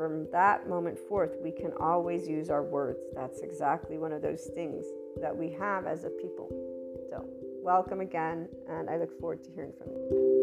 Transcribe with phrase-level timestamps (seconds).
[0.00, 3.00] from that moment forth, we can always use our words.
[3.14, 4.86] That's exactly one of those things
[5.20, 6.48] that we have as a people.
[7.10, 7.28] So,
[7.62, 10.36] welcome again, and I look forward to hearing from you.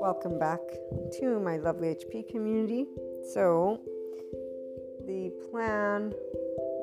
[0.00, 0.58] welcome back
[1.20, 2.86] to my lovely HP community.
[3.32, 3.80] So,
[5.06, 6.12] the plan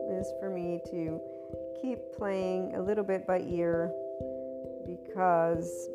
[0.09, 1.19] is for me to
[1.81, 3.91] keep playing a little bit by ear
[4.97, 5.89] because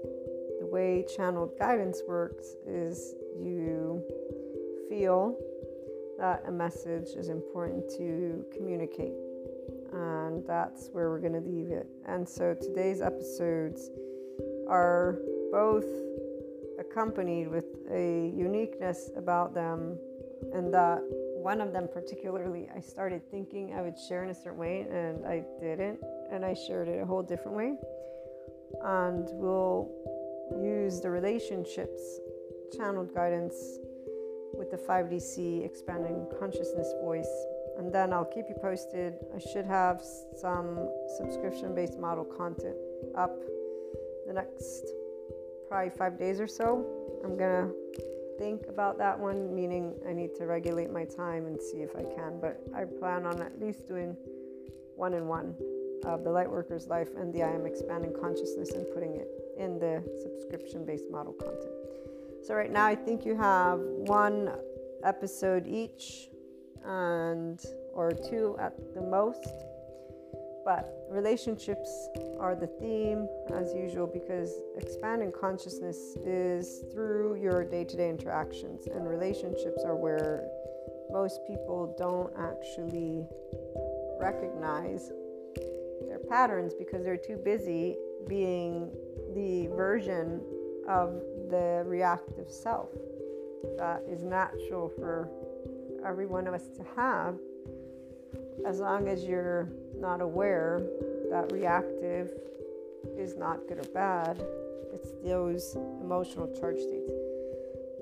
[0.60, 4.02] the way channeled guidance works is you
[4.88, 5.36] feel
[6.18, 9.14] that a message is important to communicate.
[9.92, 11.86] And that's where we're going to leave it.
[12.06, 13.90] And so today's episodes
[14.68, 15.18] are
[15.50, 15.86] both
[16.78, 19.96] accompanied with a uniqueness about them,
[20.52, 21.00] and that
[21.36, 25.24] one of them particularly, I started thinking I would share in a certain way, and
[25.26, 27.76] I didn't, and I shared it a whole different way.
[28.82, 29.90] And we'll
[30.62, 32.20] use the relationships
[32.76, 33.54] channeled guidance
[34.56, 37.30] with the 5DC expanding consciousness voice.
[37.78, 39.14] And then I'll keep you posted.
[39.34, 40.02] I should have
[40.40, 42.76] some subscription based model content
[43.16, 43.36] up
[44.26, 44.86] the next
[45.68, 46.86] probably five days or so.
[47.24, 47.70] I'm gonna
[48.38, 52.02] think about that one, meaning I need to regulate my time and see if I
[52.02, 52.38] can.
[52.40, 54.16] But I plan on at least doing
[54.94, 55.54] one in one
[56.04, 60.02] of the Lightworker's Life and the I Am Expanding Consciousness and putting it in the
[60.22, 61.72] subscription based model content.
[62.42, 64.50] So, right now, I think you have one
[65.02, 66.28] episode each
[66.84, 67.60] and
[67.92, 69.48] or two at the most
[70.64, 72.08] but relationships
[72.40, 78.86] are the theme as usual because expanding consciousness is through your day to day interactions,
[78.86, 80.48] and relationships are where
[81.12, 83.26] most people don't actually
[84.18, 85.10] recognize
[86.28, 87.96] patterns because they're too busy
[88.28, 88.90] being
[89.34, 90.40] the version
[90.88, 92.90] of the reactive self
[93.78, 95.28] that is natural for
[96.06, 97.36] every one of us to have
[98.66, 100.82] as long as you're not aware
[101.30, 102.30] that reactive
[103.16, 104.42] is not good or bad,
[104.92, 107.12] it's those emotional charge states.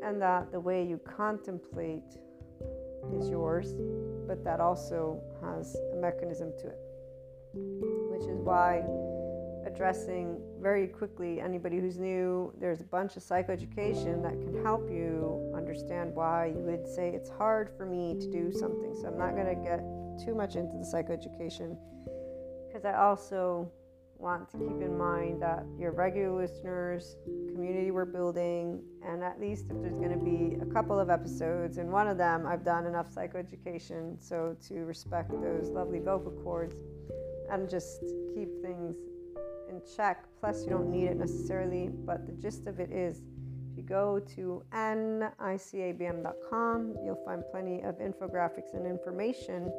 [0.04, 2.02] And that the way you contemplate
[3.12, 3.74] is yours,
[4.26, 7.91] but that also has a mechanism to it.
[8.22, 8.84] Which is why
[9.66, 15.52] addressing very quickly anybody who's new, there's a bunch of psychoeducation that can help you
[15.56, 18.94] understand why you would say it's hard for me to do something.
[18.94, 19.80] So I'm not going to get
[20.24, 21.76] too much into the psychoeducation
[22.68, 23.68] because I also
[24.18, 27.16] want to keep in mind that your regular listeners,
[27.52, 31.78] community we're building, and at least if there's going to be a couple of episodes,
[31.78, 36.76] and one of them I've done enough psychoeducation so to respect those lovely vocal cords
[37.52, 38.00] and just
[38.34, 38.96] keep things
[39.68, 40.24] in check.
[40.40, 43.22] Plus, you don't need it necessarily, but the gist of it is
[43.70, 45.36] if you go to nicabm.com,
[47.04, 49.72] you'll find plenty of infographics and information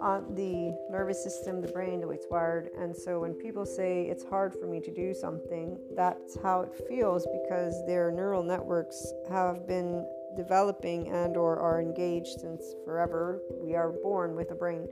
[0.00, 2.68] on the nervous system, the brain, the way it's wired.
[2.78, 6.72] And so when people say it's hard for me to do something, that's how it
[6.88, 13.40] feels because their neural networks have been developing and or are engaged since forever.
[13.60, 14.86] We are born with a brain.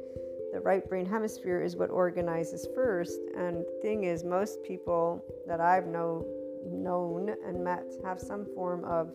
[0.55, 3.19] The right brain hemisphere is what organizes first.
[3.37, 6.25] And the thing is, most people that I've know,
[6.65, 9.11] known and met have some form of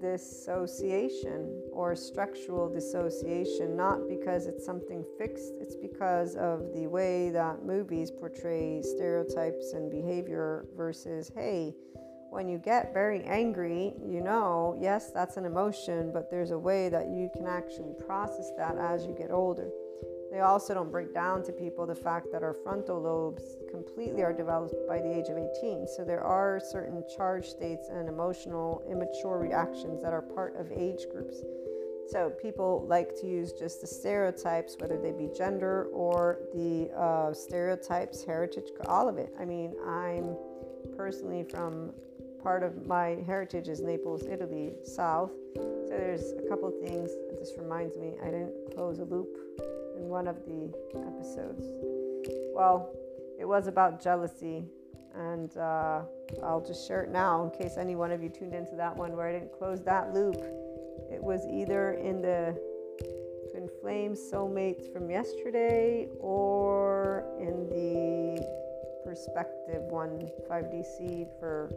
[0.00, 7.64] dissociation or structural dissociation, not because it's something fixed, it's because of the way that
[7.64, 11.72] movies portray stereotypes and behavior versus, hey,
[12.30, 16.88] when you get very angry, you know, yes, that's an emotion, but there's a way
[16.88, 19.70] that you can actually process that as you get older.
[20.30, 24.32] They also don't break down to people the fact that our frontal lobes completely are
[24.32, 25.86] developed by the age of 18.
[25.88, 31.06] So there are certain charge states and emotional immature reactions that are part of age
[31.10, 31.38] groups.
[32.10, 37.32] So people like to use just the stereotypes, whether they be gender or the uh,
[37.34, 39.32] stereotypes, heritage, all of it.
[39.38, 40.36] I mean, I'm
[40.96, 41.92] personally from
[42.42, 45.32] part of my heritage is Naples, Italy, south.
[45.56, 47.10] So there's a couple things.
[47.38, 49.28] This reminds me, I didn't close a loop
[49.98, 51.64] in one of the episodes.
[52.54, 52.90] Well,
[53.38, 54.64] it was about jealousy,
[55.14, 56.02] and uh,
[56.42, 59.16] I'll just share it now in case any one of you tuned into that one
[59.16, 60.36] where I didn't close that loop.
[61.12, 62.58] It was either in the
[63.50, 68.46] Twin Flames Soulmates from yesterday or in the
[69.04, 71.70] Perspective 1 5DC for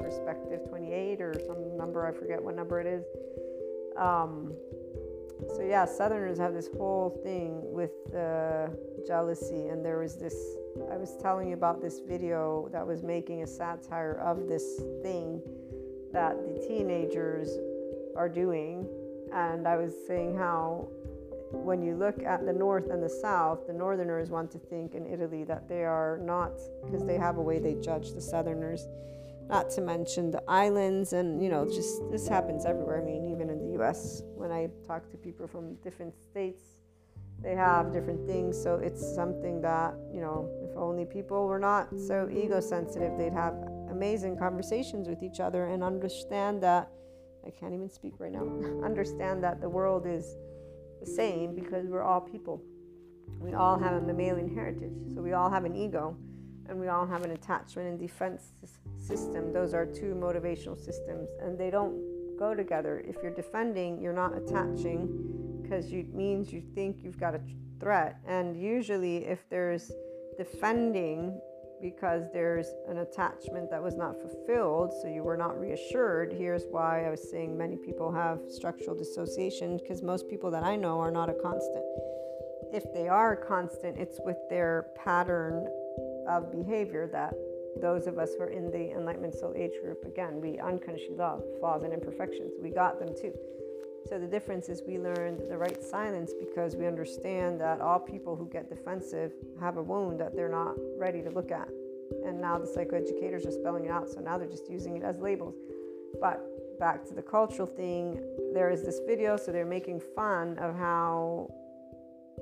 [0.00, 3.04] Perspective 28 or some number, I forget what number it is.
[3.96, 4.52] Um,
[5.46, 8.68] so yeah, Southerners have this whole thing with uh,
[9.06, 10.34] jealousy, and there was this.
[10.90, 15.40] I was telling you about this video that was making a satire of this thing
[16.12, 17.56] that the teenagers
[18.16, 18.88] are doing,
[19.32, 20.88] and I was saying how
[21.52, 25.06] when you look at the north and the south, the northerners want to think in
[25.06, 26.52] Italy that they are not,
[26.84, 28.86] because they have a way they judge the southerners
[29.48, 33.24] not to mention the islands and you know just this happens everywhere i mean
[33.80, 36.62] us when i talk to people from different states
[37.40, 41.88] they have different things so it's something that you know if only people were not
[41.98, 43.54] so ego sensitive they'd have
[43.90, 46.90] amazing conversations with each other and understand that
[47.46, 48.46] i can't even speak right now
[48.84, 50.36] understand that the world is
[51.00, 52.60] the same because we're all people
[53.40, 56.16] we all have a mammalian heritage so we all have an ego
[56.68, 58.52] and we all have an attachment and defense
[58.98, 59.52] system.
[59.52, 61.96] Those are two motivational systems, and they don't
[62.38, 63.02] go together.
[63.06, 67.40] If you're defending, you're not attaching because it means you think you've got a
[67.80, 68.16] threat.
[68.26, 69.92] And usually, if there's
[70.36, 71.40] defending
[71.80, 76.32] because there's an attachment that was not fulfilled, so you were not reassured.
[76.32, 80.74] Here's why I was saying many people have structural dissociation because most people that I
[80.76, 81.84] know are not a constant.
[82.72, 85.68] If they are constant, it's with their pattern
[86.28, 87.34] of behavior that
[87.80, 91.42] those of us who are in the Enlightenment Soul Age group, again, we unconsciously love
[91.58, 92.52] flaws and imperfections.
[92.60, 93.32] We got them too.
[94.08, 98.36] So the difference is we learned the right silence because we understand that all people
[98.36, 101.68] who get defensive have a wound that they're not ready to look at.
[102.24, 105.18] And now the psychoeducators are spelling it out, so now they're just using it as
[105.18, 105.56] labels.
[106.20, 106.40] But
[106.78, 108.20] back to the cultural thing,
[108.54, 111.52] there is this video, so they're making fun of how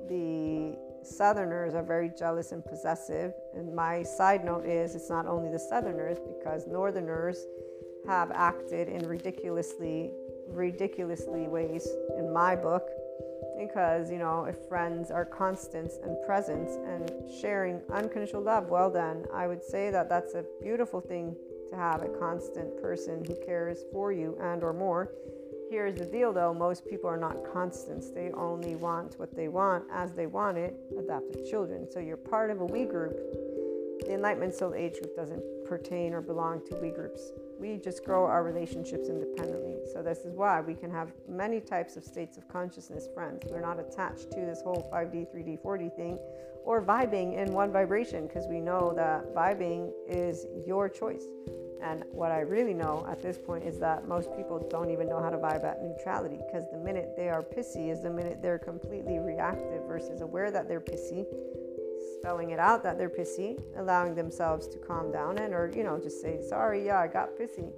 [0.07, 0.77] the
[1.07, 3.33] Southerners are very jealous and possessive.
[3.53, 7.45] And my side note is it's not only the Southerners, because Northerners
[8.07, 10.11] have acted in ridiculously,
[10.47, 12.89] ridiculously ways in my book.
[13.59, 19.25] Because, you know, if friends are constants and presence and sharing unconditional love, well, then
[19.33, 21.35] I would say that that's a beautiful thing
[21.71, 25.11] to have a constant person who cares for you and or more
[25.69, 28.09] Here's the deal though most people are not constants.
[28.09, 31.87] They only want what they want as they want it, adopted children.
[31.91, 33.17] So you're part of a we group.
[34.05, 37.31] The Enlightenment Soul Age group doesn't pertain or belong to we groups.
[37.59, 39.75] We just grow our relationships independently.
[39.91, 43.43] So this is why we can have many types of states of consciousness friends.
[43.49, 46.17] We're not attached to this whole 5D, 3D, 4D thing
[46.63, 51.23] or vibing in one vibration because we know that vibing is your choice.
[51.81, 55.21] And what I really know at this point is that most people don't even know
[55.21, 58.59] how to vibe at neutrality because the minute they are pissy is the minute they're
[58.59, 61.25] completely reactive versus aware that they're pissy,
[62.19, 65.99] spelling it out that they're pissy, allowing themselves to calm down and or you know
[65.99, 67.71] just say sorry, yeah, I got pissy.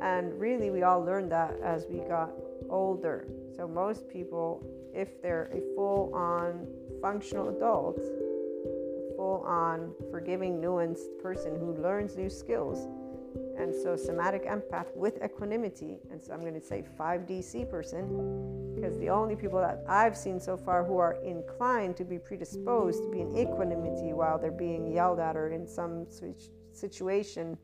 [0.00, 2.30] And really we all learned that as we got
[2.70, 3.26] older.
[3.56, 6.66] So most people if they're a full on
[7.00, 7.96] functional adult,
[9.16, 12.86] full on forgiving nuanced person who learns new skills,
[13.56, 15.98] and so, somatic empath with equanimity.
[16.10, 20.40] And so, I'm going to say 5DC person because the only people that I've seen
[20.40, 24.92] so far who are inclined to be predisposed to be in equanimity while they're being
[24.92, 26.06] yelled at or in some
[26.72, 27.56] situation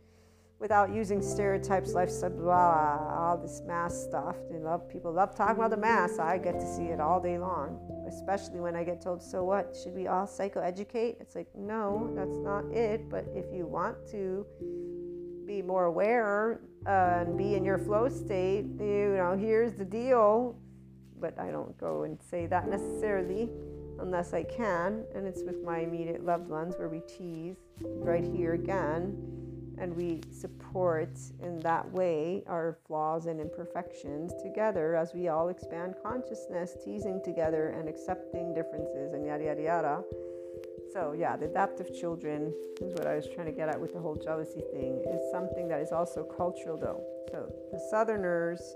[0.58, 4.36] without using stereotypes, lifestyle, blah, all this mass stuff.
[4.50, 6.18] They love people love talking about the mass.
[6.18, 7.78] I get to see it all day long,
[8.08, 9.76] especially when I get told, "So what?
[9.76, 13.08] Should we all psychoeducate?" It's like, no, that's not it.
[13.08, 14.44] But if you want to
[15.48, 20.54] be more aware uh, and be in your flow state, you know, here's the deal.
[21.18, 23.48] But I don't go and say that necessarily
[23.98, 25.04] unless I can.
[25.14, 29.16] And it's with my immediate loved ones where we tease right here again
[29.78, 35.94] and we support in that way our flaws and imperfections together as we all expand
[36.02, 40.02] consciousness, teasing together and accepting differences and yada yada yada.
[40.92, 44.00] So, yeah, the adaptive children is what I was trying to get at with the
[44.00, 47.02] whole jealousy thing, is something that is also cultural, though.
[47.30, 48.74] So, the Southerners,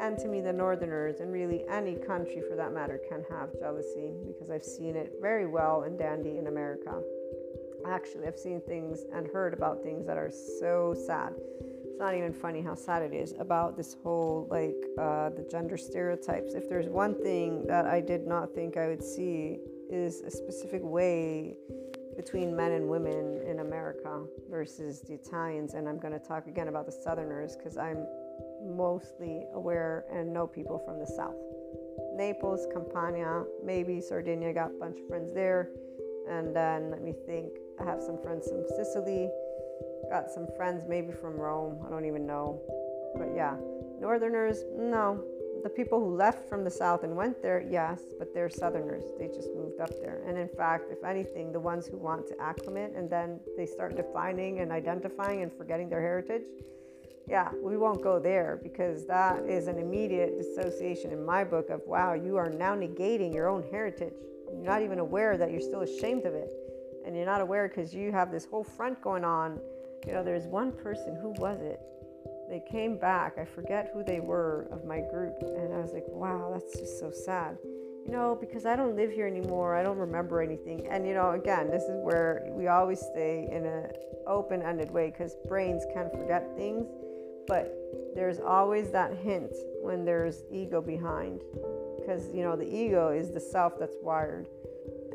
[0.00, 4.14] and to me, the Northerners, and really any country for that matter, can have jealousy
[4.26, 7.00] because I've seen it very well and dandy in America.
[7.86, 11.34] Actually, I've seen things and heard about things that are so sad.
[11.94, 15.76] It's not even funny how sad it is about this whole like uh, the gender
[15.76, 16.54] stereotypes.
[16.54, 19.58] If there's one thing that I did not think I would see
[19.94, 21.54] is a specific way
[22.16, 25.74] between men and women in America versus the Italians.
[25.74, 28.06] And I'm going to talk again about the Southerners because I'm
[28.62, 31.36] mostly aware and know people from the South.
[32.14, 35.70] Naples, Campania, maybe Sardinia, got a bunch of friends there.
[36.28, 39.30] And then let me think, I have some friends from Sicily,
[40.10, 42.60] got some friends maybe from Rome, I don't even know.
[43.16, 43.56] But yeah,
[44.00, 45.22] Northerners, no,
[45.64, 49.02] the people who left from the south and went there, yes, but they're southerners.
[49.18, 50.22] They just moved up there.
[50.28, 53.96] And in fact, if anything, the ones who want to acclimate and then they start
[53.96, 56.42] defining and identifying and forgetting their heritage,
[57.26, 61.80] yeah, we won't go there because that is an immediate dissociation in my book of
[61.86, 64.12] wow, you are now negating your own heritage.
[64.52, 66.50] You're not even aware that you're still ashamed of it.
[67.06, 69.58] And you're not aware because you have this whole front going on
[70.06, 71.80] You know, there's one person, who was it?
[72.48, 76.04] They came back, I forget who they were of my group, and I was like,
[76.08, 77.56] wow, that's just so sad.
[78.06, 80.86] You know, because I don't live here anymore, I don't remember anything.
[80.88, 83.90] And you know, again, this is where we always stay in an
[84.26, 86.86] open-ended way because brains can forget things,
[87.46, 87.74] but
[88.14, 89.52] there's always that hint
[89.82, 91.42] when there's ego behind
[92.04, 94.46] because you know the ego is the self that's wired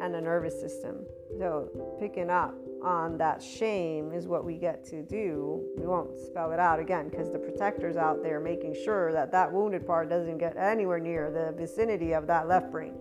[0.01, 1.05] and the nervous system
[1.37, 5.61] so picking up on that shame is what we get to do.
[5.77, 9.51] We won't spell it out again because the protectors out there making sure that that
[9.51, 12.93] wounded part doesn't get anywhere near the vicinity of that left brain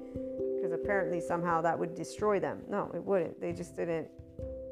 [0.57, 2.63] because apparently somehow that would destroy them.
[2.69, 3.41] No it wouldn't.
[3.41, 4.09] They just didn't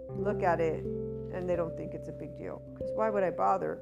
[0.08, 2.62] look at it and they don't think it's a big deal.
[2.74, 3.80] Because why would i bother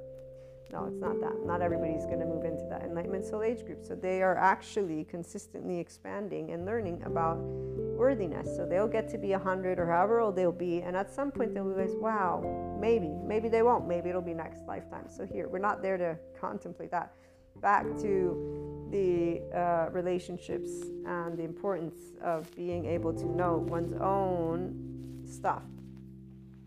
[0.75, 1.47] no, it's not that.
[1.47, 3.85] Not everybody's going to move into that enlightenment soul age group.
[3.85, 8.57] So they are actually consistently expanding and learning about worthiness.
[8.57, 10.83] So they'll get to be 100 or however old they'll be.
[10.83, 13.87] And at some point, they'll realize, wow, maybe, maybe they won't.
[13.87, 15.05] Maybe it'll be next lifetime.
[15.09, 17.13] So here, we're not there to contemplate that.
[17.61, 20.71] Back to the uh, relationships
[21.07, 25.63] and the importance of being able to know one's own stuff.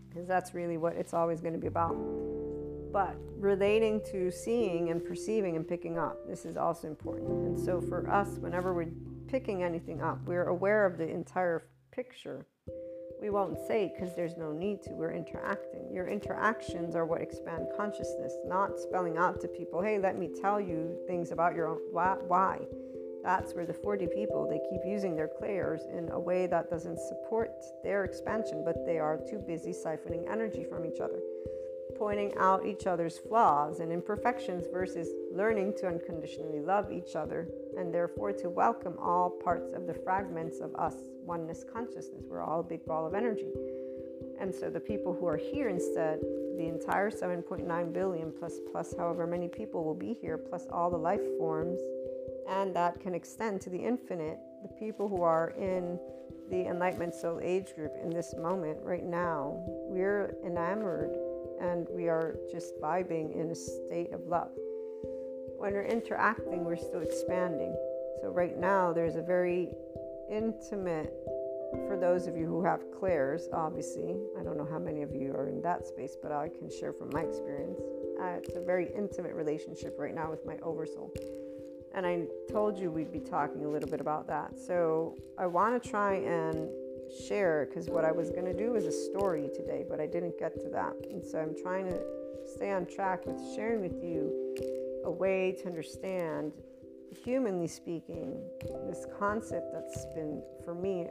[0.08, 1.94] Because that's really what it's always going to be about
[2.92, 7.30] but relating to seeing and perceiving and picking up this is also important.
[7.46, 8.92] And so for us whenever we're
[9.26, 12.46] picking anything up we're aware of the entire picture.
[13.20, 14.90] We won't say because there's no need to.
[14.90, 15.92] We're interacting.
[15.92, 20.60] Your interactions are what expand consciousness not spelling out to people hey let me tell
[20.60, 22.58] you things about your own why
[23.24, 26.98] that's where the 4D people they keep using their clairs in a way that doesn't
[26.98, 27.50] support
[27.82, 31.20] their expansion but they are too busy siphoning energy from each other
[31.98, 37.92] pointing out each other's flaws and imperfections versus learning to unconditionally love each other and
[37.92, 42.24] therefore to welcome all parts of the fragments of us, oneness consciousness.
[42.28, 43.48] We're all a big ball of energy.
[44.40, 46.20] And so the people who are here instead,
[46.56, 50.96] the entire 7.9 billion plus plus however many people will be here, plus all the
[50.96, 51.80] life forms,
[52.48, 54.38] and that can extend to the infinite.
[54.62, 55.98] The people who are in
[56.50, 59.54] the Enlightenment Soul Age group in this moment right now,
[59.88, 61.16] we're enamored
[61.60, 64.50] and we are just vibing in a state of love.
[65.58, 67.74] When we're interacting, we're still expanding.
[68.20, 69.70] So, right now, there's a very
[70.30, 71.12] intimate,
[71.86, 75.32] for those of you who have clairs, obviously, I don't know how many of you
[75.32, 77.80] are in that space, but I can share from my experience.
[78.20, 81.12] Uh, it's a very intimate relationship right now with my oversoul.
[81.94, 84.58] And I told you we'd be talking a little bit about that.
[84.58, 86.68] So, I want to try and
[87.26, 90.38] share because what I was going to do was a story today, but I didn't
[90.38, 90.94] get to that.
[91.10, 92.00] And so I'm trying to
[92.54, 94.54] stay on track with sharing with you
[95.04, 96.52] a way to understand,
[97.24, 98.40] humanly speaking,
[98.86, 101.06] this concept that's been, for me,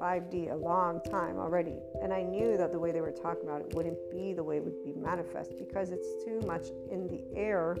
[0.00, 1.76] 5D a long time already.
[2.02, 4.58] And I knew that the way they were talking about it wouldn't be the way
[4.58, 7.76] it would be manifest because it's too much in the air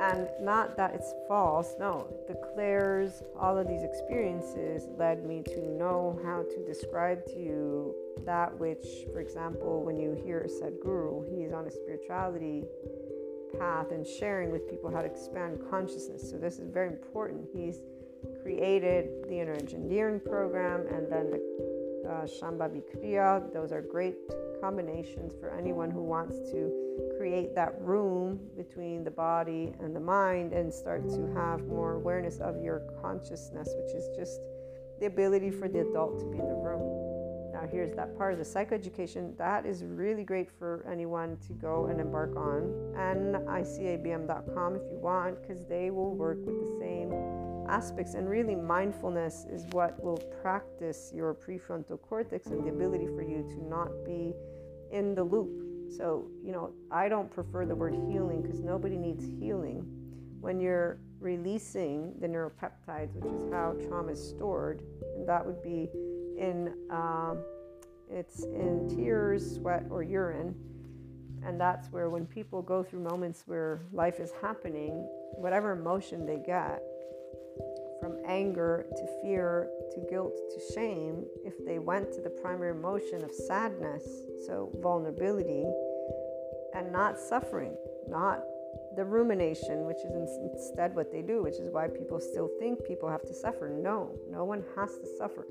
[0.00, 2.06] and not that it's false, no.
[2.28, 7.94] The clairs, all of these experiences led me to know how to describe to you
[8.24, 12.64] that which, for example, when you hear a Sadhguru, he's on a spirituality
[13.58, 16.30] path and sharing with people how to expand consciousness.
[16.30, 17.48] So, this is very important.
[17.52, 17.78] He's
[18.42, 21.77] created the inner engineering program and then the
[22.08, 23.52] uh, Kriya.
[23.52, 24.16] Those are great
[24.60, 26.72] combinations for anyone who wants to
[27.16, 32.38] create that room between the body and the mind and start to have more awareness
[32.38, 34.40] of your consciousness, which is just
[35.00, 37.08] the ability for the adult to be in the room.
[37.52, 41.86] Now, here's that part of the psychoeducation that is really great for anyone to go
[41.86, 42.72] and embark on.
[42.96, 47.10] NICABM.com if you want, because they will work with the same
[47.68, 48.14] aspects.
[48.14, 53.42] And really, mindfulness is what will practice your prefrontal cortex and the ability for you
[53.50, 54.34] to not be
[54.90, 55.50] in the loop.
[55.96, 59.84] So, you know, I don't prefer the word healing because nobody needs healing.
[60.40, 64.82] When you're releasing the neuropeptides, which is how trauma is stored,
[65.16, 65.88] and that would be
[66.38, 67.38] in um,
[68.10, 70.54] it's in tears, sweat, or urine.
[71.44, 76.38] And that's where when people go through moments where life is happening, whatever emotion they
[76.38, 76.82] get,
[78.00, 83.24] from anger to fear to guilt to shame if they went to the primary emotion
[83.24, 84.04] of sadness,
[84.46, 85.64] so vulnerability,
[86.74, 87.74] and not suffering,
[88.08, 88.42] not
[88.96, 93.08] the rumination, which is instead what they do, which is why people still think people
[93.08, 93.68] have to suffer.
[93.68, 95.46] No, no one has to suffer.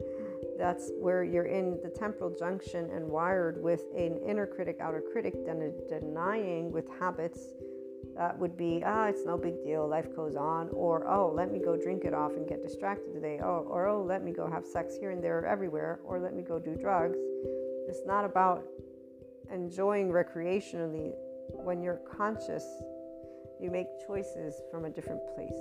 [0.58, 5.46] That's where you're in the temporal junction and wired with an inner critic, outer critic,
[5.46, 7.40] then denying with habits
[8.18, 11.60] that would be, ah, it's no big deal, life goes on, or oh, let me
[11.60, 14.66] go drink it off and get distracted today, oh, or oh, let me go have
[14.66, 17.18] sex here and there, everywhere, or let me go do drugs.
[17.88, 18.66] It's not about
[19.54, 21.14] enjoying recreationally,
[21.54, 22.66] when you're conscious,
[23.60, 25.60] you make choices from a different place.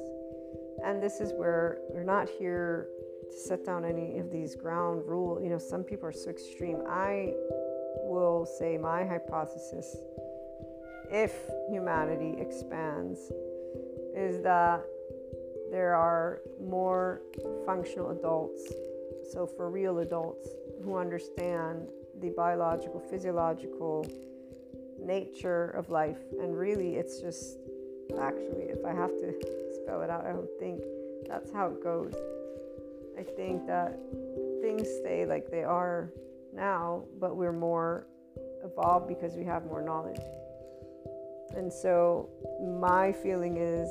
[0.85, 2.89] And this is where we're not here
[3.31, 5.41] to set down any of these ground rule.
[5.43, 6.83] You know, some people are so extreme.
[6.89, 7.33] I
[8.03, 9.97] will say my hypothesis,
[11.11, 11.35] if
[11.71, 13.19] humanity expands,
[14.15, 14.85] is that
[15.71, 17.23] there are more
[17.65, 18.73] functional adults.
[19.33, 20.49] So, for real adults
[20.85, 21.89] who understand
[22.21, 24.07] the biological, physiological
[25.01, 26.19] nature of life.
[26.41, 27.59] And really, it's just
[28.21, 29.35] actually, if I have to
[29.83, 30.83] spell it out, I don't think
[31.29, 32.15] that's how it goes.
[33.19, 33.99] I think that
[34.61, 36.13] things stay like they are
[36.55, 38.07] now, but we're more
[38.65, 40.21] evolved because we have more knowledge.
[41.55, 42.29] And so,
[42.81, 43.91] my feeling is,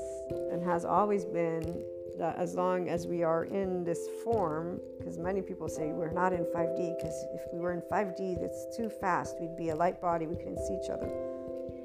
[0.52, 1.84] and has always been,
[2.18, 6.34] that as long as we are in this form, because many people say we're not
[6.34, 9.36] in 5D, because if we were in 5D, that's too fast.
[9.40, 11.12] We'd be a light body, we couldn't see each other.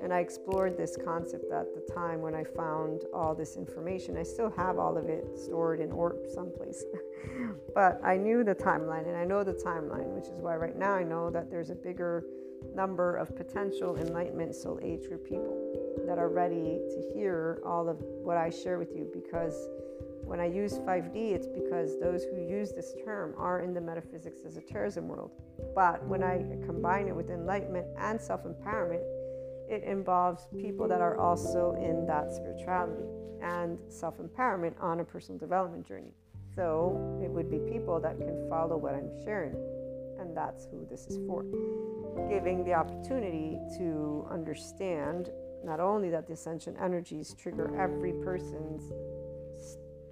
[0.03, 4.17] And I explored this concept at the time when I found all this information.
[4.17, 6.85] I still have all of it stored in ORP someplace.
[7.75, 10.95] but I knew the timeline, and I know the timeline, which is why right now
[10.95, 12.25] I know that there's a bigger
[12.75, 15.57] number of potential enlightenment soul age group people
[16.07, 19.69] that are ready to hear all of what I share with you because
[20.25, 24.43] when I use 5D, it's because those who use this term are in the metaphysics
[24.47, 25.33] esotericism world.
[25.75, 29.03] But when I combine it with enlightenment and self empowerment,
[29.69, 33.03] it involves people that are also in that spirituality
[33.43, 36.15] and self empowerment on a personal development journey.
[36.55, 39.57] So it would be people that can follow what I'm sharing.
[40.21, 41.45] And that's who this is for.
[42.29, 45.31] Giving the opportunity to understand
[45.65, 48.93] not only that the ascension energies trigger every person's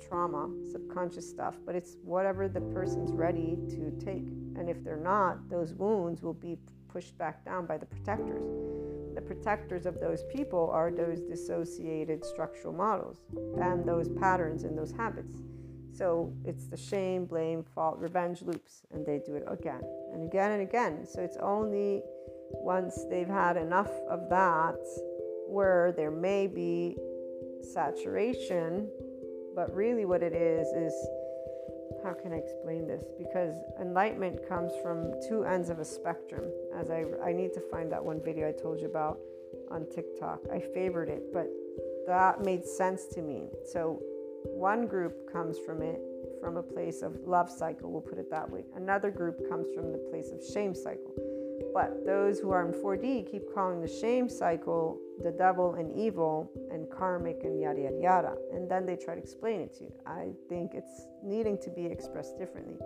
[0.08, 4.26] trauma, subconscious stuff, but it's whatever the person's ready to take.
[4.56, 8.44] And if they're not, those wounds will be pushed back down by the protectors.
[9.14, 13.18] The protectors of those people are those dissociated structural models
[13.60, 15.34] and those patterns and those habits.
[15.94, 20.52] So it's the shame, blame, fault, revenge loops, and they do it again and again
[20.52, 21.06] and again.
[21.06, 22.02] So it's only
[22.50, 24.78] once they've had enough of that
[25.48, 26.96] where there may be
[27.72, 28.88] saturation
[29.58, 30.94] but really, what it is, is
[32.04, 33.02] how can I explain this?
[33.18, 36.44] Because enlightenment comes from two ends of a spectrum.
[36.76, 39.18] As I, I need to find that one video I told you about
[39.72, 40.42] on TikTok.
[40.52, 41.48] I favored it, but
[42.06, 43.48] that made sense to me.
[43.72, 44.00] So,
[44.58, 46.00] one group comes from it
[46.40, 48.64] from a place of love cycle, we'll put it that way.
[48.76, 51.14] Another group comes from the place of shame cycle.
[51.72, 56.50] But those who are in 4D keep calling the shame cycle the devil and evil
[56.72, 58.34] and karmic and yada yada yada.
[58.52, 59.92] And then they try to explain it to you.
[60.06, 62.76] I think it's needing to be expressed differently.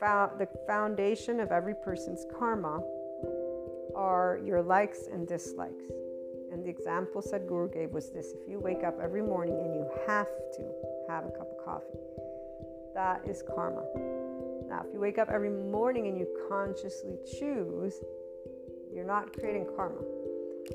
[0.00, 2.82] The foundation of every person's karma
[3.94, 5.84] are your likes and dislikes.
[6.52, 9.88] And the example Sadhguru gave was this if you wake up every morning and you
[10.06, 10.62] have to
[11.08, 11.98] have a cup of coffee,
[12.94, 13.82] that is karma.
[14.68, 17.94] Now, if you wake up every morning and you consciously choose,
[18.92, 20.02] you're not creating karma.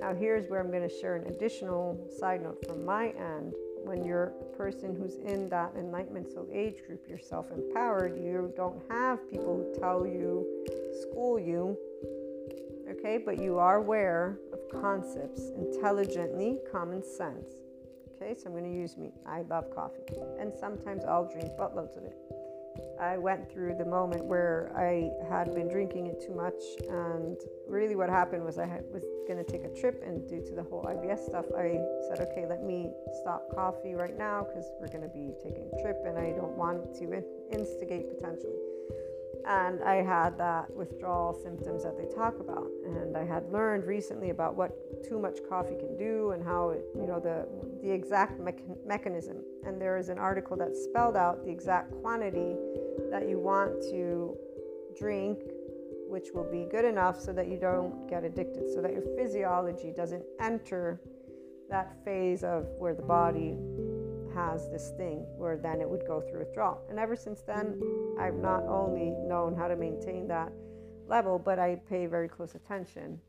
[0.02, 3.54] Now, here's where I'm going to share an additional side note from my end.
[3.84, 8.52] When you're a person who's in that enlightenment soul age group, you're self empowered, you
[8.58, 10.46] don't have people who tell you,
[11.02, 11.78] school you,
[12.90, 13.18] okay?
[13.24, 14.40] But you are aware
[14.71, 17.49] concepts intelligently, common sense.
[18.15, 19.12] Okay, so I'm going to use me.
[19.25, 20.01] I love coffee,
[20.39, 22.17] and sometimes I'll drink buttloads of it.
[22.99, 27.95] I went through the moment where I had been drinking it too much, and really
[27.95, 30.84] what happened was I was going to take a trip, and due to the whole
[30.84, 35.13] IBS stuff, I said, okay, let me stop coffee right now because we're going to
[35.13, 38.66] be taking a trip, and I don't want to instigate potentially.
[39.48, 44.30] And I had that withdrawal symptoms that they talk about, and I had learned recently
[44.30, 44.72] about what
[45.08, 47.48] too much coffee can do and how it, you know, the
[47.82, 48.42] the exact
[48.86, 49.38] mechanism.
[49.66, 52.58] And there is an article that spelled out the exact quantity
[53.10, 54.36] that you want to
[55.00, 55.40] drink,
[56.10, 59.93] which will be good enough so that you don't get addicted, so that your physiology
[59.95, 61.00] doesn't enter
[61.70, 63.56] that phase of where the body
[64.34, 66.82] has this thing where then it would go through withdrawal.
[66.89, 67.82] And ever since then,
[68.20, 70.51] I've not only known how to maintain that
[71.07, 73.20] level, but I pay very close attention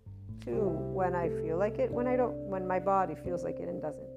[0.44, 3.68] to when I feel like it, when I don't, when my body feels like it
[3.68, 4.08] and doesn't.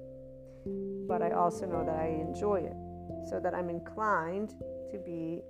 [1.08, 2.76] But I also know that I enjoy it,
[3.28, 4.50] so that I'm inclined
[4.90, 5.42] to be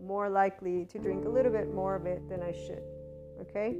[0.00, 2.82] more likely to drink a little bit more of it than I should.
[3.40, 3.76] Okay?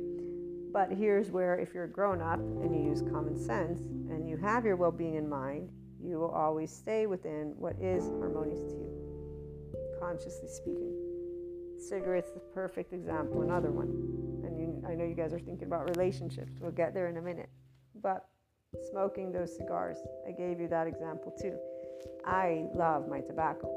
[0.73, 4.37] But here's where, if you're a grown up and you use common sense and you
[4.39, 5.69] have your well being in mind,
[6.03, 9.02] you will always stay within what is harmonious to you,
[10.03, 10.93] consciously speaking.
[11.79, 13.89] Cigarettes, the perfect example, another one.
[14.45, 16.53] And you I know you guys are thinking about relationships.
[16.61, 17.49] We'll get there in a minute.
[18.03, 18.27] But
[18.91, 21.57] smoking those cigars, I gave you that example too.
[22.27, 23.71] I love my tobacco.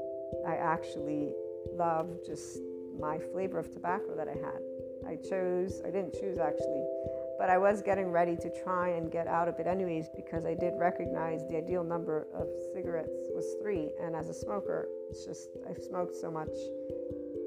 [0.46, 1.32] I actually
[1.72, 2.58] love just
[2.98, 4.60] my flavor of tobacco that I had.
[5.06, 6.84] I chose, I didn't choose actually,
[7.38, 10.54] but I was getting ready to try and get out of it anyways because I
[10.54, 13.90] did recognize the ideal number of cigarettes was three.
[14.02, 16.50] And as a smoker, it's just, I've smoked so much,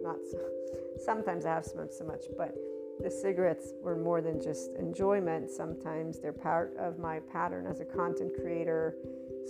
[0.01, 0.39] not so,
[1.05, 2.55] sometimes I have smoked so much, but
[3.01, 5.49] the cigarettes were more than just enjoyment.
[5.49, 8.95] Sometimes they're part of my pattern as a content creator.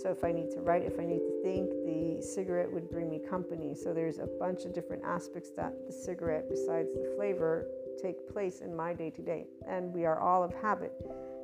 [0.00, 3.10] So if I need to write, if I need to think, the cigarette would bring
[3.10, 3.74] me company.
[3.74, 7.66] So there's a bunch of different aspects that the cigarette, besides the flavor,
[8.00, 9.46] take place in my day to day.
[9.68, 10.92] And we are all of habit.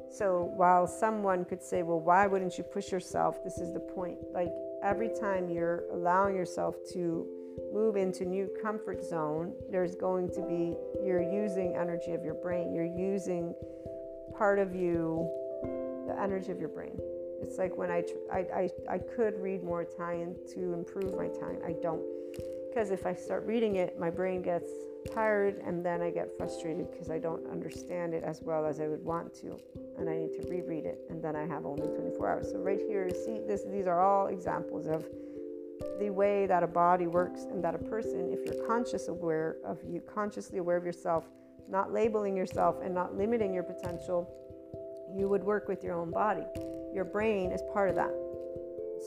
[0.08, 3.42] So while someone could say, well, why wouldn't you push yourself?
[3.42, 4.18] This is the point.
[4.32, 4.52] Like
[4.82, 7.26] every time you're allowing yourself to
[7.72, 12.74] move into new comfort zone, there's going to be, you're using energy of your brain.
[12.74, 13.54] You're using
[14.36, 15.28] part of you,
[16.06, 16.98] the energy of your brain.
[17.42, 18.02] It's like when I,
[18.32, 21.60] I, I, I could read more Italian to improve my Italian.
[21.66, 22.02] I don't.
[22.68, 24.70] Because if I start reading it, my brain gets
[25.07, 28.88] tired and then I get frustrated because I don't understand it as well as I
[28.88, 29.59] would want to.
[29.98, 31.00] And I need to reread it.
[31.09, 32.50] And then I have only 24 hours.
[32.50, 35.07] So right here, see this these are all examples of
[35.98, 39.78] the way that a body works and that a person, if you're conscious aware of
[39.88, 41.24] you, consciously aware of yourself,
[41.68, 44.28] not labeling yourself and not limiting your potential,
[45.14, 46.44] you would work with your own body.
[46.94, 48.12] Your brain is part of that.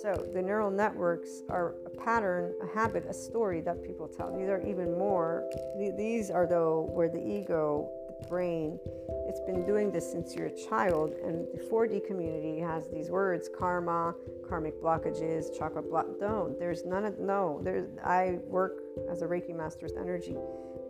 [0.01, 4.37] So the neural networks are a pattern, a habit, a story that people tell.
[4.37, 5.49] These are even more.
[5.97, 7.89] These are though where the ego,
[8.21, 8.79] the brain,
[9.27, 11.13] it's been doing this since you're a child.
[11.23, 14.13] And the 4D community has these words: karma,
[14.47, 16.07] karmic blockages, chakra block.
[16.19, 16.57] Don't.
[16.59, 17.59] There's none of no.
[17.63, 17.87] There's.
[18.03, 18.81] I work
[19.11, 20.35] as a Reiki master with energy.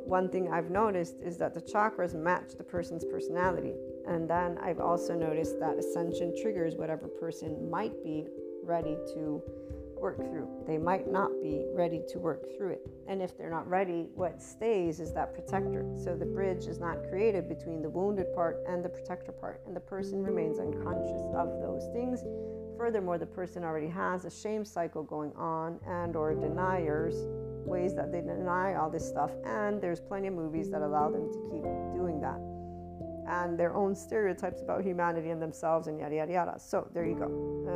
[0.06, 3.74] One thing I've noticed is that the chakras match the person's personality.
[4.08, 8.26] And then I've also noticed that ascension triggers whatever person might be
[8.70, 9.42] ready to
[10.00, 10.48] work through.
[10.68, 12.88] They might not be ready to work through it.
[13.08, 15.86] And if they're not ready, what stays is that protector.
[15.98, 19.76] So the bridge is not created between the wounded part and the protector part, and
[19.76, 22.24] the person remains unconscious of those things.
[22.78, 27.16] Furthermore, the person already has a shame cycle going on and or deniers
[27.66, 31.30] ways that they deny all this stuff and there's plenty of movies that allow them
[31.32, 31.64] to keep
[31.94, 32.40] doing that
[33.30, 36.60] and their own stereotypes about humanity and themselves and yada yada yada.
[36.60, 37.28] So there you go.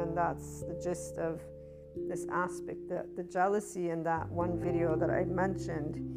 [0.01, 1.41] And that's the gist of
[2.09, 2.89] this aspect.
[2.89, 6.09] The, the jealousy in that one video that I mentioned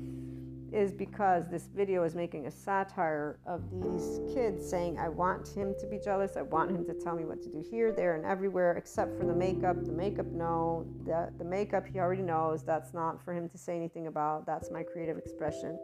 [0.73, 5.75] is because this video is making a satire of these kids saying, I want him
[5.79, 6.37] to be jealous.
[6.37, 9.27] I want him to tell me what to do here, there, and everywhere, except for
[9.27, 9.77] the makeup.
[9.85, 10.87] The makeup, no.
[11.05, 12.65] The, the makeup, he already knows.
[12.65, 14.45] That's not for him to say anything about.
[14.45, 15.79] That's my creative expression.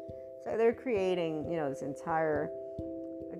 [0.45, 2.51] So they're creating, you know, this entire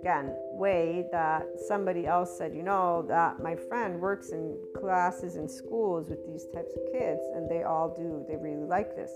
[0.03, 5.49] again way that somebody else said you know that my friend works in classes in
[5.49, 9.13] schools with these types of kids and they all do they really like this.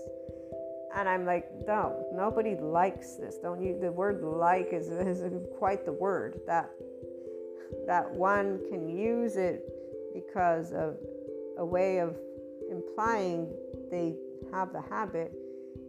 [0.95, 3.37] And i'm like no nobody likes this.
[3.37, 5.21] Don't you the word like is, is
[5.57, 6.71] quite the word that
[7.85, 9.61] that one can use it
[10.13, 10.95] because of
[11.57, 12.15] a way of
[12.71, 13.53] implying
[13.91, 14.15] they
[14.53, 15.33] have the habit.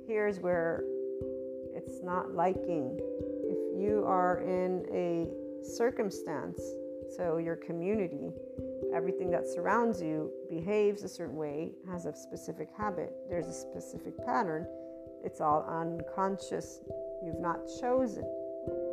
[0.09, 0.83] Here's where
[1.75, 2.99] it's not liking
[3.79, 5.29] you are in a
[5.65, 6.61] circumstance,
[7.17, 8.31] so your community,
[8.95, 14.15] everything that surrounds you behaves a certain way, has a specific habit, there's a specific
[14.27, 14.67] pattern,
[15.25, 16.81] it's all unconscious.
[17.25, 18.25] You've not chosen.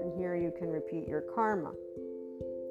[0.02, 1.72] And here you can repeat your karma.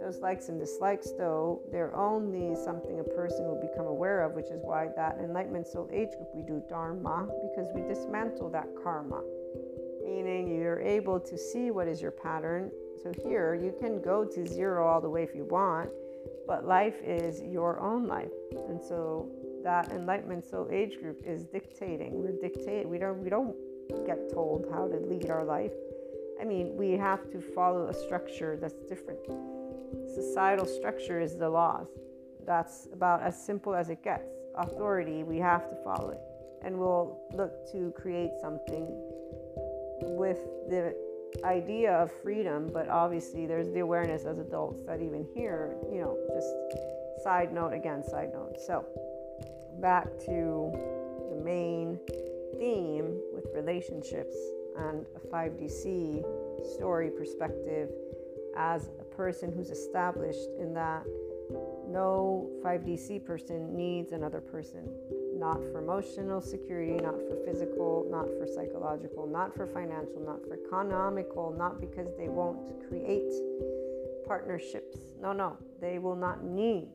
[0.00, 4.50] Those likes and dislikes, though, they're only something a person will become aware of, which
[4.50, 9.22] is why that Enlightenment Soul Age group we do Dharma, because we dismantle that karma
[10.04, 12.70] meaning you're able to see what is your pattern.
[13.02, 15.90] So here you can go to zero all the way if you want,
[16.46, 18.32] but life is your own life.
[18.68, 19.30] And so
[19.62, 22.22] that enlightenment soul age group is dictating.
[22.22, 22.88] We're dictating.
[22.88, 23.56] We don't we don't
[24.06, 25.72] get told how to lead our life.
[26.40, 29.20] I mean, we have to follow a structure that's different.
[30.14, 31.88] Societal structure is the laws.
[32.46, 34.28] That's about as simple as it gets.
[34.56, 36.20] Authority, we have to follow it.
[36.62, 38.86] And we'll look to create something
[40.04, 40.38] with
[40.68, 40.94] the
[41.44, 46.16] idea of freedom, but obviously there's the awareness as adults that even here, you know,
[46.32, 48.56] just side note again, side note.
[48.64, 48.84] So,
[49.80, 50.70] back to
[51.30, 51.98] the main
[52.58, 54.36] theme with relationships
[54.76, 56.24] and a 5DC
[56.74, 57.90] story perspective
[58.56, 61.04] as a person who's established in that
[61.88, 64.88] no 5DC person needs another person,
[65.38, 70.58] not for emotional security, not for physical, not for psychological, not for financial, not for
[70.66, 73.32] economical, not because they won't create
[74.26, 74.98] partnerships.
[75.20, 76.88] No, no, they will not need.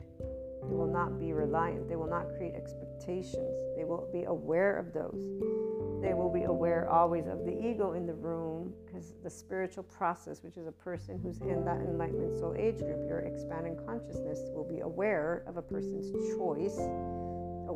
[0.68, 1.88] They will not be reliant.
[1.88, 3.58] They will not create expectations.
[3.78, 5.24] They will be aware of those.
[6.02, 10.44] They will be aware always of the ego in the room because the spiritual process,
[10.44, 14.68] which is a person who's in that enlightenment soul age group, your expanding consciousness will
[14.68, 16.78] be aware of a person's choice,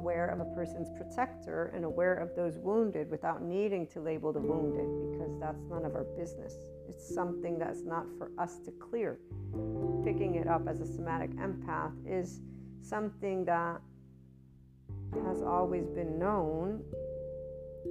[0.03, 4.39] aware of a person's protector, and aware of those wounded without needing to label the
[4.41, 6.55] wounded because that's none of our business.
[6.89, 9.17] It's something that's not for us to clear.
[10.03, 12.41] Picking it up as a somatic empath is
[12.81, 13.79] something that
[15.25, 16.83] has always been known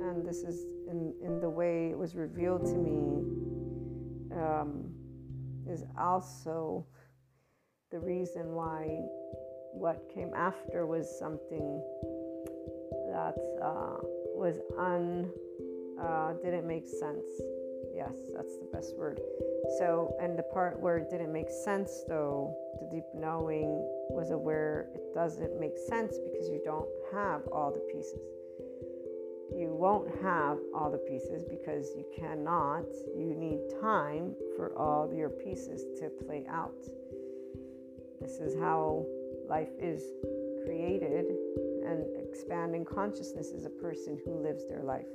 [0.02, 3.22] and this is in, in the way it was revealed to me,
[4.36, 4.84] um,
[5.66, 6.84] is also
[7.90, 9.00] the reason why
[9.72, 11.82] what came after was something
[13.08, 13.98] that uh,
[14.34, 15.30] was un
[16.00, 17.26] uh, didn't make sense.
[17.94, 19.20] Yes, that's the best word.
[19.78, 23.68] So, and the part where it didn't make sense, though, the deep knowing
[24.10, 28.18] was aware it doesn't make sense because you don't have all the pieces
[29.56, 32.86] you won't have all the pieces because you cannot.
[33.14, 36.86] You need time for all your pieces to play out.
[38.20, 39.04] This is how
[39.52, 40.02] life is
[40.64, 41.26] created,
[41.84, 45.12] and expanding consciousness is a person who lives their life.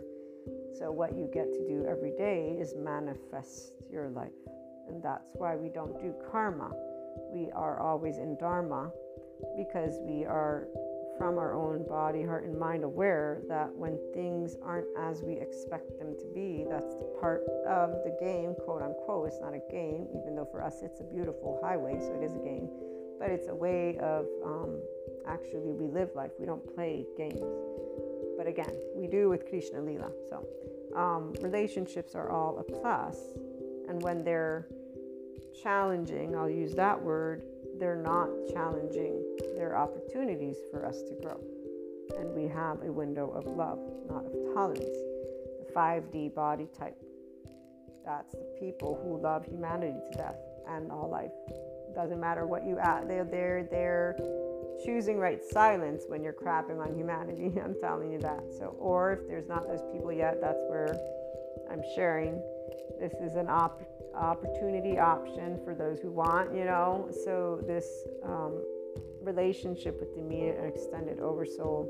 [0.77, 4.39] So, what you get to do every day is manifest your life.
[4.87, 6.69] And that's why we don't do karma.
[7.33, 8.91] We are always in dharma
[9.57, 10.67] because we are
[11.17, 15.97] from our own body, heart, and mind aware that when things aren't as we expect
[15.97, 19.29] them to be, that's the part of the game, quote unquote.
[19.29, 22.35] It's not a game, even though for us it's a beautiful highway, so it is
[22.35, 22.69] a game.
[23.19, 24.79] But it's a way of um,
[25.27, 26.31] actually we live life.
[26.39, 27.41] We don't play games.
[28.37, 30.11] But again, we do with Krishna Lila.
[30.29, 30.45] So
[30.95, 33.17] um, relationships are all a plus,
[33.89, 34.67] and when they're
[35.61, 37.43] challenging, I'll use that word,
[37.79, 39.23] they're not challenging,
[39.55, 41.39] they're opportunities for us to grow.
[42.17, 44.83] And we have a window of love, not of tolerance.
[44.83, 46.97] The 5D body type.
[48.05, 50.37] That's the people who love humanity to death
[50.69, 51.31] and all life.
[51.97, 54.15] Doesn't matter what you add, they're they're they're
[54.85, 57.51] choosing right silence when you're crapping on humanity.
[57.63, 58.43] I'm telling you that.
[58.55, 60.95] So, or if there's not those people yet, that's where
[61.71, 62.39] I'm sharing.
[62.99, 63.81] This is an op-
[64.13, 67.09] opportunity option for those who want, you know.
[67.25, 68.63] So, this um,
[69.19, 71.89] relationship with the immediate and extended oversoul,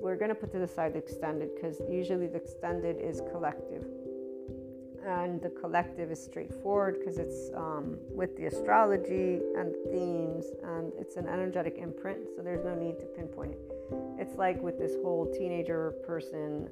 [0.00, 3.84] we're going to put to the side the extended because usually the extended is collective.
[5.06, 11.16] And the collective is straightforward because it's um, with the astrology and themes, and it's
[11.16, 13.52] an energetic imprint, so there's no need to pinpoint.
[13.52, 13.58] It.
[14.18, 16.70] It's like with this whole teenager person,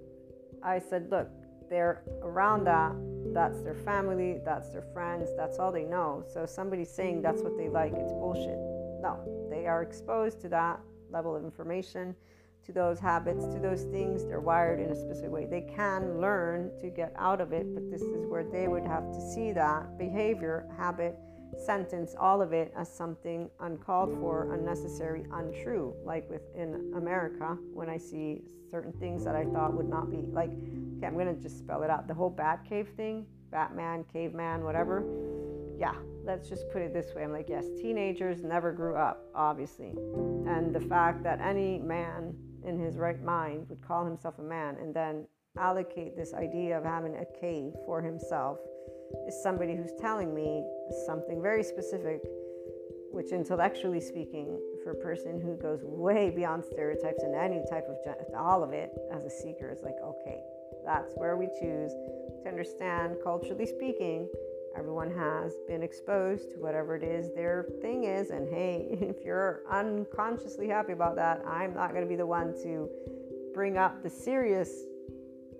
[0.62, 1.28] I said, look,
[1.72, 2.93] they're around that
[3.33, 6.22] that's their family that's their friends that's all they know.
[6.30, 8.59] So somebody saying that's what they like it's bullshit.
[9.01, 9.18] No
[9.51, 10.80] they are exposed to that
[11.11, 12.14] level of information
[12.65, 16.71] to those habits to those things they're wired in a specific way they can learn
[16.81, 19.99] to get out of it but this is where they would have to see that
[19.99, 21.17] behavior habit
[21.59, 27.99] sentence all of it as something uncalled for unnecessary untrue like within america when i
[27.99, 30.51] see certain things that i thought would not be like
[31.03, 32.07] okay, I'm going to just spell it out.
[32.07, 35.05] The whole Bat Cave thing, Batman, caveman, whatever.
[35.79, 35.95] Yeah,
[36.25, 37.25] let's just put it this way.
[37.25, 39.95] I'm like, yes, teenagers never grew up, obviously.
[40.47, 44.77] And the fact that any man in his right mind would call himself a man
[44.81, 45.27] and then
[45.59, 48.59] allocate this idea of having a cave for himself
[49.27, 50.64] is somebody who's telling me
[51.07, 52.20] something very specific,
[53.11, 57.97] which intellectually speaking, for a person who goes way beyond stereotypes and any type of
[58.37, 60.41] all of it as a seeker is like, okay,
[60.85, 61.93] that's where we choose
[62.43, 64.29] to understand, culturally speaking,
[64.77, 68.31] everyone has been exposed to whatever it is their thing is.
[68.31, 72.55] And hey, if you're unconsciously happy about that, I'm not going to be the one
[72.62, 72.89] to
[73.55, 74.70] bring up the serious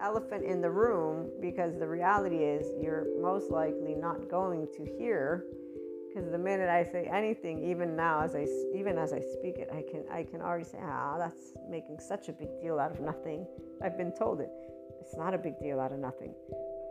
[0.00, 5.44] elephant in the room because the reality is you're most likely not going to hear
[6.12, 9.68] because the minute I say anything, even now as I even as I speak it,
[9.72, 13.00] I can I can already say, ah, that's making such a big deal out of
[13.00, 13.46] nothing.
[13.82, 14.50] I've been told it.
[15.00, 16.34] It's not a big deal out of nothing.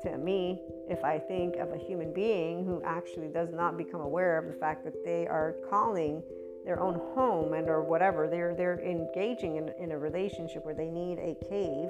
[0.04, 4.38] To me, if I think of a human being who actually does not become aware
[4.38, 6.24] of the fact that they are calling
[6.66, 10.90] their own home and or whatever, they're they're engaging in, in a relationship where they
[10.90, 11.90] need a cave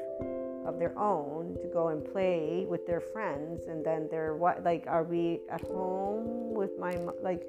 [0.65, 3.67] of their own to go and play with their friends.
[3.67, 6.91] And then they're what like are we at home with my
[7.21, 7.43] like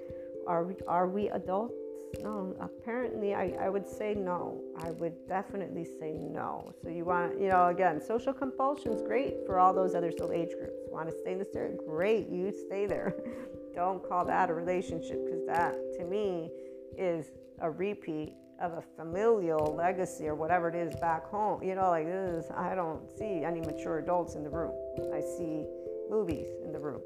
[0.46, 1.81] are we are we adults
[2.20, 4.60] no, apparently I, I would say no.
[4.78, 6.72] I would definitely say no.
[6.82, 10.50] So you want, you know, again, social compulsion is great for all those other age
[10.58, 10.76] groups.
[10.90, 11.76] Want to stay in the area?
[11.86, 13.14] Great, you stay there.
[13.74, 16.50] Don't call that a relationship because that, to me,
[16.98, 21.62] is a repeat of a familial legacy or whatever it is back home.
[21.62, 24.72] You know, like this is, I don't see any mature adults in the room.
[25.12, 25.64] I see
[26.10, 27.00] movies in the room.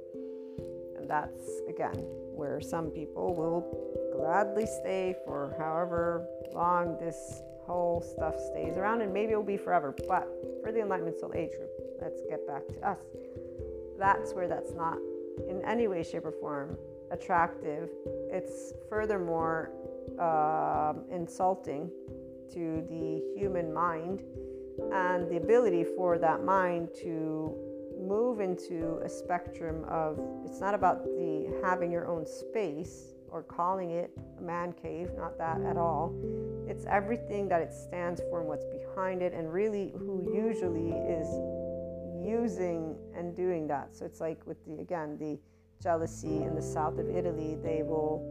[1.07, 2.05] That's, again,
[2.35, 3.65] where some people will
[4.17, 9.57] gladly stay for however long this whole stuff stays around, and maybe it will be
[9.57, 9.95] forever.
[10.09, 10.29] But
[10.63, 12.99] for the Enlightenment Soul Age group, let's get back to us.
[13.99, 14.99] That's where that's not
[15.49, 16.77] in any way, shape, or form
[17.11, 17.91] attractive.
[18.31, 19.71] It's furthermore
[20.19, 21.91] um, insulting
[22.53, 24.23] to the human mind
[24.93, 27.55] and the ability for that mind to
[28.07, 33.91] move into a spectrum of it's not about the having your own space or calling
[33.91, 36.15] it a man cave not that at all.
[36.69, 41.29] It's everything that it stands for and what's behind it and really who usually is
[42.25, 43.97] using and doing that.
[43.97, 45.39] So it's like with the again the
[45.83, 48.25] jealousy in the south of italy they will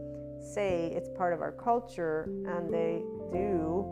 [0.52, 3.86] say it's part of our culture and they do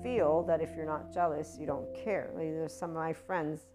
[0.00, 2.30] feel that if you're not jealous you don't care.
[2.34, 3.66] Like there's some of my friends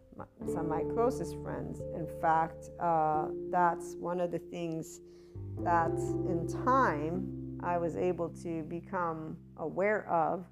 [0.48, 1.80] some of my closest friends.
[1.96, 5.02] In fact, uh, that's one of the things
[5.64, 10.46] that in time I was able to become aware of,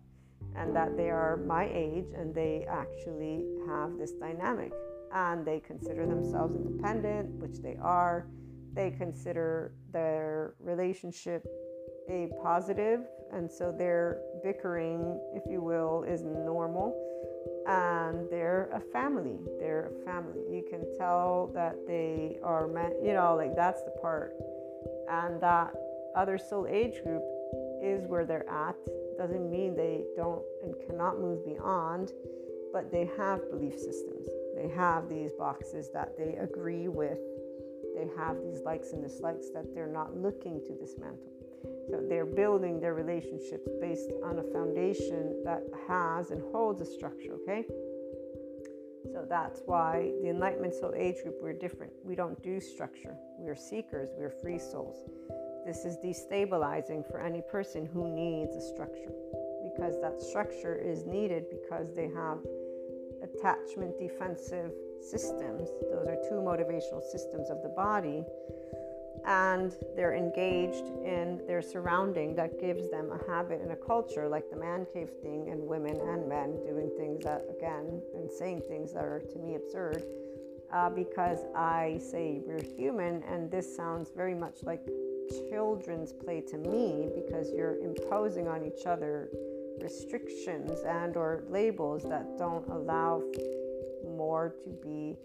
[0.56, 4.72] and that they are my age and they actually have this dynamic.
[5.14, 8.28] And they consider themselves independent, which they are.
[8.74, 11.46] They consider their relationship
[12.10, 13.02] a positive,
[13.34, 17.07] and so their bickering, if you will, is normal
[17.68, 19.38] and they're a family.
[19.60, 20.42] They're a family.
[20.50, 24.34] You can tell that they are meant, you know, like that's the part.
[25.10, 25.74] And that
[26.16, 27.24] other soul age group
[27.84, 28.76] is where they're at.
[29.18, 32.14] Doesn't mean they don't and cannot move beyond,
[32.72, 34.30] but they have belief systems.
[34.56, 37.20] They have these boxes that they agree with.
[37.96, 41.37] They have these likes and dislikes that they're not looking to dismantle.
[41.90, 47.34] So they're building their relationships based on a foundation that has and holds a structure,
[47.42, 47.66] okay?
[49.14, 51.94] So that's why the Enlightenment Soul Age group, we're different.
[52.04, 53.16] We don't do structure.
[53.40, 54.98] We're seekers, we're free souls.
[55.66, 59.12] This is destabilizing for any person who needs a structure
[59.64, 62.40] because that structure is needed because they have
[63.24, 65.70] attachment defensive systems.
[65.92, 68.24] Those are two motivational systems of the body
[69.28, 74.50] and they're engaged in their surrounding that gives them a habit and a culture like
[74.50, 78.94] the man cave thing and women and men doing things that again and saying things
[78.94, 80.04] that are to me absurd.
[80.74, 84.86] Uh, because i say we're human and this sounds very much like
[85.50, 89.30] children's play to me because you're imposing on each other
[89.82, 93.22] restrictions and or labels that don't allow
[94.18, 95.16] more to be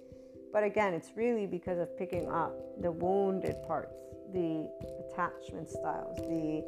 [0.53, 3.95] but again, it's really because of picking up the wounded parts,
[4.33, 4.69] the
[5.09, 6.63] attachment styles, the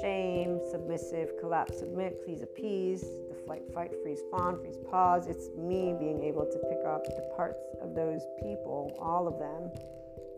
[0.00, 5.26] shame, submissive, collapse, submit, please appease, the flight, fight, freeze, fawn, freeze, pause.
[5.26, 9.70] It's me being able to pick up the parts of those people, all of them,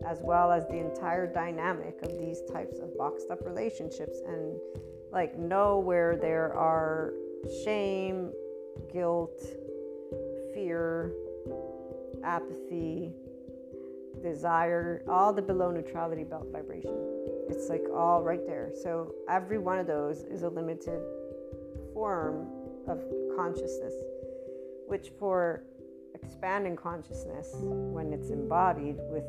[0.07, 4.59] as well as the entire dynamic of these types of boxed up relationships and
[5.12, 7.12] like know where there are
[7.64, 8.32] shame,
[8.92, 9.40] guilt,
[10.53, 11.12] fear,
[12.25, 13.12] apathy,
[14.23, 16.95] desire, all the below neutrality belt vibration.
[17.49, 18.71] It's like all right there.
[18.83, 21.01] So every one of those is a limited
[21.95, 22.49] form
[22.87, 23.03] of
[23.37, 23.95] consciousness,
[24.87, 25.64] which for
[26.14, 29.25] expanding consciousness, when it's embodied with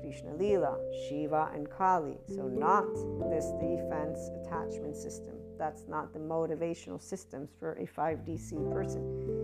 [0.00, 0.78] Krishna Lila,
[1.08, 2.18] Shiva, and Kali.
[2.28, 2.92] So, not
[3.30, 5.34] this defense attachment system.
[5.58, 9.41] That's not the motivational systems for a 5DC person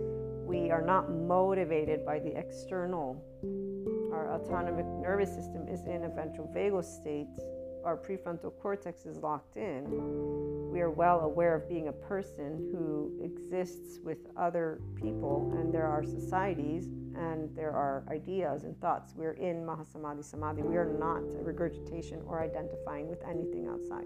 [0.49, 3.23] we are not motivated by the external.
[4.11, 7.27] Our autonomic nervous system is in a ventral vagal state.
[7.85, 9.85] Our prefrontal cortex is locked in.
[10.71, 15.85] We are well aware of being a person who exists with other people, and there
[15.85, 16.85] are societies
[17.15, 19.13] and there are ideas and thoughts.
[19.15, 20.63] We're in Mahasamadhi Samadhi.
[20.63, 24.05] We are not regurgitation or identifying with anything outside.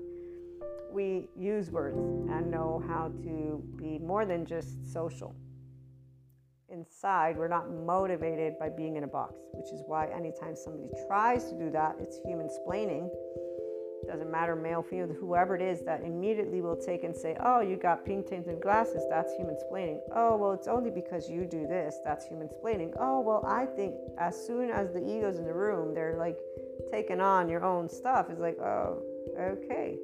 [0.92, 5.34] We use words and know how to be more than just social
[6.74, 11.50] inside, we're not motivated by being in a box, which is why anytime somebody tries
[11.50, 13.10] to do that, it's human splaining.
[14.08, 17.78] Doesn't matter, male, female, whoever it is that immediately will take and say, Oh, you
[17.78, 20.00] got pink tinted glasses, that's human splaining.
[20.14, 22.92] Oh, well, it's only because you do this, that's human splaining.
[23.00, 26.38] Oh, well, I think as soon as the ego's in the room, they're like
[26.92, 28.30] taking on your own stuff.
[28.30, 29.02] It's like, Oh,
[29.40, 29.98] okay.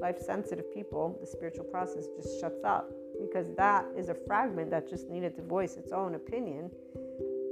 [0.00, 2.90] life sensitive people, the spiritual process just shuts up
[3.20, 6.70] because that is a fragment that just needed to voice its own opinion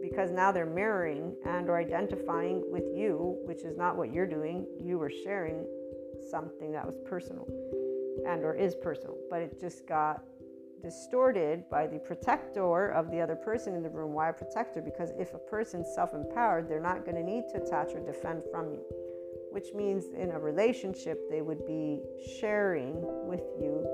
[0.02, 4.66] because now they're mirroring and or identifying with you, which is not what you're doing.
[4.78, 5.64] You were sharing
[6.30, 7.46] something that was personal
[8.26, 10.22] and or is personal, but it just got
[10.82, 14.12] distorted by the protector of the other person in the room.
[14.12, 14.82] Why a protector?
[14.82, 18.42] Because if a person's self empowered, they're not going to need to attach or defend
[18.50, 18.82] from you,
[19.52, 22.00] which means in a relationship, they would be
[22.40, 22.96] sharing
[23.26, 23.86] with you.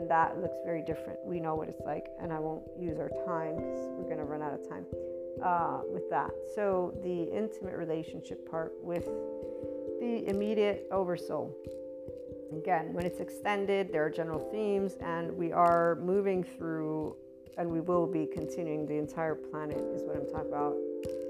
[0.00, 1.18] And that looks very different.
[1.24, 4.24] We know what it's like, and I won't use our time because we're going to
[4.24, 4.86] run out of time
[5.44, 6.30] uh, with that.
[6.54, 9.04] So, the intimate relationship part with
[10.00, 11.54] the immediate oversoul
[12.52, 17.14] Again, when it's extended, there are general themes, and we are moving through,
[17.56, 20.76] and we will be continuing the entire planet, is what I'm talking about.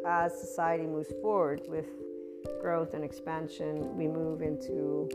[0.06, 1.86] As society moves forward with
[2.62, 5.10] growth and expansion, we move into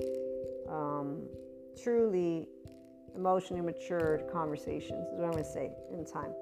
[0.69, 1.23] um,
[1.81, 2.49] truly
[3.16, 6.34] emotionally matured conversations, is what I'm going to say in time.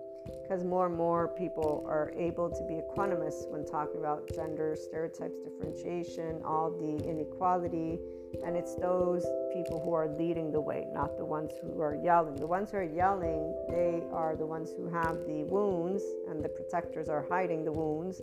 [0.41, 5.35] Because more and more people are able to be equanimous when talking about gender stereotypes,
[5.43, 7.99] differentiation, all the inequality
[8.45, 12.35] and it's those people who are leading the way, not the ones who are yelling.
[12.35, 16.49] The ones who are yelling, they are the ones who have the wounds, and the
[16.49, 18.21] protectors are hiding the wounds.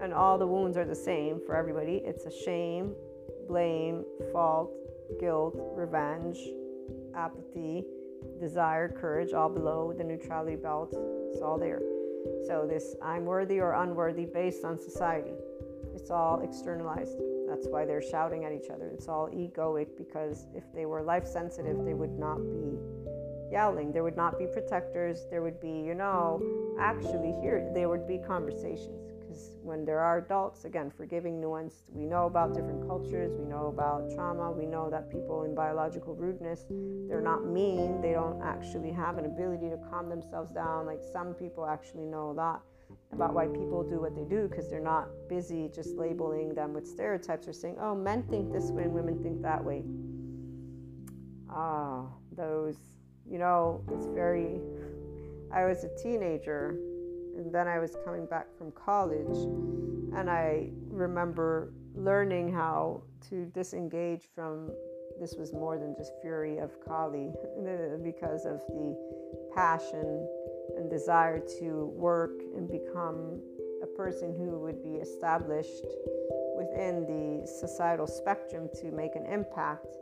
[0.00, 2.94] And all the wounds are the same for everybody it's a shame,
[3.48, 4.72] blame, fault,
[5.20, 6.38] guilt, revenge,
[7.14, 7.84] apathy,
[8.40, 10.94] desire, courage, all below the neutrality belt.
[11.30, 11.80] It's all there.
[12.46, 15.34] So, this I'm worthy or unworthy based on society,
[15.94, 17.18] it's all externalized.
[17.48, 18.90] That's why they're shouting at each other.
[18.94, 22.78] It's all egoic because if they were life sensitive, they would not be
[23.50, 23.92] yelling.
[23.92, 25.26] There would not be protectors.
[25.30, 26.42] There would be, you know,
[26.80, 29.11] actually, here, there would be conversations.
[29.32, 33.68] Because when there are adults, again, forgiving, nuanced, we know about different cultures, we know
[33.68, 36.66] about trauma, we know that people in biological rudeness,
[37.08, 38.02] they're not mean.
[38.02, 40.84] They don't actually have an ability to calm themselves down.
[40.84, 42.62] Like some people actually know a lot
[43.12, 46.86] about why people do what they do because they're not busy just labeling them with
[46.86, 49.82] stereotypes or saying, oh, men think this way and women think that way.
[51.48, 52.04] Ah,
[52.36, 52.76] those,
[53.26, 54.60] you know, it's very.
[55.50, 56.78] I was a teenager
[57.36, 59.36] and then I was coming back from college
[60.16, 64.70] and I remember learning how to disengage from
[65.20, 67.32] this was more than just fury of Kali
[68.02, 68.96] because of the
[69.54, 70.26] passion
[70.76, 73.40] and desire to work and become
[73.82, 75.86] a person who would be established
[76.56, 79.96] within the societal spectrum to make an impact,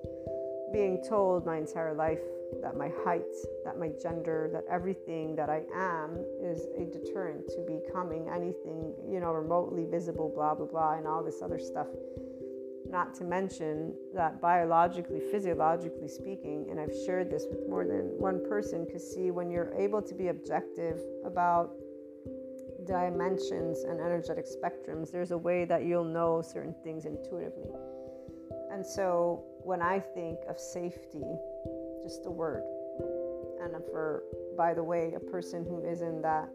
[0.73, 2.21] being told my entire life
[2.63, 3.23] that my height,
[3.65, 9.21] that my gender, that everything that I am is a deterrent to becoming anything, you
[9.21, 11.87] know, remotely visible, blah, blah, blah, and all this other stuff.
[12.89, 18.45] Not to mention that biologically, physiologically speaking, and I've shared this with more than one
[18.49, 21.71] person, because see, when you're able to be objective about
[22.87, 27.71] dimensions and energetic spectrums, there's a way that you'll know certain things intuitively.
[28.73, 31.25] And so when I think of safety,
[32.11, 32.65] just a word,
[33.63, 34.25] and for,
[34.57, 36.49] by the way, a person who is in that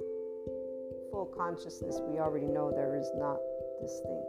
[1.12, 3.40] full consciousness, we already know there is not
[3.82, 4.24] this thing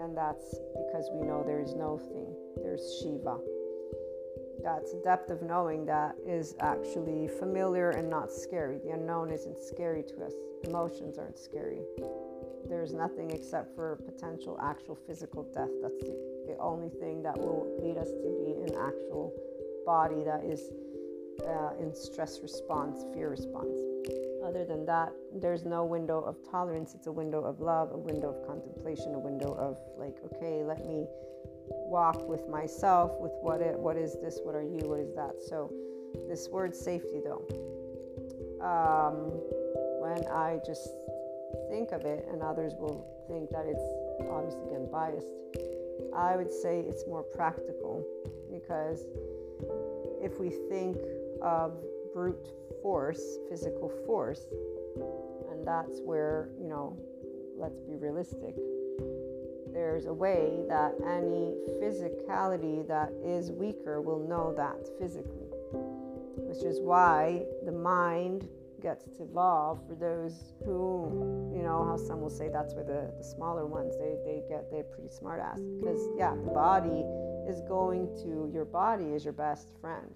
[0.00, 3.36] and that's because we know there is no thing, there's Shiva.
[4.62, 8.78] That's a depth of knowing that is actually familiar and not scary.
[8.78, 10.32] The unknown isn't scary to us,
[10.64, 11.80] emotions aren't scary.
[12.68, 15.70] There's nothing except for potential actual physical death.
[15.82, 16.16] That's the,
[16.48, 19.32] the only thing that will lead us to be in actual
[19.84, 20.70] body that is
[21.46, 23.78] uh, in stress response, fear response.
[24.44, 26.94] Other than that, there's no window of tolerance.
[26.94, 30.84] It's a window of love, a window of contemplation, a window of like, okay, let
[30.86, 31.06] me
[31.68, 35.34] walk with myself with what it, what is this, what are you, what is that.
[35.48, 35.72] So,
[36.28, 37.46] this word safety, though,
[38.60, 39.30] um,
[40.00, 40.88] when I just
[41.68, 43.84] think of it, and others will think that it's
[44.28, 45.26] obviously again biased,
[46.14, 48.04] I would say it's more practical
[48.50, 49.04] because
[50.22, 50.96] if we think
[51.42, 51.72] of
[52.12, 52.48] brute
[52.82, 54.46] force, physical force.
[55.50, 56.98] And that's where, you know,
[57.56, 58.54] let's be realistic.
[59.72, 65.46] There's a way that any physicality that is weaker will know that physically,
[66.36, 68.48] which is why the mind
[68.82, 73.12] gets to evolve for those who, you know, how some will say that's where the,
[73.18, 75.60] the smaller ones they, they get they're pretty smart ass.
[75.80, 77.04] Because yeah, the body
[77.48, 80.14] is going to your body is your best friend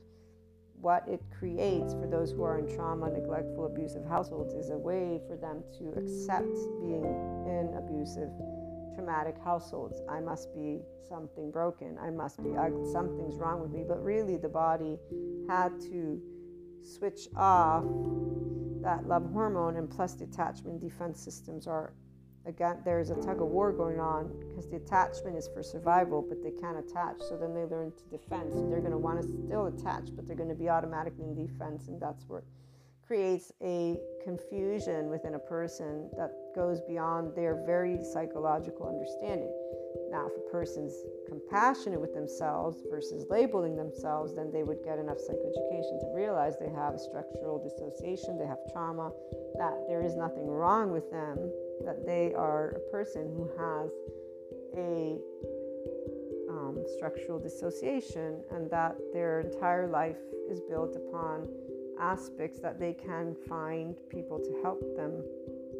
[0.84, 5.18] what it creates for those who are in trauma, neglectful, abusive households is a way
[5.26, 7.02] for them to accept being
[7.46, 8.28] in abusive,
[8.94, 10.02] traumatic households.
[10.10, 11.96] I must be something broken.
[11.98, 12.50] I must be.
[12.92, 13.82] Something's wrong with me.
[13.88, 14.98] But really, the body
[15.48, 16.20] had to
[16.82, 17.84] switch off
[18.82, 21.94] that love hormone, and plus, detachment defense systems are
[22.46, 26.42] again, there's a tug of war going on because the attachment is for survival, but
[26.42, 27.20] they can't attach.
[27.28, 28.52] So then they learn to defend.
[28.52, 31.34] So they're going to want to still attach, but they're going to be automatically in
[31.34, 32.42] defense, and that's where
[33.06, 39.52] creates a confusion within a person that goes beyond their very psychological understanding.
[40.10, 40.94] Now, if a person's
[41.28, 46.70] compassionate with themselves versus labeling themselves, then they would get enough psychoeducation to realize they
[46.70, 49.10] have a structural dissociation, they have trauma,
[49.58, 51.50] that there is nothing wrong with them,
[51.84, 53.90] that they are a person who has
[54.76, 55.18] a
[56.50, 60.18] um, structural dissociation, and that their entire life
[60.50, 61.48] is built upon
[62.00, 65.22] aspects that they can find people to help them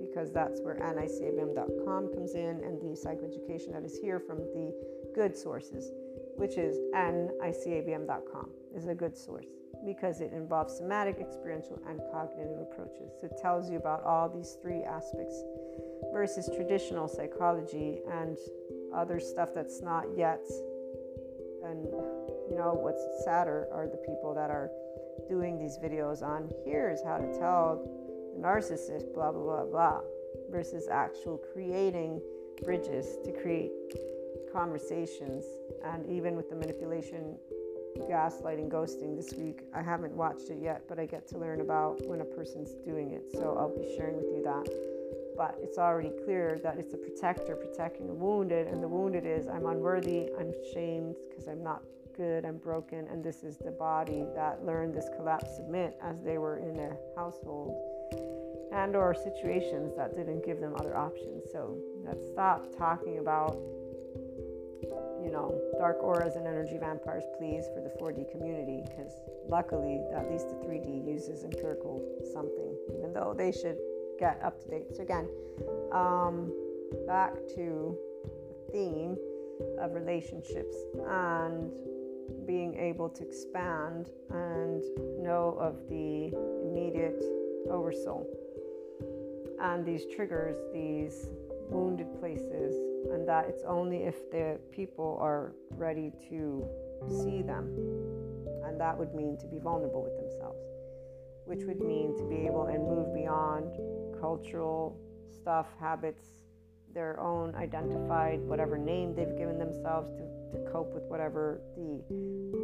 [0.00, 4.72] because that's where nicabm.com comes in and the psychoeducation that is here from the
[5.14, 5.90] good sources,
[6.36, 9.46] which is nicabm.com is a good source
[9.84, 13.12] because it involves somatic, experiential, and cognitive approaches.
[13.20, 15.42] So it tells you about all these three aspects
[16.12, 18.36] versus traditional psychology and
[18.94, 20.44] other stuff that's not yet.
[21.64, 21.84] And
[22.50, 24.70] you know what's sadder are the people that are
[25.28, 27.88] doing these videos on here's how to tell
[28.34, 30.00] the narcissist, blah, blah, blah, blah,
[30.50, 32.20] versus actual creating
[32.62, 33.72] bridges to create
[34.52, 35.44] conversations.
[35.84, 37.36] And even with the manipulation,
[38.02, 42.04] gaslighting, ghosting this week, I haven't watched it yet, but I get to learn about
[42.06, 43.24] when a person's doing it.
[43.32, 44.68] So I'll be sharing with you that.
[45.36, 49.48] But it's already clear that it's a protector protecting the wounded, and the wounded is
[49.48, 51.82] I'm unworthy, I'm shamed because I'm not
[52.16, 56.38] good, I'm broken, and this is the body that learned this collapse submit as they
[56.38, 57.74] were in a household
[58.72, 61.44] and or situations that didn't give them other options.
[61.52, 63.56] So let's stop talking about
[65.22, 69.12] you know dark auras and energy vampires please for the 4D community because
[69.48, 73.78] luckily at least the 3D uses empirical something even though they should
[74.18, 74.86] get up to date.
[74.94, 75.28] So again,
[75.92, 76.52] um,
[77.06, 77.96] back to
[78.48, 79.16] the theme
[79.78, 80.76] of relationships
[81.08, 81.70] and
[82.46, 84.82] being able to expand and
[85.22, 86.32] know of the
[86.64, 87.22] immediate
[87.70, 88.26] oversoul
[89.60, 91.26] and these triggers, these
[91.70, 92.74] wounded places,
[93.10, 96.66] and that it's only if the people are ready to
[97.08, 97.66] see them,
[98.64, 100.60] and that would mean to be vulnerable with themselves,
[101.46, 103.72] which would mean to be able and move beyond
[104.24, 104.98] cultural
[105.38, 106.24] stuff, habits,
[106.94, 112.02] their own identified whatever name they've given themselves to, to cope with whatever the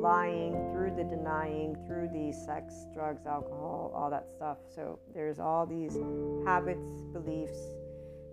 [0.00, 4.56] lying, through the denying, through the sex, drugs, alcohol, all that stuff.
[4.74, 5.98] So there's all these
[6.46, 7.58] habits, beliefs,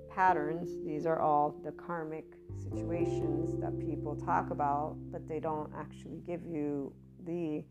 [0.10, 0.70] patterns.
[0.86, 2.24] These are all the karmic
[2.64, 6.94] situations that people talk about, but they don't actually give you
[7.26, 7.66] the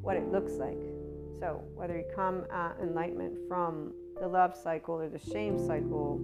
[0.00, 0.82] what it looks like.
[1.38, 6.20] So whether you come at enlightenment from the love cycle or the shame cycle,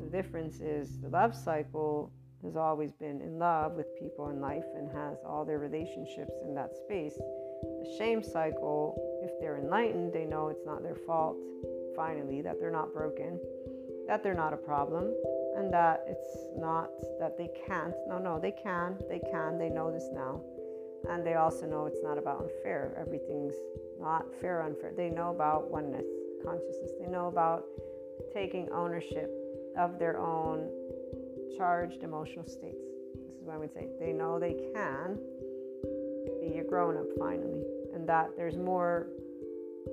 [0.00, 2.12] the difference is the love cycle
[2.44, 6.54] has always been in love with people in life and has all their relationships in
[6.54, 7.14] that space.
[7.16, 11.36] The shame cycle, if they're enlightened, they know it's not their fault,
[11.96, 13.40] finally, that they're not broken,
[14.06, 15.12] that they're not a problem,
[15.56, 17.94] and that it's not that they can't.
[18.08, 20.40] No, no, they can, they can, they know this now.
[21.10, 22.96] And they also know it's not about unfair.
[22.98, 23.54] Everything's
[24.00, 24.92] not fair, unfair.
[24.96, 26.06] They know about oneness,
[26.44, 26.90] consciousness.
[27.00, 27.64] They know about
[28.32, 29.30] taking ownership
[29.76, 30.68] of their own
[31.56, 32.84] charged emotional states.
[33.14, 33.88] This is what I would say.
[34.00, 35.18] They know they can
[36.40, 37.62] be a grown up finally,
[37.94, 39.08] and that there's more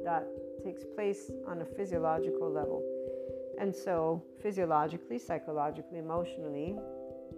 [0.04, 0.28] that
[0.64, 2.84] takes place on a physiological level.
[3.60, 6.76] And so, physiologically, psychologically, emotionally,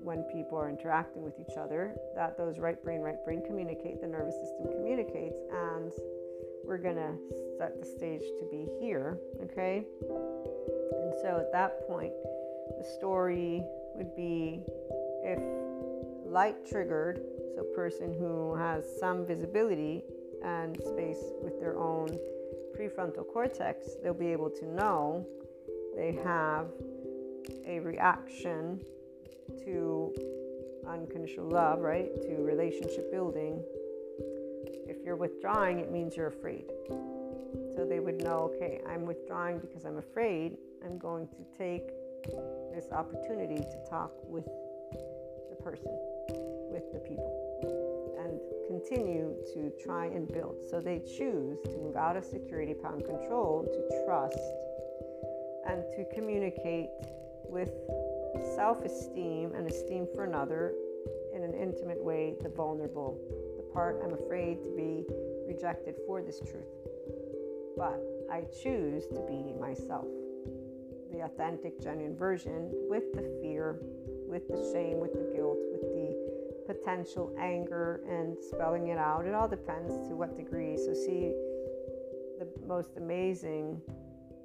[0.01, 4.07] when people are interacting with each other, that those right brain, right brain communicate, the
[4.07, 5.91] nervous system communicates, and
[6.67, 7.13] we're going to
[7.57, 9.85] set the stage to be here, okay?
[10.01, 12.11] And so at that point,
[12.77, 13.63] the story
[13.95, 14.63] would be
[15.23, 15.39] if
[16.29, 17.21] light triggered,
[17.55, 20.03] so person who has some visibility
[20.43, 22.09] and space with their own
[22.77, 25.25] prefrontal cortex, they'll be able to know
[25.95, 26.67] they have
[27.65, 28.81] a reaction
[29.63, 30.13] to
[30.87, 32.13] unconditional love, right?
[32.23, 33.63] To relationship building.
[34.87, 36.65] If you're withdrawing, it means you're afraid.
[37.75, 40.57] So they would know, okay, I'm withdrawing because I'm afraid.
[40.83, 41.89] I'm going to take
[42.73, 45.91] this opportunity to talk with the person,
[46.71, 47.31] with the people,
[48.19, 50.57] and continue to try and build.
[50.69, 54.39] So they choose to move out of security, power, and control to trust
[55.67, 56.89] and to communicate
[57.49, 57.71] with
[58.55, 60.73] self esteem and esteem for another
[61.33, 63.17] in an intimate way, the vulnerable,
[63.77, 65.05] I'm afraid to be
[65.47, 66.65] rejected for this truth.
[67.77, 68.01] But
[68.31, 70.07] I choose to be myself,
[71.11, 73.79] the authentic, genuine version with the fear,
[74.27, 79.25] with the shame, with the guilt, with the potential anger and spelling it out.
[79.27, 80.75] It all depends to what degree.
[80.77, 81.33] So, see,
[82.39, 83.79] the most amazing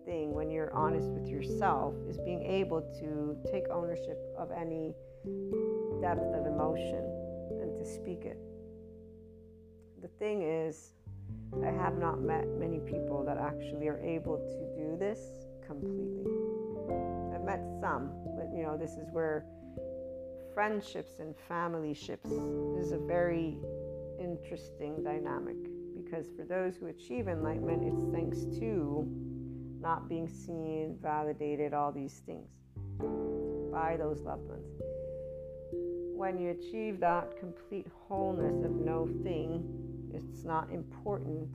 [0.05, 4.95] thing when you're honest with yourself is being able to take ownership of any
[6.03, 7.03] depth of emotion
[7.63, 8.37] and to speak it.
[10.23, 10.93] Thing is,
[11.65, 15.19] I have not met many people that actually are able to do this
[15.67, 16.23] completely.
[17.35, 19.45] I've met some, but you know, this is where
[20.55, 23.59] friendships and family ships is a very
[24.21, 25.57] interesting dynamic
[25.97, 29.05] because for those who achieve enlightenment, it's thanks to
[29.81, 32.49] not being seen, validated, all these things
[33.73, 34.81] by those loved ones.
[36.15, 41.49] When you achieve that complete wholeness of no thing, it's not important.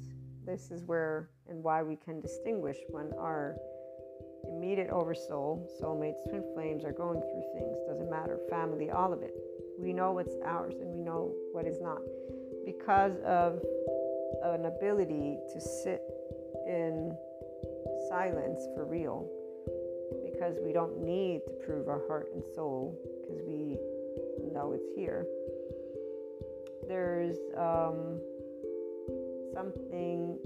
[0.45, 3.55] This is where and why we can distinguish when our
[4.47, 7.77] immediate oversoul, soulmates, twin flames are going through things.
[7.87, 9.33] Doesn't matter, family, all of it.
[9.79, 11.99] We know what's ours and we know what is not.
[12.65, 13.61] Because of
[14.43, 16.01] an ability to sit
[16.65, 17.15] in
[18.09, 19.29] silence for real
[20.25, 23.77] because we don't need to prove our heart and soul because we
[24.53, 25.25] know it's here.
[26.87, 28.19] There's um,
[29.57, 30.37] something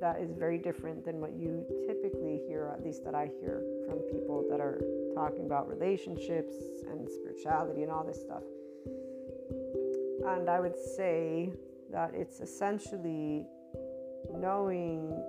[0.00, 3.98] that is very different than what you typically hear, at least that I hear from
[4.10, 4.80] people that are
[5.14, 6.54] talking about relationships
[6.90, 8.42] and spirituality and all this stuff.
[10.26, 11.52] And I would say
[11.92, 13.46] that it's essentially
[14.34, 15.22] knowing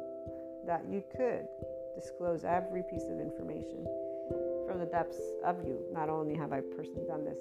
[0.66, 1.46] that you could
[1.96, 3.86] disclose every piece of information
[4.68, 5.80] from the depths of you.
[5.92, 7.40] Not only have I personally done this,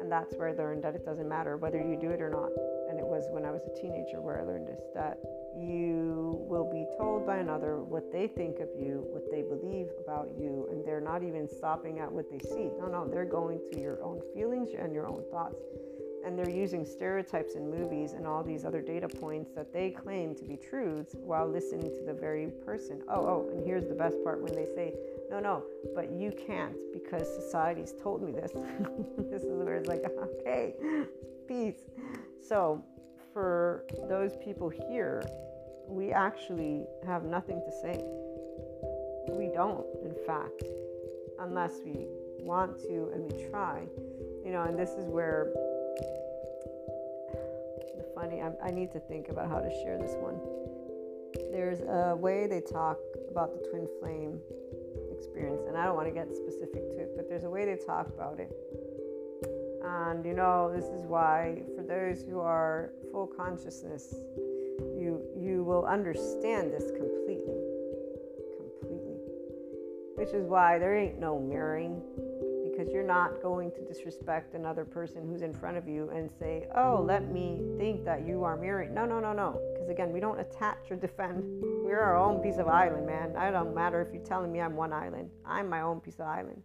[0.00, 2.50] and that's where I learned that it doesn't matter whether you do it or not.
[2.98, 5.18] And it was when I was a teenager where I learned this that
[5.56, 10.30] you will be told by another what they think of you, what they believe about
[10.36, 12.70] you, and they're not even stopping at what they see.
[12.76, 15.62] No, no, they're going to your own feelings and your own thoughts
[16.26, 20.34] and they're using stereotypes in movies and all these other data points that they claim
[20.34, 23.00] to be truths while listening to the very person.
[23.08, 24.92] Oh, oh, and here's the best part when they say,
[25.30, 25.62] no, no,
[25.94, 28.50] but you can't because society's told me this.
[29.30, 30.02] this is where it's like,
[30.40, 30.74] okay,
[31.46, 31.84] peace.
[32.46, 32.84] So,
[33.32, 35.22] for those people here,
[35.86, 38.04] we actually have nothing to say.
[39.30, 40.62] We don't, in fact,
[41.40, 42.06] unless we
[42.40, 43.82] want to and we try.
[44.44, 45.52] You know, and this is where
[47.96, 48.42] the funny.
[48.42, 50.40] I, I need to think about how to share this one.
[51.52, 52.98] There's a way they talk
[53.30, 54.40] about the twin flame
[55.12, 57.76] experience, and I don't want to get specific to it, but there's a way they
[57.84, 58.50] talk about it.
[59.84, 64.14] And you know, this is why those who are full consciousness,
[64.96, 67.58] you you will understand this completely.
[68.58, 69.16] Completely.
[70.14, 72.02] Which is why there ain't no mirroring
[72.78, 76.68] because you're not going to disrespect another person who's in front of you and say,
[76.76, 78.94] oh, let me think that you are mirroring.
[78.94, 79.60] No, no, no, no.
[79.72, 81.42] Because again, we don't attach or defend.
[81.82, 83.34] We're our own piece of island, man.
[83.36, 85.28] I don't matter if you're telling me I'm one island.
[85.44, 86.62] I'm my own piece of island.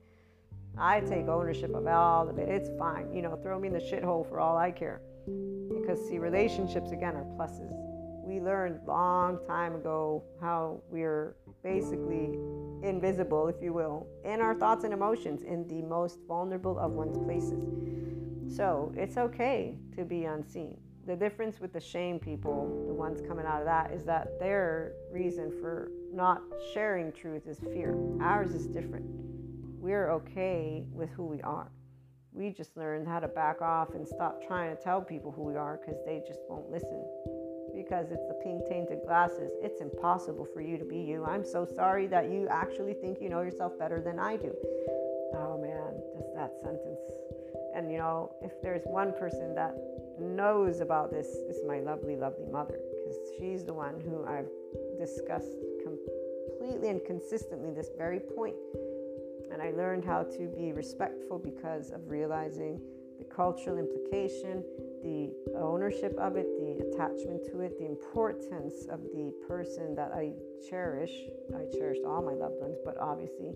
[0.78, 2.48] I take ownership of all of it.
[2.48, 3.12] It's fine.
[3.12, 5.02] You know, throw me in the shithole for all I care.
[5.26, 7.72] Because, see, relationships, again, are pluses.
[8.26, 12.38] We learned long time ago how we're basically
[12.82, 17.18] invisible, if you will, in our thoughts and emotions in the most vulnerable of one's
[17.18, 17.64] places.
[18.56, 20.78] So it's okay to be unseen.
[21.06, 24.94] The difference with the shame people, the ones coming out of that, is that their
[25.12, 26.42] reason for not
[26.74, 27.98] sharing truth is fear.
[28.22, 29.06] Ours is different.
[29.80, 31.70] We're okay with who we are.
[32.34, 35.56] We just learned how to back off and stop trying to tell people who we
[35.56, 37.06] are because they just won't listen
[37.76, 39.52] because it's the pink tainted glasses.
[39.62, 41.26] It's impossible for you to be you.
[41.26, 44.54] I'm so sorry that you actually think you know yourself better than I do.
[45.36, 47.00] Oh man, just that sentence.
[47.76, 49.76] And you know, if there's one person that
[50.20, 54.50] knows about this, is my lovely, lovely mother, because she's the one who I've
[55.00, 58.56] discussed completely and consistently this very point.
[59.54, 62.82] And I learned how to be respectful because of realizing
[63.20, 64.64] the cultural implication,
[65.04, 70.32] the ownership of it, the attachment to it, the importance of the person that I
[70.68, 71.12] cherish.
[71.56, 73.54] I cherished all my loved ones, but obviously,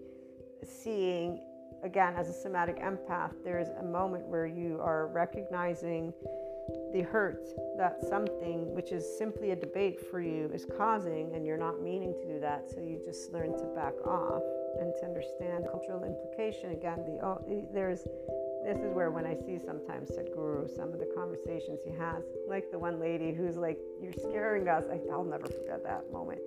[0.64, 1.42] seeing
[1.84, 6.14] again as a somatic empath, there's a moment where you are recognizing
[6.94, 11.58] the hurt that something which is simply a debate for you is causing, and you're
[11.58, 14.44] not meaning to do that, so you just learn to back off
[14.80, 16.72] and to understand cultural implication.
[16.72, 18.04] Again, the oh, there's
[18.66, 22.72] this is where when I see sometimes Sadhguru, some of the conversations he has, like
[22.72, 26.40] the one lady who's like, "You're scaring us." I, I'll never forget that moment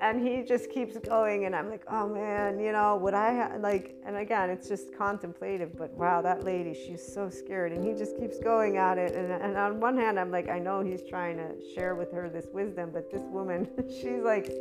[0.00, 3.56] and he just keeps going and i'm like oh man you know would i ha-?
[3.58, 7.94] like and again it's just contemplative but wow that lady she's so scared and he
[7.94, 11.02] just keeps going at it and, and on one hand i'm like i know he's
[11.08, 14.52] trying to share with her this wisdom but this woman she's like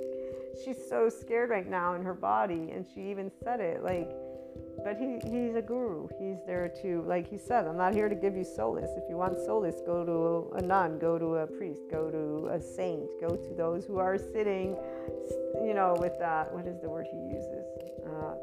[0.64, 4.10] she's so scared right now in her body and she even said it like
[4.84, 6.08] but he, he's a guru.
[6.20, 8.89] He's there to, like he said, I'm not here to give you solace.
[8.97, 12.62] If you want solace, go to a nun, go to a priest, go to a
[12.62, 14.76] saint, go to those who are sitting,
[15.64, 17.66] you know, with that, what is the word he uses?
[18.06, 18.36] Uh,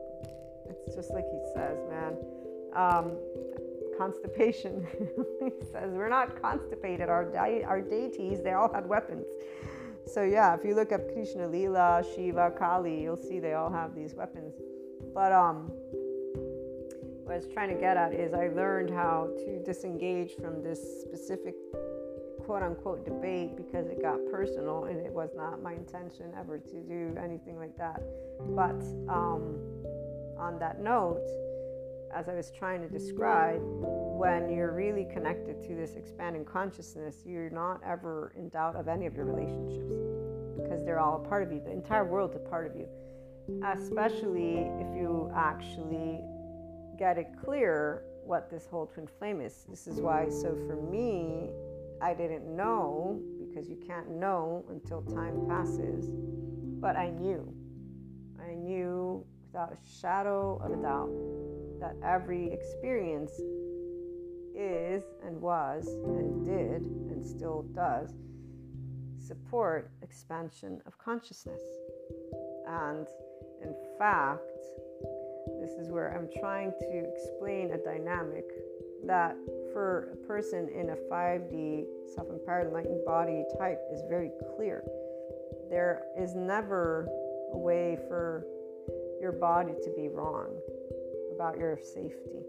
[0.69, 2.17] it's just like he says, man.
[2.75, 3.17] Um,
[3.99, 4.87] constipation.
[5.41, 7.11] he says, we're not constipated.
[7.11, 9.27] Our, de- our deities, they all had weapons.
[10.07, 13.95] So, yeah, if you look up Krishna Lila, Shiva, Kali, you'll see they all have
[13.95, 14.55] these weapons.
[15.15, 15.71] But um,
[17.25, 21.03] what I was trying to get at is I learned how to disengage from this
[21.03, 21.55] specific
[22.45, 26.81] quote unquote debate because it got personal and it was not my intention ever to
[26.81, 28.03] do anything like that.
[28.49, 29.61] But um,
[30.37, 31.23] on that note,
[32.15, 37.51] as I was trying to describe, when you're really connected to this expanding consciousness, you're
[37.51, 39.95] not ever in doubt of any of your relationships
[40.57, 41.61] because they're all a part of you.
[41.61, 42.89] The entire world's a part of you,
[43.65, 46.21] especially if you actually
[46.99, 49.65] get it clear what this whole twin flame is.
[49.69, 51.51] This is why, so for me,
[52.03, 56.07] I didn't know because you can't know until time passes,
[56.81, 57.55] but I knew.
[58.41, 61.11] I knew without a shadow of a doubt
[61.81, 63.33] that every experience
[64.55, 68.15] is and was and did and still does
[69.19, 71.63] support expansion of consciousness.
[72.69, 73.09] And
[73.63, 74.41] in fact,
[75.61, 78.45] this is where I'm trying to explain a dynamic
[79.05, 79.35] that
[79.73, 84.85] for a person in a 5D self empowered enlightened body type is very clear.
[85.71, 87.09] There is never
[87.53, 88.45] a way for
[89.21, 90.49] your body to be wrong
[91.35, 92.43] about your safety.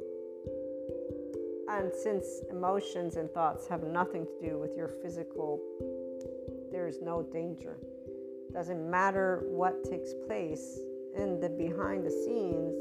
[1.69, 5.59] And since emotions and thoughts have nothing to do with your physical,
[6.71, 7.77] there is no danger.
[8.53, 10.79] Doesn't matter what takes place
[11.15, 12.75] in the behind the scenes.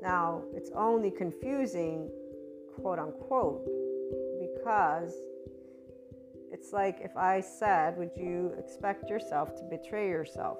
[0.00, 2.10] Now, it's only confusing,
[2.80, 3.64] quote unquote,
[4.40, 5.14] because
[6.50, 10.58] it's like if I said, Would you expect yourself to betray yourself?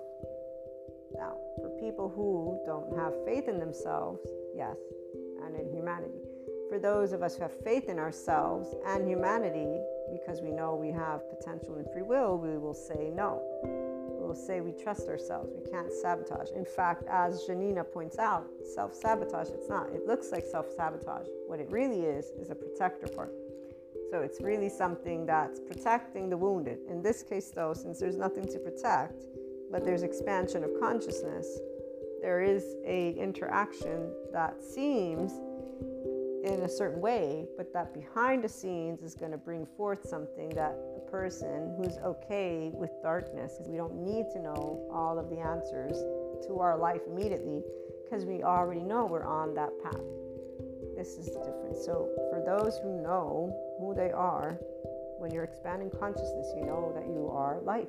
[1.15, 4.21] Now, for people who don't have faith in themselves,
[4.55, 4.77] yes,
[5.45, 6.23] and in humanity.
[6.69, 9.81] For those of us who have faith in ourselves and humanity,
[10.13, 13.43] because we know we have potential and free will, we will say no
[14.21, 15.51] We will say we trust ourselves.
[15.53, 16.51] We can't sabotage.
[16.55, 19.91] In fact, as Janina points out, self sabotage, it's not.
[19.91, 21.27] It looks like self sabotage.
[21.49, 23.33] What it really is, is a protector part.
[24.13, 26.79] So it's really something that's protecting the wounded.
[26.89, 29.25] In this case, though, since there's nothing to protect,
[29.73, 31.59] but there's expansion of consciousness,
[32.23, 35.33] there is a interaction that seems
[36.45, 40.49] in a certain way, but that behind the scenes is going to bring forth something
[40.51, 45.29] that a person who's okay with darkness, because we don't need to know all of
[45.31, 45.99] the answers
[46.47, 47.63] to our life immediately,
[48.05, 50.01] because we already know we're on that path.
[50.97, 51.85] This is the difference.
[51.85, 54.59] So, for those who know who they are,
[55.19, 57.89] when you're expanding consciousness, you know that you are life.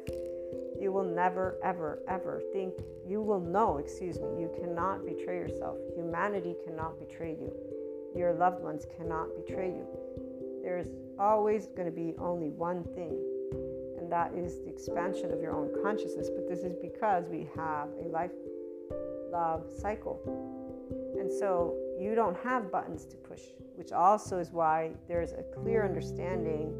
[0.80, 2.74] You will never, ever, ever think,
[3.08, 5.78] you will know, excuse me, you cannot betray yourself.
[5.96, 7.52] Humanity cannot betray you
[8.16, 9.88] your loved ones cannot betray you.
[10.62, 10.88] There's
[11.20, 13.20] always going to be only one thing,
[13.98, 16.30] and that is the expansion of your own consciousness.
[16.30, 18.32] But this is because we have a life
[19.32, 20.20] love cycle.
[21.20, 23.42] And so you don't have buttons to push,
[23.76, 26.74] which also is why there's a clear understanding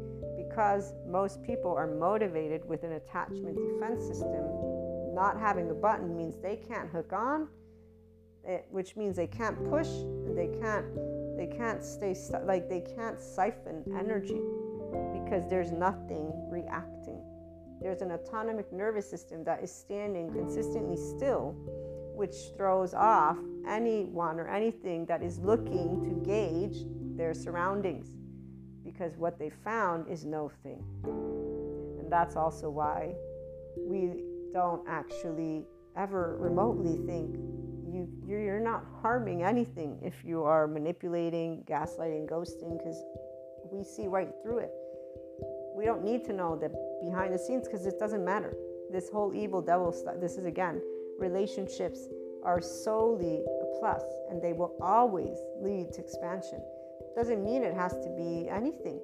[0.54, 4.44] because most people are motivated with an attachment defense system.
[5.12, 7.48] Not having a button means they can't hook on,
[8.46, 9.88] eh, which means they can't push,
[10.36, 10.86] they can't
[11.36, 12.14] they can't stay
[12.44, 14.40] like they can't siphon energy
[15.24, 17.20] because there's nothing reacting.
[17.82, 21.56] There's an autonomic nervous system that is standing consistently still,
[22.14, 26.84] which throws off anyone or anything that is looking to gauge
[27.16, 28.14] their surroundings
[28.94, 30.82] because what they found is no thing.
[31.98, 33.14] And that's also why
[33.76, 34.22] we
[34.52, 35.66] don't actually
[35.96, 37.34] ever remotely think
[37.92, 43.02] you you're not harming anything if you are manipulating, gaslighting, ghosting because
[43.70, 44.70] we see right through it.
[45.76, 46.70] We don't need to know the
[47.04, 48.54] behind the scenes because it doesn't matter.
[48.90, 50.14] This whole evil devil stuff.
[50.20, 50.80] This is again,
[51.18, 52.08] relationships
[52.44, 56.60] are solely a plus and they will always lead to expansion.
[57.16, 59.00] Doesn't mean it has to be anything.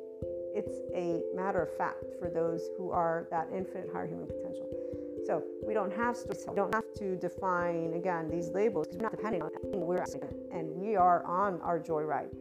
[0.53, 4.67] It's a matter of fact for those who are that infinite higher human potential.
[5.27, 9.05] So we don't have to we don't have to define again these labels because we're
[9.05, 10.05] not depending on anything we're
[10.51, 12.35] and we are on our joyride,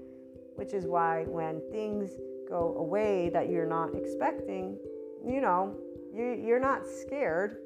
[0.55, 2.11] which is why when things
[2.49, 4.77] go away that you're not expecting,
[5.23, 5.75] you know,
[6.13, 7.57] you, you're not scared.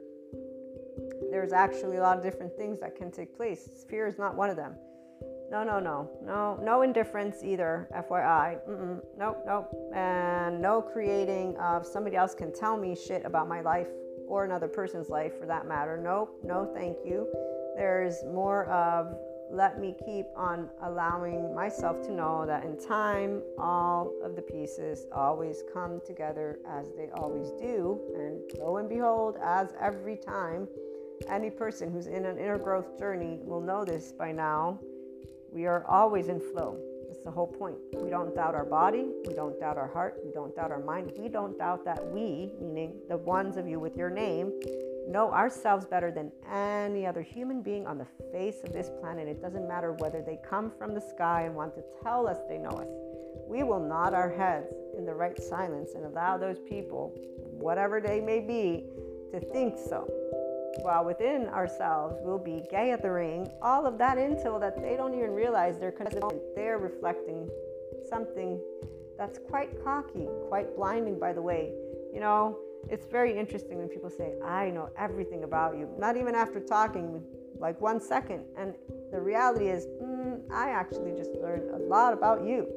[1.32, 3.86] There's actually a lot of different things that can take place.
[3.90, 4.76] Fear is not one of them.
[5.54, 7.88] No, no, no, no, no indifference either.
[7.96, 9.00] FYI, Mm-mm.
[9.16, 13.86] nope, nope, and no creating of somebody else can tell me shit about my life
[14.28, 15.96] or another person's life for that matter.
[15.96, 17.32] Nope, no, thank you.
[17.78, 19.16] There's more of
[19.52, 25.06] let me keep on allowing myself to know that in time, all of the pieces
[25.12, 28.02] always come together as they always do.
[28.16, 30.68] And lo and behold, as every time,
[31.30, 34.80] any person who's in an inner growth journey will know this by now.
[35.54, 36.80] We are always in flow.
[37.08, 37.78] That's the whole point.
[37.94, 41.12] We don't doubt our body, we don't doubt our heart, we don't doubt our mind,
[41.18, 44.52] we don't doubt that we, meaning the ones of you with your name,
[45.08, 49.28] know ourselves better than any other human being on the face of this planet.
[49.28, 52.58] It doesn't matter whether they come from the sky and want to tell us they
[52.58, 52.88] know us.
[53.48, 57.14] We will nod our heads in the right silence and allow those people,
[57.52, 58.86] whatever they may be,
[59.32, 60.10] to think so.
[60.82, 64.95] While within ourselves, we'll be gay at the ring, all of that until that they
[64.95, 65.94] don't even realize they're
[66.56, 67.50] they're reflecting
[68.10, 68.60] something
[69.18, 71.74] that's quite cocky, quite blinding, by the way.
[72.14, 72.58] You know,
[72.90, 77.24] it's very interesting when people say, I know everything about you, not even after talking
[77.60, 78.44] like one second.
[78.58, 78.74] And
[79.12, 82.68] the reality is, mm, I actually just learned a lot about you.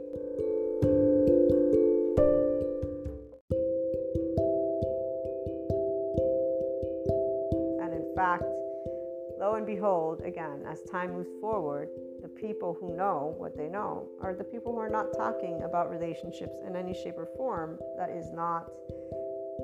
[9.56, 11.88] And behold, again, as time moves forward,
[12.22, 15.90] the people who know what they know are the people who are not talking about
[15.90, 18.70] relationships in any shape or form that is not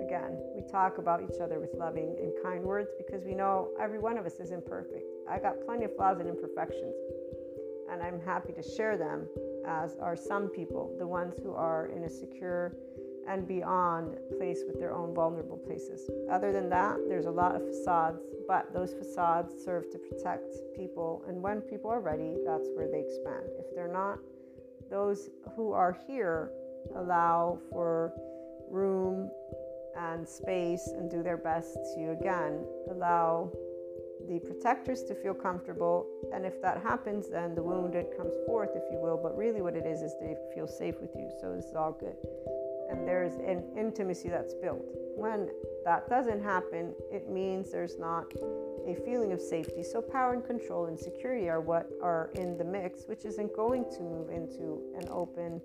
[0.01, 3.99] Again, we talk about each other with loving and kind words because we know every
[3.99, 5.05] one of us is imperfect.
[5.29, 6.95] I got plenty of flaws and imperfections,
[7.91, 9.29] and I'm happy to share them,
[9.67, 12.75] as are some people, the ones who are in a secure
[13.29, 16.11] and beyond place with their own vulnerable places.
[16.31, 18.19] Other than that, there's a lot of facades,
[18.49, 23.01] but those facades serve to protect people, and when people are ready, that's where they
[23.01, 23.51] expand.
[23.59, 24.19] If they're not,
[24.91, 26.51] those who are here
[26.97, 28.13] allow for
[28.71, 29.31] room
[29.97, 33.51] and space and do their best to again allow
[34.29, 38.83] the protectors to feel comfortable and if that happens then the wounded comes forth if
[38.91, 41.67] you will but really what it is is they feel safe with you so this
[41.67, 42.17] is all good
[42.93, 44.85] and there's an intimacy that's built
[45.17, 45.49] when
[45.85, 48.33] that doesn't happen it means there's not
[48.87, 52.65] a feeling of safety so power and control and security are what are in the
[52.65, 55.61] mix which isn't going to move into an open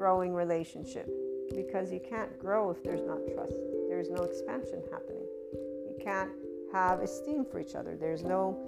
[0.00, 1.08] growing relationship
[1.54, 3.54] because you can't grow if there's not trust.
[3.88, 5.26] There's no expansion happening.
[5.52, 6.30] You can't
[6.72, 7.96] have esteem for each other.
[7.96, 8.58] There's no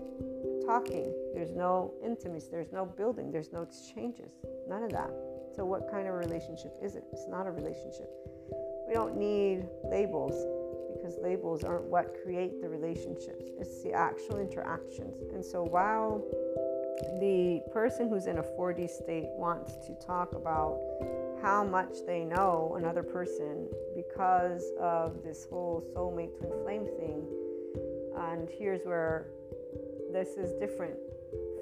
[0.67, 1.15] talking.
[1.35, 2.49] There's no intimacy.
[2.51, 3.31] There's no building.
[3.31, 4.33] There's no exchanges.
[4.69, 5.11] None of that.
[5.55, 7.05] So, what kind of relationship is it?
[7.13, 8.11] It's not a relationship.
[8.87, 10.35] We don't need labels
[10.95, 15.23] because labels aren't what create the relationships, it's the actual interactions.
[15.33, 16.23] And so, while
[17.21, 20.79] the person who's in a 4D state wants to talk about
[21.43, 23.67] how much they know another person
[23.97, 27.27] because of this whole soulmate twin flame thing.
[28.17, 29.27] And here's where
[30.13, 30.95] this is different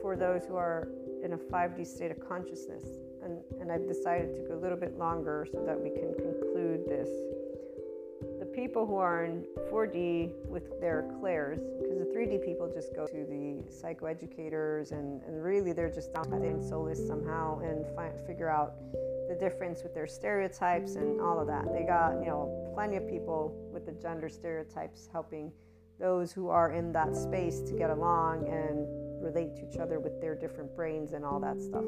[0.03, 0.89] for those who are
[1.25, 2.85] in a 5D state of consciousness.
[3.23, 6.87] And, and I've decided to go a little bit longer so that we can conclude
[6.89, 7.09] this.
[8.39, 13.07] The people who are in 4D with their clairs, because the 3D people just go
[13.07, 18.49] to the psychoeducators and, and really they're just down in soulless somehow and find, figure
[18.49, 18.75] out
[19.29, 21.73] the difference with their stereotypes and all of that.
[21.73, 25.53] They got, you know, plenty of people with the gender stereotypes helping
[26.01, 28.87] those who are in that space to get along and
[29.23, 31.85] relate to each other with their different brains and all that stuff.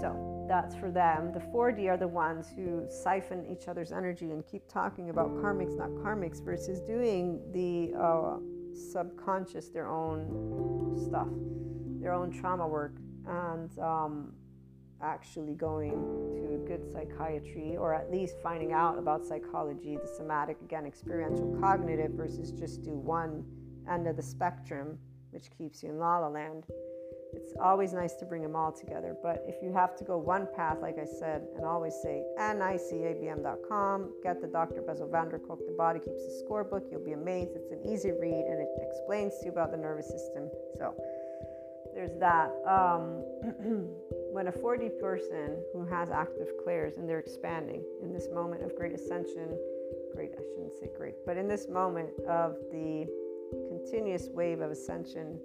[0.00, 1.30] So that's for them.
[1.32, 5.78] The 4D are the ones who siphon each other's energy and keep talking about karmics,
[5.78, 8.38] not karmics, versus doing the uh,
[8.74, 11.28] subconscious, their own stuff,
[12.02, 12.96] their own trauma work.
[13.28, 14.32] And um,
[15.00, 15.92] actually going
[16.34, 22.10] to good psychiatry or at least finding out about psychology, the somatic, again, experiential, cognitive
[22.10, 23.44] versus just do one
[23.88, 24.98] end of the spectrum,
[25.30, 26.66] which keeps you in la la land.
[27.32, 29.16] It's always nice to bring them all together.
[29.22, 34.12] But if you have to go one path, like I said, and always say nicabm.com,
[34.22, 34.82] get the Dr.
[34.82, 36.90] Bessel van der Kolk, The Body Keeps the Scorebook.
[36.90, 37.52] You'll be amazed.
[37.54, 40.50] It's an easy read and it explains to you about the nervous system.
[40.76, 40.94] So,
[41.94, 42.50] there's that.
[42.66, 43.22] Um,
[44.32, 48.76] when a 4D person who has active clairs and they're expanding in this moment of
[48.76, 49.58] great ascension,
[50.14, 53.06] great, I shouldn't say great, but in this moment of the
[53.68, 55.40] continuous wave of ascension,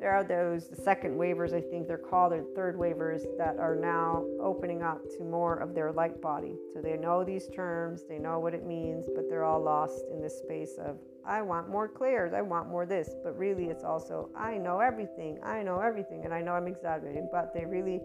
[0.00, 3.76] there are those, the second wavers I think they're called, or third wavers that are
[3.76, 6.54] now opening up to more of their light body.
[6.72, 10.22] So they know these terms, they know what it means, but they're all lost in
[10.22, 10.96] this space of,
[11.26, 13.10] I want more clairs, I want more this.
[13.22, 17.28] But really, it's also, I know everything, I know everything, and I know I'm exaggerating,
[17.30, 18.00] but they really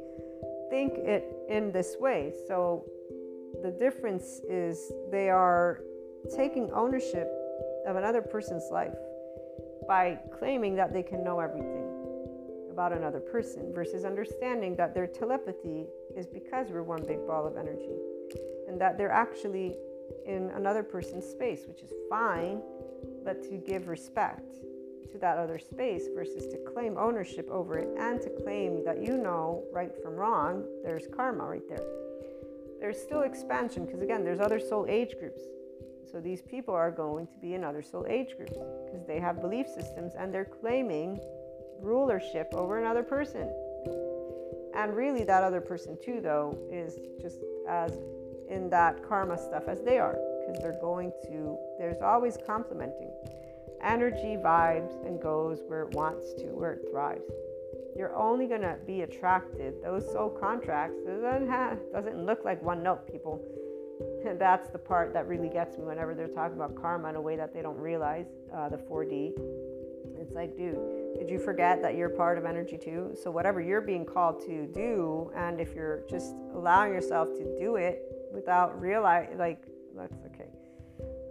[0.70, 2.34] think it in this way.
[2.46, 2.84] So
[3.64, 5.80] the difference is they are
[6.36, 7.32] taking ownership
[7.88, 8.98] of another person's life
[9.88, 11.85] by claiming that they can know everything
[12.76, 17.56] about another person versus understanding that their telepathy is because we're one big ball of
[17.56, 17.96] energy
[18.68, 19.78] and that they're actually
[20.26, 22.62] in another person's space, which is fine,
[23.24, 24.56] but to give respect
[25.10, 29.16] to that other space versus to claim ownership over it and to claim that you
[29.16, 31.86] know right from wrong, there's karma right there.
[32.82, 35.44] There's still expansion because, again, there's other soul age groups.
[36.12, 39.40] So these people are going to be in other soul age groups because they have
[39.40, 41.22] belief systems and they're claiming
[41.86, 43.50] rulership over another person.
[44.76, 47.38] And really, that other person, too, though, is just
[47.68, 47.98] as
[48.50, 53.12] in that karma stuff as they are because they're going to, there's always complementing.
[53.82, 57.32] Energy vibes and goes where it wants to, where it thrives.
[57.96, 59.76] You're only going to be attracted.
[59.82, 63.42] Those soul contracts doesn't have, doesn't look like one note, people.
[64.28, 67.22] And that's the part that really gets me whenever they're talking about karma in a
[67.22, 69.32] way that they don't realize uh, the 4D.
[70.20, 70.78] It's like, dude,
[71.18, 73.16] did you forget that you're part of energy too?
[73.22, 77.76] So, whatever you're being called to do, and if you're just allowing yourself to do
[77.76, 79.66] it without realizing, like,
[79.96, 80.50] that's okay.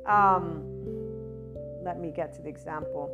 [0.06, 0.62] Um,
[1.82, 3.10] let me get to the example.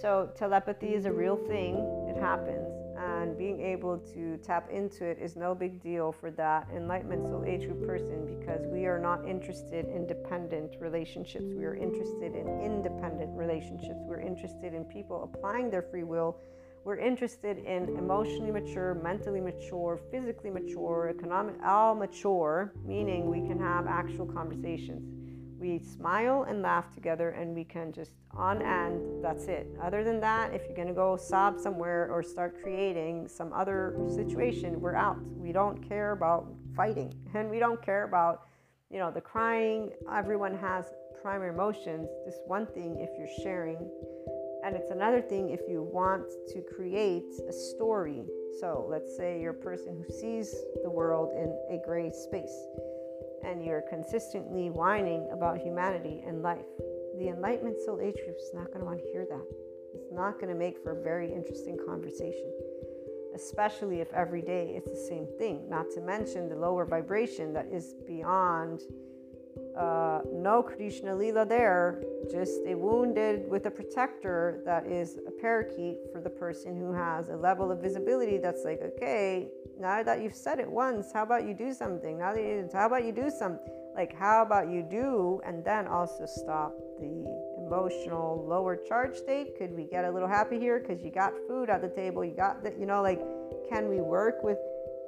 [0.00, 1.76] So, telepathy is a real thing,
[2.08, 2.73] it happens
[3.04, 7.44] and being able to tap into it is no big deal for that enlightenment soul
[7.46, 11.44] age group person because we are not interested in dependent relationships.
[11.56, 14.00] We are interested in independent relationships.
[14.06, 16.38] We're interested in people applying their free will.
[16.84, 23.58] We're interested in emotionally mature, mentally mature, physically mature, economic, all mature, meaning we can
[23.58, 25.23] have actual conversations
[25.64, 29.66] we smile and laugh together and we can just on end that's it.
[29.82, 33.96] Other than that if you're going to go sob somewhere or start creating some other
[34.14, 35.18] situation we're out.
[35.38, 37.14] We don't care about fighting.
[37.34, 38.42] And we don't care about
[38.90, 39.90] you know the crying.
[40.12, 40.92] Everyone has
[41.22, 42.08] primary emotions.
[42.26, 43.78] This one thing if you're sharing
[44.64, 48.22] and it's another thing if you want to create a story.
[48.60, 52.56] So let's say you're a person who sees the world in a gray space
[53.44, 56.64] and you're consistently whining about humanity and life,
[57.18, 59.44] the Enlightenment Soul Age group is not going to want to hear that.
[59.94, 62.52] It's not going to make for a very interesting conversation,
[63.34, 67.66] especially if every day it's the same thing, not to mention the lower vibration that
[67.72, 68.82] is beyond
[69.76, 75.98] uh, no Krishna Lila there, just a wounded with a protector that is a parakeet
[76.12, 79.48] for the person who has a level of visibility that's like, okay,
[79.78, 82.18] now that you've said it once, how about you do something?
[82.18, 83.72] Now that you, how about you do something?
[83.94, 87.24] like, how about you do, and then also stop the
[87.64, 89.56] emotional lower charge state?
[89.56, 92.24] Could we get a little happy here because you got food at the table?
[92.24, 93.20] You got that, you know, like,
[93.70, 94.58] can we work with?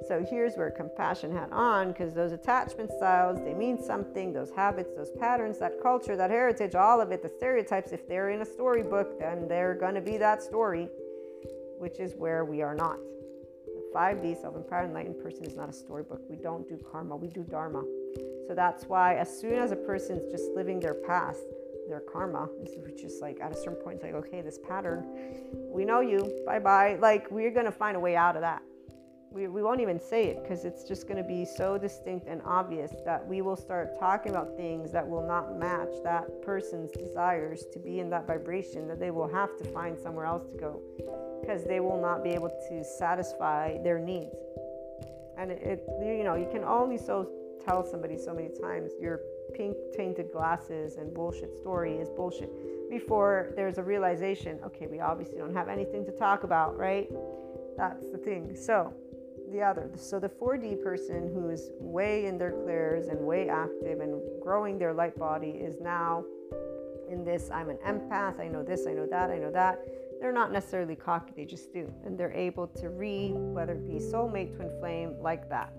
[0.05, 4.91] So here's where compassion had on because those attachment styles, they mean something, those habits,
[4.95, 8.45] those patterns, that culture, that heritage, all of it, the stereotypes, if they're in a
[8.45, 10.87] storybook, then they're going to be that story,
[11.79, 12.97] which is where we are not.
[13.65, 16.21] The 5D, self empowered enlightened person, is not a storybook.
[16.29, 17.83] We don't do karma, we do dharma.
[18.47, 21.41] So that's why, as soon as a person's just living their past,
[21.89, 25.05] their karma, is like at a certain point, it's like, okay, this pattern,
[25.71, 26.97] we know you, bye bye.
[26.99, 28.61] Like, we're going to find a way out of that.
[29.31, 32.41] We, we won't even say it because it's just going to be so distinct and
[32.45, 37.65] obvious that we will start talking about things that will not match that person's desires
[37.73, 40.81] to be in that vibration, that they will have to find somewhere else to go
[41.41, 44.35] because they will not be able to satisfy their needs.
[45.37, 47.29] And it, it you know, you can only so
[47.63, 49.21] tell somebody so many times your
[49.53, 52.49] pink tainted glasses and bullshit story is bullshit
[52.89, 57.09] before there's a realization okay, we obviously don't have anything to talk about, right?
[57.77, 58.55] That's the thing.
[58.55, 58.93] So,
[59.51, 59.89] the other.
[59.95, 64.77] So, the 4D person who is way in their clairs and way active and growing
[64.77, 66.23] their light body is now
[67.09, 69.79] in this I'm an empath, I know this, I know that, I know that
[70.19, 71.91] they're not necessarily cocky, they just do.
[72.05, 75.73] And they're able to read, whether it be soulmate, twin flame, like that.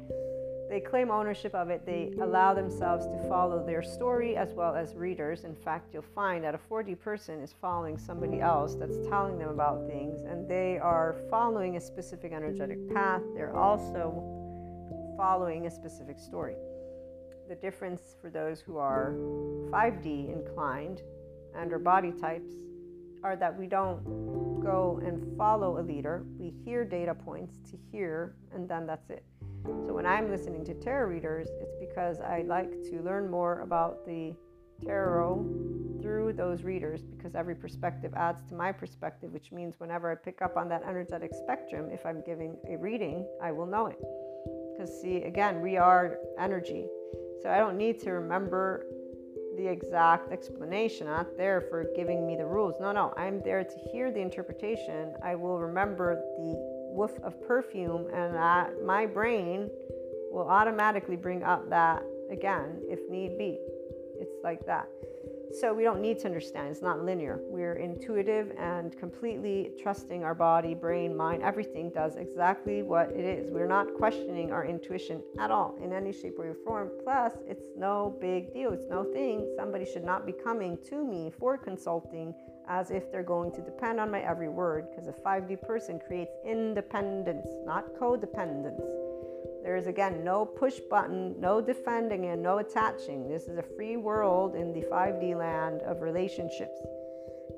[0.68, 1.86] They claim ownership of it.
[1.86, 5.44] They allow themselves to follow their story as well as readers.
[5.44, 9.48] In fact, you'll find that a 4D person is following somebody else that's telling them
[9.48, 13.22] about things, and they are following a specific energetic path.
[13.34, 14.22] They're also
[15.16, 16.54] following a specific story.
[17.48, 19.14] The difference for those who are
[19.70, 21.00] 5D inclined
[21.56, 22.52] and or body types
[23.24, 26.24] are that we don't go and follow a leader.
[26.38, 29.24] We hear data points to hear, and then that's it.
[29.64, 34.06] So when I'm listening to tarot readers, it's because I like to learn more about
[34.06, 34.35] the
[34.85, 35.44] tarot
[36.01, 40.43] through those readers because every perspective adds to my perspective, which means whenever I pick
[40.43, 43.98] up on that energetic spectrum, if I'm giving a reading, I will know it.
[44.72, 46.86] Because, see, again, we are energy.
[47.43, 48.86] So I don't need to remember
[49.56, 51.09] the exact explanation.
[51.09, 52.74] I'm not there for giving me the rules.
[52.80, 55.14] No, no, I'm there to hear the interpretation.
[55.22, 59.70] I will remember the whiff of perfume, and I, my brain
[60.32, 63.56] will automatically bring up that again if need be.
[64.20, 64.88] It's like that.
[65.60, 66.68] So we don't need to understand.
[66.68, 67.40] It's not linear.
[67.44, 71.42] We're intuitive and completely trusting our body, brain, mind.
[71.42, 73.50] Everything does exactly what it is.
[73.50, 76.90] We're not questioning our intuition at all in any shape or form.
[77.02, 78.72] Plus, it's no big deal.
[78.72, 79.48] It's no thing.
[79.56, 82.34] Somebody should not be coming to me for consulting
[82.68, 86.32] as if they're going to depend on my every word because a 5D person creates
[86.44, 88.82] independence, not codependence.
[89.62, 93.28] There is again no push button, no defending, and no attaching.
[93.28, 96.78] This is a free world in the 5D land of relationships.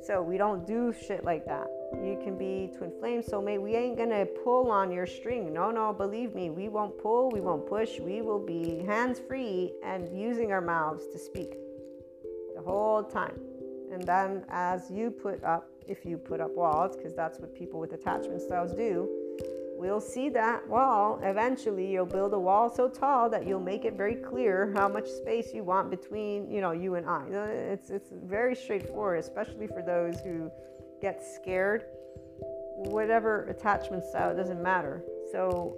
[0.03, 1.67] So we don't do shit like that.
[1.93, 3.61] You can be twin flame soulmate.
[3.61, 5.53] We ain't gonna pull on your string.
[5.53, 7.99] No, no, believe me, we won't pull, we won't push.
[7.99, 11.57] We will be hands free and using our mouths to speak
[12.55, 13.50] the whole time.
[13.93, 17.81] And then as you put up, if you put up walls, because that's what people
[17.81, 19.09] with attachment styles do,
[19.77, 21.19] we'll see that wall.
[21.23, 25.09] Eventually, you'll build a wall so tall that you'll make it very clear how much
[25.09, 27.23] space you want between, you know, you and I.
[27.33, 30.51] Uh, it's it's very straightforward, especially for those who
[31.01, 31.85] get scared.
[32.77, 35.03] Whatever attachment style, it doesn't matter.
[35.33, 35.77] So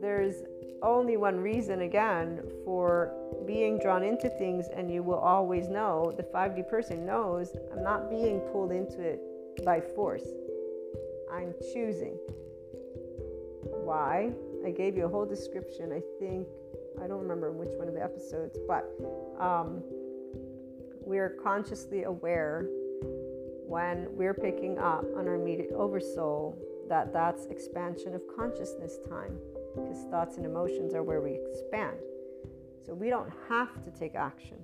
[0.00, 0.42] there's
[0.82, 3.14] only one reason again for
[3.46, 8.10] being drawn into things and you will always know the 5d person knows i'm not
[8.10, 9.20] being pulled into it
[9.64, 10.26] by force.
[11.32, 12.16] I'm choosing.
[13.64, 14.32] Why?
[14.64, 15.92] I gave you a whole description.
[15.92, 16.46] I think
[17.02, 18.84] i don't remember which one of the episodes but
[19.40, 19.82] um,
[21.04, 22.66] we're consciously aware
[23.66, 26.56] when we're picking up on our immediate oversoul
[26.90, 29.38] that that's expansion of consciousness time
[29.74, 31.96] because thoughts and emotions are where we expand.
[32.84, 34.58] So we don't have to take action.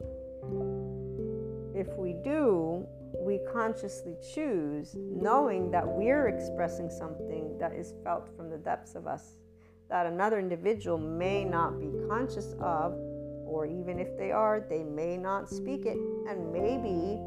[1.75, 2.87] If we do,
[3.21, 9.07] we consciously choose, knowing that we're expressing something that is felt from the depths of
[9.07, 9.37] us,
[9.89, 12.93] that another individual may not be conscious of,
[13.47, 15.97] or even if they are, they may not speak it,
[16.29, 17.19] and maybe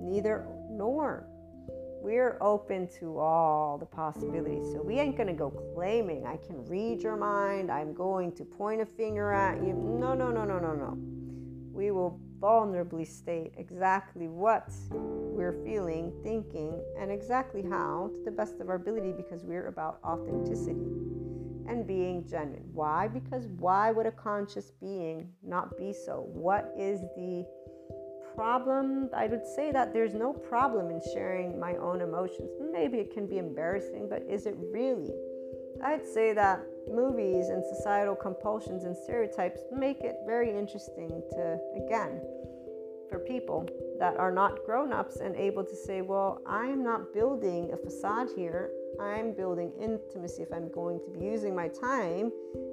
[0.00, 1.26] neither nor
[2.02, 4.72] we're open to all the possibilities.
[4.72, 8.44] So we ain't going to go claiming I can read your mind, I'm going to
[8.44, 9.74] point a finger at you.
[9.74, 10.96] No, no, no, no, no, no.
[11.72, 18.60] We will vulnerably state exactly what we're feeling, thinking, and exactly how to the best
[18.60, 20.88] of our ability because we're about authenticity
[21.68, 22.64] and being genuine.
[22.72, 23.08] Why?
[23.08, 26.26] Because why would a conscious being not be so?
[26.32, 27.46] What is the
[28.34, 29.08] problem.
[29.14, 32.50] I would say that there's no problem in sharing my own emotions.
[32.72, 35.12] Maybe it can be embarrassing, but is it really?
[35.82, 42.20] I'd say that movies and societal compulsions and stereotypes make it very interesting to, again,
[43.08, 47.70] for people that are not grown ups and able to say, well, I'm not building
[47.72, 48.70] a facade here.
[49.00, 50.42] I'm building intimacy.
[50.42, 52.30] If I'm going to be using my time,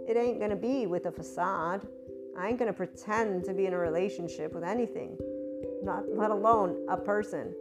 [0.08, 1.88] it ain't going to be with a facade.
[2.38, 5.18] I ain't going to pretend to be in a relationship with anything
[5.84, 7.54] not let alone a person.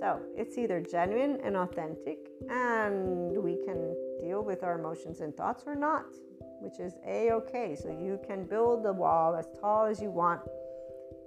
[0.00, 2.18] So it's either genuine and authentic,
[2.48, 6.06] and we can deal with our emotions and thoughts, or not,
[6.60, 7.76] which is a okay.
[7.76, 10.40] So you can build the wall as tall as you want.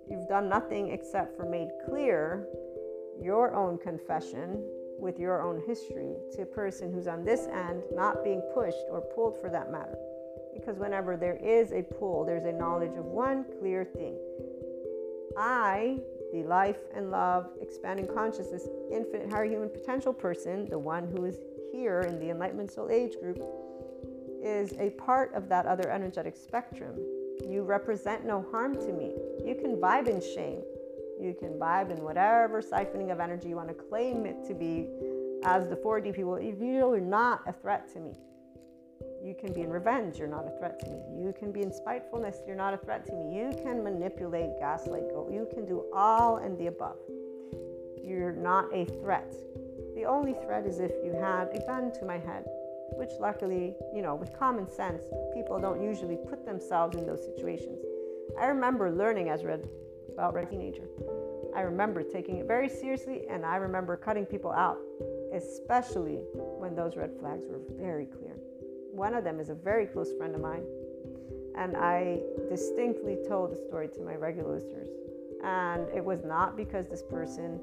[0.09, 2.47] You've done nothing except for made clear
[3.21, 4.63] your own confession
[4.99, 9.01] with your own history to a person who's on this end, not being pushed or
[9.01, 9.97] pulled for that matter.
[10.53, 14.17] Because whenever there is a pull, there's a knowledge of one clear thing.
[15.37, 15.99] I
[16.33, 21.37] the life and love, expanding consciousness, infinite higher human potential person, the one who is
[21.71, 23.39] here in the Enlightenment Soul Age group,
[24.43, 26.95] is a part of that other energetic spectrum.
[27.47, 29.13] You represent no harm to me.
[29.45, 30.63] You can vibe in shame.
[31.21, 34.89] You can vibe in whatever siphoning of energy you want to claim it to be
[35.45, 36.35] as the 4D people.
[36.35, 38.13] If you're not a threat to me,
[39.23, 40.99] You can be in revenge, you're not a threat to me.
[41.17, 43.35] You can be in spitefulness, you're not a threat to me.
[43.35, 45.29] You can manipulate, gaslight, go.
[45.31, 46.97] You can do all and the above.
[48.03, 49.33] You're not a threat.
[49.95, 52.43] The only threat is if you had a gun to my head,
[52.95, 55.03] which luckily, you know, with common sense,
[55.33, 57.79] people don't usually put themselves in those situations.
[58.39, 59.67] I remember learning as red
[60.11, 60.83] about red teenager.
[61.55, 64.79] I remember taking it very seriously and I remember cutting people out,
[65.33, 68.32] especially when those red flags were very clear.
[68.93, 70.63] One of them is a very close friend of mine,
[71.57, 74.89] and I distinctly told the story to my regular listeners.
[75.43, 77.59] And it was not because this person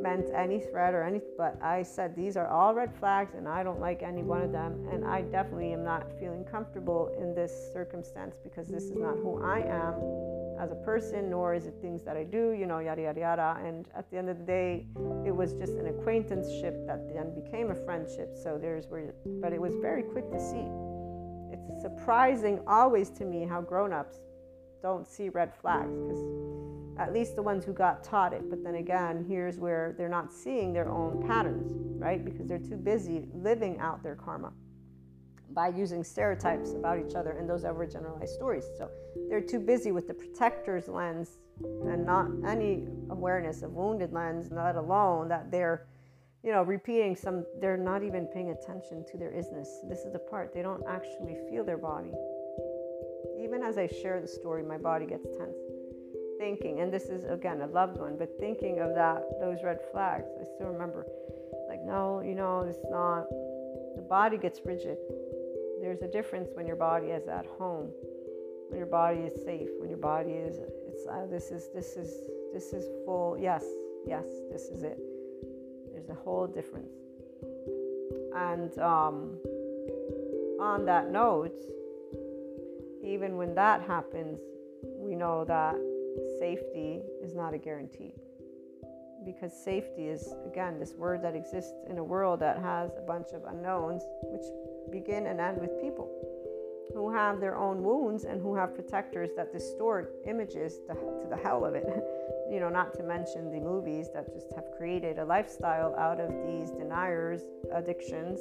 [0.00, 3.62] meant any threat or any, but I said these are all red flags and I
[3.62, 4.86] don't like any one of them.
[4.92, 9.42] And I definitely am not feeling comfortable in this circumstance because this is not who
[9.42, 9.94] I am
[10.58, 13.56] as a person, nor is it things that I do, you know, yada, yada, yada.
[13.64, 14.86] And at the end of the day,
[15.24, 18.36] it was just an acquaintanceship that then became a friendship.
[18.42, 20.66] So there's where, but it was very quick to see.
[21.52, 24.18] It's surprising always to me how grown ups
[24.82, 26.22] don't see red flags because
[26.98, 28.50] at least the ones who got taught it.
[28.50, 32.24] But then again, here's where they're not seeing their own patterns, right?
[32.24, 34.52] Because they're too busy living out their karma
[35.52, 38.66] by using stereotypes about each other and those overgeneralized stories.
[38.76, 38.90] So
[39.28, 44.76] they're too busy with the protector's lens and not any awareness of wounded lens, let
[44.76, 45.86] alone that they're,
[46.44, 49.66] you know, repeating some, they're not even paying attention to their isness.
[49.88, 52.12] This is the part, they don't actually feel their body.
[53.40, 55.56] Even as I share the story, my body gets tense.
[56.38, 60.28] Thinking, and this is again a loved one, but thinking of that, those red flags,
[60.40, 61.06] I still remember,
[61.68, 63.28] like, no, you know, it's not,
[63.96, 64.98] the body gets rigid
[65.80, 67.90] there's a difference when your body is at home,
[68.68, 72.28] when your body is safe, when your body is it's uh, this is this is
[72.52, 73.38] this is full.
[73.38, 73.64] Yes,
[74.06, 74.98] yes, this is it.
[75.92, 76.92] There's a whole difference.
[78.34, 79.38] And um,
[80.60, 81.56] on that note,
[83.02, 84.40] even when that happens,
[84.98, 85.76] we know that
[86.38, 88.14] safety is not a guarantee
[89.24, 93.28] because safety is again this word that exists in a world that has a bunch
[93.34, 94.44] of unknowns which
[94.90, 96.10] begin and end with people
[96.94, 101.36] who have their own wounds and who have protectors that distort images to, to the
[101.36, 101.86] hell of it.
[102.50, 106.30] you know, not to mention the movies that just have created a lifestyle out of
[106.46, 107.42] these deniers,
[107.74, 108.40] addictions,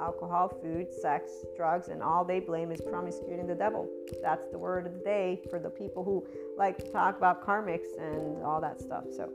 [0.00, 3.88] alcohol, food, sex, drugs, and all they blame is promiscuity and the devil.
[4.22, 7.96] That's the word of the day for the people who like to talk about karmics
[7.98, 9.04] and all that stuff.
[9.14, 9.30] So,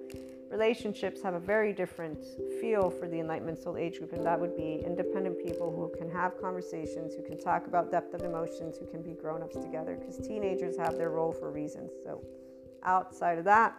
[0.49, 2.23] relationships have a very different
[2.59, 6.11] feel for the Enlightenment Soul Age group, and that would be independent people who can
[6.11, 9.95] have conversations, who can talk about depth of emotions, who can be grown ups together,
[9.95, 11.91] because teenagers have their role for reasons.
[12.03, 12.21] So,
[12.83, 13.77] outside of that,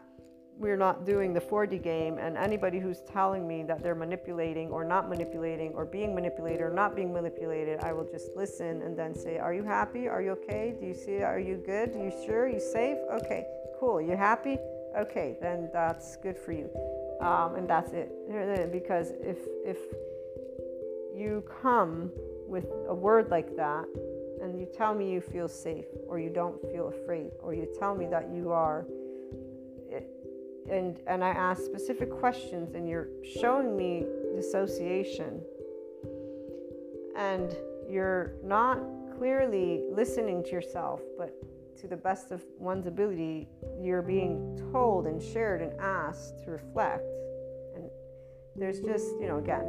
[0.63, 4.85] we're not doing the 4D game, and anybody who's telling me that they're manipulating or
[4.85, 9.15] not manipulating or being manipulated or not being manipulated, I will just listen and then
[9.15, 10.09] say, Are you happy?
[10.09, 10.75] Are you okay?
[10.79, 11.23] Do you see?
[11.23, 11.95] Are you good?
[11.95, 12.45] Are you sure?
[12.45, 12.99] Are you safe?
[13.13, 13.47] Okay,
[13.79, 14.01] cool.
[14.01, 14.57] You happy?
[14.99, 16.71] okay, then that's good for you.
[17.21, 18.11] Um, and that's it.
[18.73, 19.79] Because if, if
[21.15, 22.11] you come
[22.47, 23.87] with a word like that
[24.43, 27.95] and you tell me you feel safe or you don't feel afraid or you tell
[27.95, 28.87] me that you are
[30.71, 33.09] and and I ask specific questions and you're
[33.41, 35.41] showing me dissociation
[37.17, 37.55] and
[37.89, 38.79] you're not
[39.19, 41.35] clearly listening to yourself but
[41.83, 43.49] to the best of one's ability,
[43.81, 47.03] you're being told and shared and asked to reflect.
[47.75, 47.91] And
[48.55, 49.65] there's just, you know, again,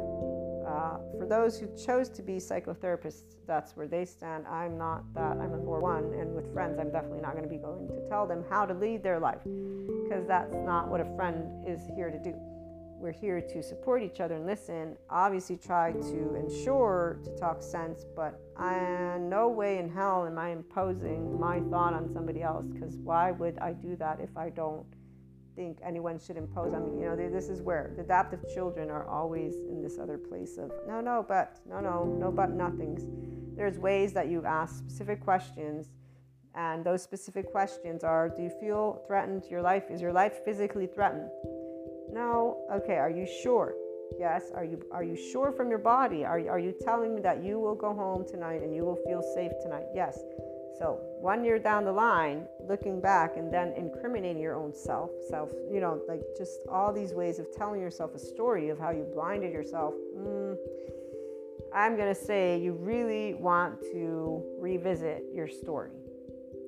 [0.74, 4.46] uh, for those who chose to be psychotherapists, that's where they stand.
[4.46, 5.36] I'm not that.
[5.38, 6.14] I'm a 4 1.
[6.20, 8.74] And with friends, I'm definitely not going to be going to tell them how to
[8.74, 12.34] lead their life because that's not what a friend is here to do
[13.04, 14.96] we're here to support each other and listen.
[15.10, 20.52] Obviously, try to ensure to talk sense, but I, no way in hell am I
[20.52, 24.86] imposing my thought on somebody else because why would I do that if I don't
[25.56, 27.02] think anyone should impose on me?
[27.02, 30.70] You know, this is where the adaptive children are always in this other place of
[30.86, 33.04] no, no, but, no, no, no, but nothings.
[33.56, 35.90] There's ways that you ask specific questions.
[36.56, 39.44] And those specific questions are Do you feel threatened?
[39.50, 41.30] Your life is your life physically threatened?
[42.12, 42.64] No.
[42.72, 42.96] Okay.
[42.96, 43.74] Are you sure?
[44.18, 44.52] Yes.
[44.54, 46.24] Are you are you sure from your body?
[46.24, 49.22] Are are you telling me that you will go home tonight and you will feel
[49.34, 49.86] safe tonight?
[49.94, 50.18] Yes.
[50.78, 55.50] So one year down the line, looking back and then incriminating your own self, self,
[55.70, 59.06] you know, like just all these ways of telling yourself a story of how you
[59.14, 59.94] blinded yourself.
[60.16, 60.56] Mm,
[61.72, 65.90] I'm gonna say you really want to revisit your story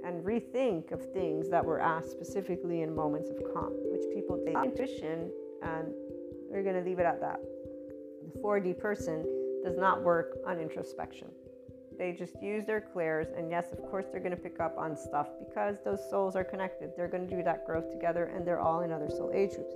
[0.04, 4.54] and rethink of things that were asked specifically in moments of calm, which people take
[4.64, 5.30] intuition
[5.62, 5.92] and
[6.48, 7.40] we're going to leave it at that.
[8.32, 9.24] The 4D person
[9.64, 11.28] does not work on introspection.
[11.98, 14.96] They just use their clairs, and yes, of course, they're going to pick up on
[14.96, 16.90] stuff because those souls are connected.
[16.96, 19.74] They're going to do that growth together, and they're all in other soul age groups.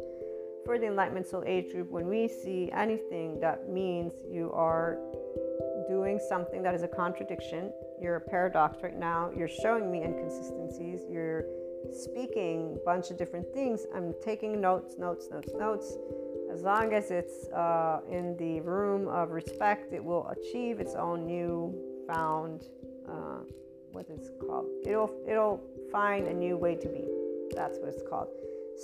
[0.64, 4.98] For the Enlightenment Soul Age group, when we see anything that means you are
[5.88, 11.01] doing something that is a contradiction, you're a paradox right now, you're showing me inconsistencies,
[11.09, 11.47] you're
[11.92, 15.97] speaking a bunch of different things, I'm taking notes, notes, notes, notes
[16.52, 21.26] as long as it's uh, in the room of respect, it will achieve its own
[21.26, 21.72] new
[22.11, 22.65] found
[23.09, 23.41] uh,
[24.11, 24.66] it's called.
[24.85, 25.61] It'll it'll
[25.93, 27.05] find a new way to be.
[27.55, 28.28] That's what it's called.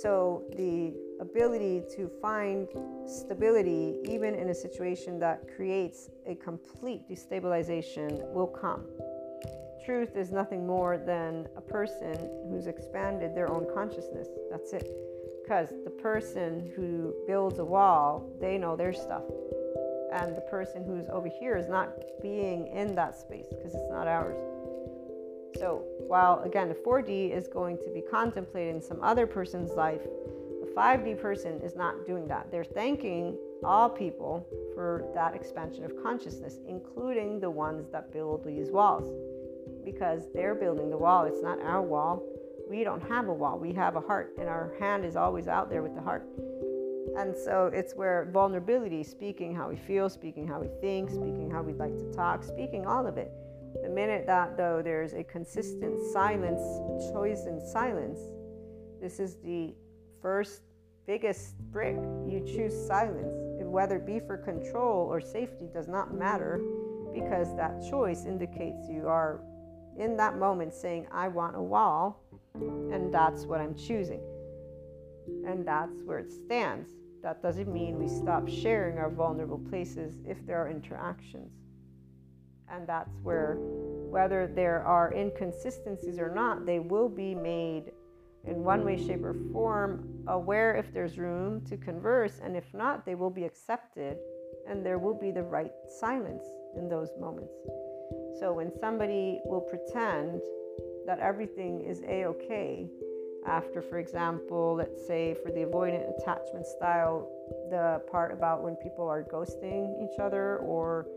[0.01, 2.67] So the ability to find
[3.07, 8.85] stability, even in a situation that creates a complete destabilization, will come.
[9.85, 12.15] Truth is nothing more than a person
[12.49, 14.27] who's expanded their own consciousness.
[14.51, 14.87] That's it
[15.41, 19.23] because the person who builds a wall, they know their stuff.
[20.11, 21.89] And the person who's over here is not
[22.21, 24.37] being in that space because it's not ours.
[25.57, 30.01] So, while again, the 4D is going to be contemplating some other person's life,
[30.61, 32.51] the 5D person is not doing that.
[32.51, 38.69] They're thanking all people for that expansion of consciousness, including the ones that build these
[38.69, 39.11] walls,
[39.83, 41.25] because they're building the wall.
[41.25, 42.23] It's not our wall,
[42.69, 45.69] we don't have a wall, we have a heart, and our hand is always out
[45.69, 46.27] there with the heart.
[47.15, 51.61] And so it's where vulnerability, speaking how we feel, speaking how we think, speaking how
[51.61, 53.31] we'd like to talk, speaking all of it.
[53.83, 56.61] The minute that, though, there's a consistent silence,
[57.11, 58.19] choice in silence,
[59.01, 59.75] this is the
[60.21, 60.61] first
[61.05, 61.95] biggest brick.
[62.27, 63.33] You choose silence.
[63.61, 66.59] Whether it be for control or safety does not matter
[67.13, 69.41] because that choice indicates you are
[69.97, 72.23] in that moment saying, I want a wall
[72.55, 74.21] and that's what I'm choosing.
[75.45, 76.89] And that's where it stands.
[77.23, 81.51] That doesn't mean we stop sharing our vulnerable places if there are interactions.
[82.69, 87.91] And that's where, whether there are inconsistencies or not, they will be made
[88.45, 92.39] in one way, shape, or form aware if there's room to converse.
[92.43, 94.17] And if not, they will be accepted
[94.67, 96.43] and there will be the right silence
[96.77, 97.53] in those moments.
[98.39, 100.41] So when somebody will pretend
[101.05, 102.87] that everything is a okay
[103.47, 107.29] after, for example, let's say for the avoidant attachment style,
[107.69, 111.07] the part about when people are ghosting each other or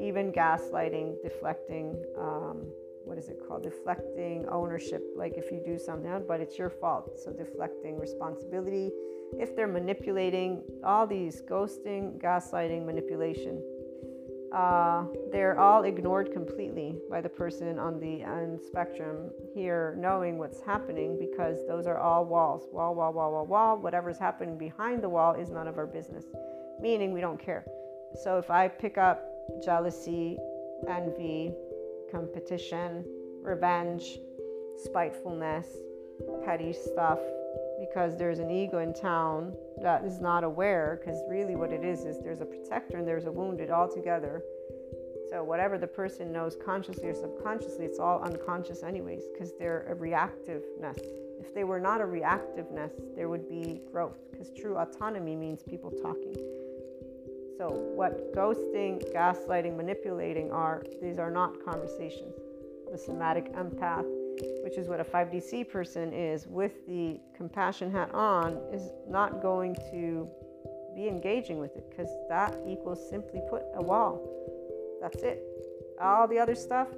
[0.00, 2.66] even gaslighting, deflecting, um,
[3.04, 3.62] what is it called?
[3.62, 7.18] Deflecting ownership, like if you do something, but it's your fault.
[7.22, 8.90] So deflecting responsibility.
[9.38, 13.62] If they're manipulating, all these ghosting, gaslighting, manipulation
[14.56, 20.62] uh, they're all ignored completely by the person on the end spectrum here, knowing what's
[20.62, 23.76] happening because those are all walls wall, wall, wall, wall, wall.
[23.76, 26.24] Whatever's happening behind the wall is none of our business,
[26.80, 27.66] meaning we don't care.
[28.22, 29.28] So if I pick up
[29.62, 30.38] jealousy,
[30.88, 31.52] envy,
[32.10, 33.04] competition,
[33.42, 34.18] revenge,
[34.84, 35.66] spitefulness,
[36.46, 37.18] petty stuff,
[37.96, 42.04] because there's an ego in town that is not aware because really what it is
[42.04, 44.42] is there's a protector and there's a wounded all together.
[45.30, 49.94] So whatever the person knows consciously or subconsciously it's all unconscious anyways because they're a
[49.94, 51.00] reactiveness.
[51.40, 55.90] If they were not a reactiveness there would be growth because true autonomy means people
[55.90, 56.34] talking.
[57.56, 62.34] So what ghosting gaslighting manipulating are these are not conversations.
[62.92, 64.04] The somatic empath
[64.62, 69.74] which is what a 5DC person is, with the compassion hat on, is not going
[69.90, 70.28] to
[70.94, 74.20] be engaging with it because that equals simply put a wall.
[75.00, 75.42] That's it.
[76.00, 76.88] All the other stuff,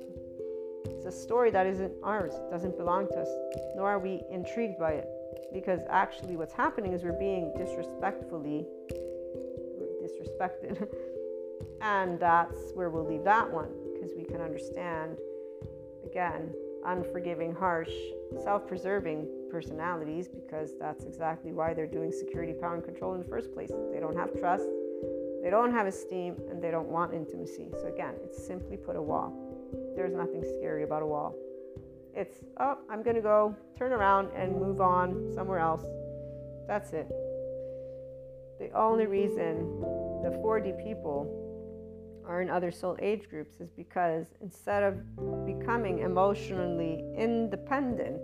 [0.86, 3.28] it's a story that isn't ours, it doesn't belong to us,
[3.76, 5.08] nor are we intrigued by it.
[5.52, 8.66] Because actually, what's happening is we're being disrespectfully
[10.02, 10.88] disrespected.
[11.80, 15.18] and that's where we'll leave that one because we can understand
[16.04, 16.52] again
[16.88, 17.90] unforgiving, harsh,
[18.42, 23.28] self preserving personalities because that's exactly why they're doing security, power, and control in the
[23.28, 23.70] first place.
[23.92, 24.68] They don't have trust,
[25.42, 27.68] they don't have esteem, and they don't want intimacy.
[27.80, 29.32] So, again, it's simply put a wall.
[29.94, 31.34] There's nothing scary about a wall.
[32.14, 35.84] It's, oh, I'm going to go turn around and move on somewhere else.
[36.66, 37.08] That's it.
[38.58, 39.80] The only reason
[40.22, 41.47] the 4D people
[42.28, 48.20] are in other soul age groups is because instead of becoming emotionally independent,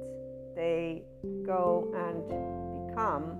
[0.55, 1.02] they
[1.44, 3.39] go and become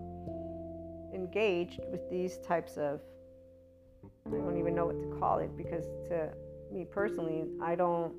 [1.15, 3.01] engaged with these types of
[4.27, 6.31] I don't even know what to call it because to
[6.73, 8.15] me personally, I don't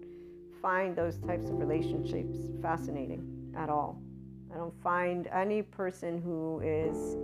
[0.62, 4.02] find those types of relationships fascinating at all.
[4.54, 7.18] I don't find any person who is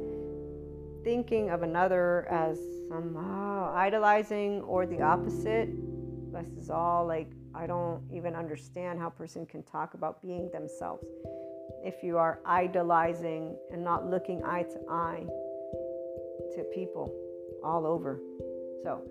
[1.04, 2.60] thinking of another as
[2.90, 5.70] somehow idolizing or the opposite
[6.32, 10.50] This is all like, I don't even understand how a person can talk about being
[10.52, 11.06] themselves.
[11.84, 15.26] If you are idolizing and not looking eye to eye
[16.56, 17.14] to people
[17.64, 18.22] all over.
[18.84, 19.02] So,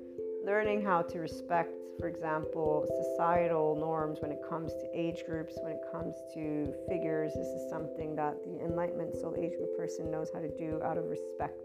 [0.44, 5.72] learning how to respect, for example, societal norms when it comes to age groups, when
[5.72, 10.30] it comes to figures, this is something that the Enlightenment Soul Age group person knows
[10.32, 11.60] how to do out of respect.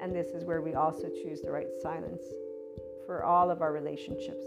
[0.00, 2.22] And this is where we also choose the right silence
[3.06, 4.44] for all of our relationships.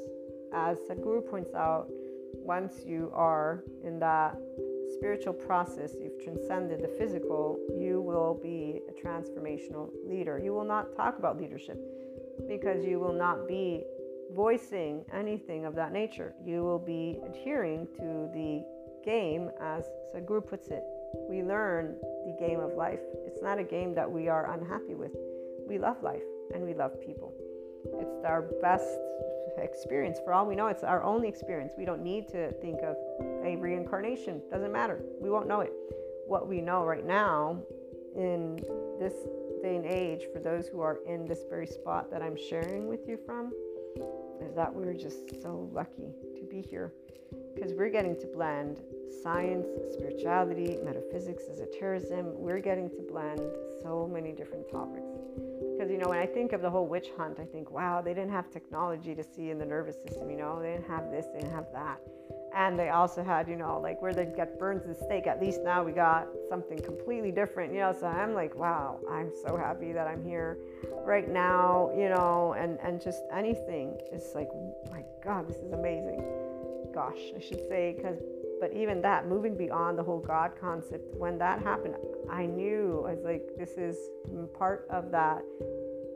[0.53, 1.87] As Sadhguru points out,
[2.33, 4.37] once you are in that
[4.93, 10.39] spiritual process, you've transcended the physical, you will be a transformational leader.
[10.39, 11.77] You will not talk about leadership
[12.47, 13.83] because you will not be
[14.33, 16.33] voicing anything of that nature.
[16.45, 18.63] You will be adhering to the
[19.03, 20.83] game, as Sadhguru puts it.
[21.29, 21.95] We learn
[22.25, 22.99] the game of life.
[23.25, 25.11] It's not a game that we are unhappy with.
[25.67, 26.23] We love life
[26.53, 27.33] and we love people.
[27.85, 28.99] It's our best
[29.57, 30.19] experience.
[30.23, 31.73] For all we know, it's our only experience.
[31.77, 32.95] We don't need to think of
[33.45, 34.41] a reincarnation.
[34.51, 35.01] Doesn't matter.
[35.21, 35.71] We won't know it.
[36.27, 37.61] What we know right now
[38.15, 38.57] in
[38.99, 39.13] this
[39.61, 43.07] day and age, for those who are in this very spot that I'm sharing with
[43.07, 43.51] you from,
[44.41, 46.93] is that we're just so lucky to be here
[47.53, 48.81] because we're getting to blend
[49.23, 52.33] science, spirituality, metaphysics, esotericism.
[52.35, 53.41] We're getting to blend
[53.81, 55.11] so many different topics.
[55.73, 58.13] Because, you know, when I think of the whole witch hunt, I think, wow, they
[58.13, 61.25] didn't have technology to see in the nervous system, you know, they didn't have this,
[61.33, 61.99] they didn't have that.
[62.55, 65.27] And they also had, you know, like where they'd get burns and stake.
[65.27, 67.93] At least now we got something completely different, you know.
[67.97, 70.57] So I'm like, wow, I'm so happy that I'm here
[71.05, 73.97] right now, you know, and, and just anything.
[74.11, 74.49] It's like,
[74.91, 76.23] my God, this is amazing.
[76.93, 78.17] Gosh, I should say, because,
[78.59, 81.95] but even that, moving beyond the whole God concept, when that happened,
[82.29, 83.97] I knew I was like, this is
[84.57, 85.43] part of that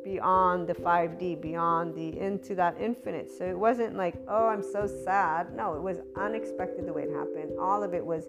[0.04, 3.30] beyond the 5D, beyond the into that infinite.
[3.30, 5.56] So it wasn't like, oh, I'm so sad.
[5.56, 7.58] No, it was unexpected the way it happened.
[7.60, 8.26] All of it was,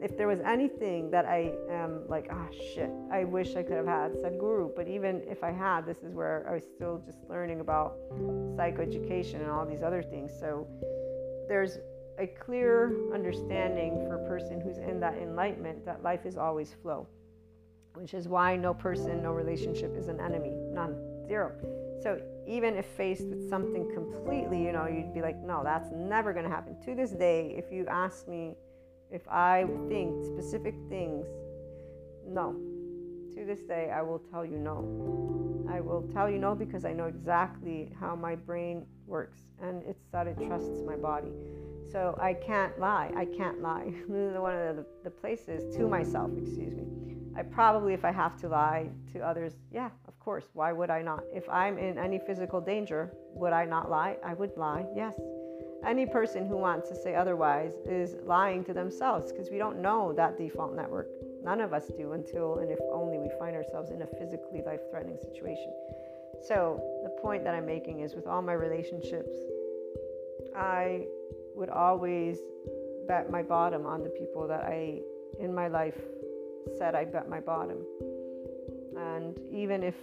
[0.00, 3.76] if there was anything that I am like, ah, oh, shit, I wish I could
[3.76, 4.74] have had Sadhguru.
[4.74, 7.96] But even if I had, this is where I was still just learning about
[8.56, 10.32] psychoeducation and all these other things.
[10.38, 10.66] So
[11.48, 11.78] there's
[12.18, 17.06] a clear understanding for a person who's in that enlightenment that life is always flow
[17.96, 20.54] which is why no person, no relationship is an enemy.
[20.70, 20.94] None.
[21.26, 21.52] Zero.
[22.02, 26.32] So even if faced with something completely, you know, you'd be like, no, that's never
[26.32, 26.76] going to happen.
[26.84, 28.54] To this day, if you ask me
[29.10, 31.26] if I think specific things,
[32.26, 32.52] no.
[33.34, 35.66] To this day, I will tell you no.
[35.70, 40.04] I will tell you no because I know exactly how my brain works and it's
[40.12, 41.32] that it trusts my body.
[41.90, 43.12] So I can't lie.
[43.16, 43.92] I can't lie.
[44.06, 46.86] One of the, the places to myself, excuse me.
[47.36, 50.46] I probably, if I have to lie to others, yeah, of course.
[50.54, 51.22] Why would I not?
[51.34, 54.16] If I'm in any physical danger, would I not lie?
[54.24, 55.14] I would lie, yes.
[55.86, 60.14] Any person who wants to say otherwise is lying to themselves because we don't know
[60.14, 61.08] that default network.
[61.44, 64.80] None of us do until and if only we find ourselves in a physically life
[64.90, 65.72] threatening situation.
[66.42, 69.36] So, the point that I'm making is with all my relationships,
[70.56, 71.04] I
[71.54, 72.38] would always
[73.06, 75.00] bet my bottom on the people that I,
[75.38, 75.98] in my life,
[76.78, 77.78] said I bet my bottom.
[78.96, 79.94] And even if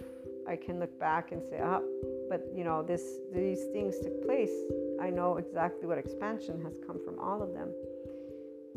[0.48, 1.80] I can look back and say, ah,
[2.28, 4.52] but you know, this these things took place,
[5.00, 7.70] I know exactly what expansion has come from all of them.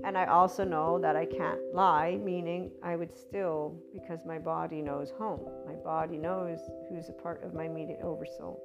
[0.03, 4.81] And I also know that I can't lie, meaning I would still, because my body
[4.81, 5.41] knows home.
[5.65, 8.61] My body knows who's a part of my immediate oversoul.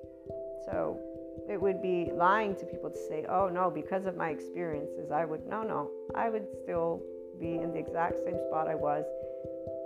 [0.66, 1.01] So
[1.49, 5.24] it would be lying to people to say, oh no, because of my experiences, I
[5.24, 7.03] would, no, no, I would still
[7.43, 9.05] be in the exact same spot I was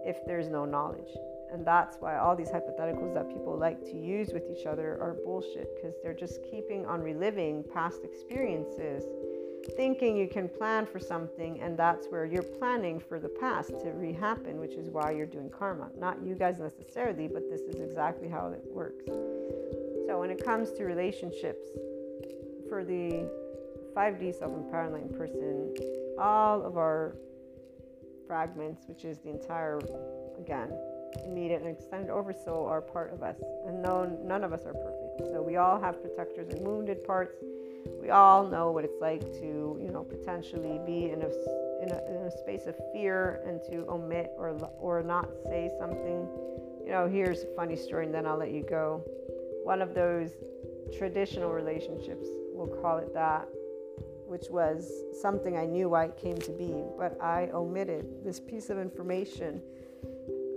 [0.05, 1.09] if there's no knowledge.
[1.53, 5.16] And that's why all these hypotheticals that people like to use with each other are
[5.24, 9.05] bullshit because they're just keeping on reliving past experiences,
[9.77, 13.87] thinking you can plan for something, and that's where you're planning for the past to
[13.87, 15.89] rehappen, which is why you're doing karma.
[15.99, 19.07] Not you guys necessarily, but this is exactly how it works.
[19.07, 21.69] So when it comes to relationships,
[22.69, 23.28] for the
[23.95, 25.74] 5D self empowerment person,
[26.19, 27.16] all of our
[28.27, 29.81] fragments, which is the entire,
[30.39, 30.73] again,
[31.24, 33.36] immediate and extended oversoul, are part of us.
[33.66, 35.32] And no, none of us are perfect.
[35.32, 37.36] So we all have protectors and wounded parts.
[38.01, 41.28] We all know what it's like to, you know, potentially be in a,
[41.82, 46.28] in a, in a space of fear and to omit or, or not say something.
[46.85, 49.03] You know, here's a funny story, and then I'll let you go.
[49.65, 50.31] One of those
[50.97, 53.48] traditional relationships, we'll call it that,
[54.27, 54.90] which was
[55.20, 59.61] something I knew why it came to be, but I omitted this piece of information.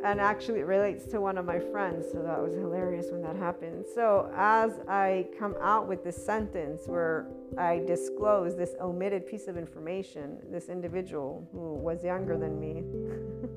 [0.03, 3.35] And actually it relates to one of my friends so that was hilarious when that
[3.35, 3.85] happened.
[3.93, 7.27] So as i come out with this sentence where
[7.57, 12.83] i disclose this omitted piece of information this individual who was younger than me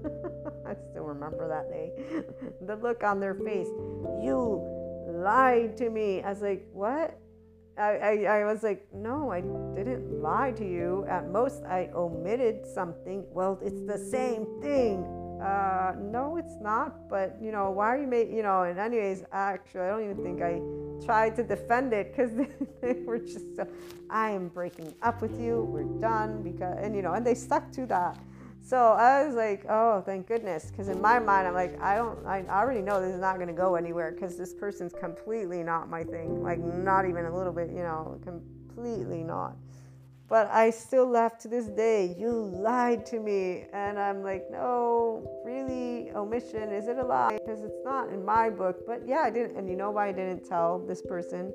[0.66, 1.92] i still remember that day
[2.66, 3.68] the look on their face
[4.22, 4.82] you
[5.22, 6.22] lied to me.
[6.22, 7.18] I was like what
[7.78, 11.06] I, I, I was like, no, I didn't lie to you.
[11.08, 13.24] At most, I omitted something.
[13.32, 15.04] Well, it's the same thing
[15.42, 17.08] uh, no, it's not.
[17.08, 18.36] But you know, why are you making?
[18.36, 20.60] You know, and anyways, actually, I don't even think I
[21.04, 22.48] tried to defend it because they,
[22.80, 23.56] they, were just.
[23.56, 23.66] So,
[24.08, 25.62] I am breaking up with you.
[25.62, 28.18] We're done because, and you know, and they stuck to that.
[28.64, 30.70] So I was like, oh, thank goodness.
[30.70, 33.48] Because in my mind, I'm like, I don't, I already know this is not going
[33.48, 36.42] to go anywhere because this person's completely not my thing.
[36.42, 39.56] Like, not even a little bit, you know, completely not.
[40.28, 42.14] But I still laugh to this day.
[42.16, 43.66] You lied to me.
[43.72, 46.12] And I'm like, no, really?
[46.12, 46.70] Omission?
[46.70, 47.38] Is it a lie?
[47.44, 48.86] Because it's not in my book.
[48.86, 49.56] But yeah, I didn't.
[49.56, 51.52] And you know why I didn't tell this person?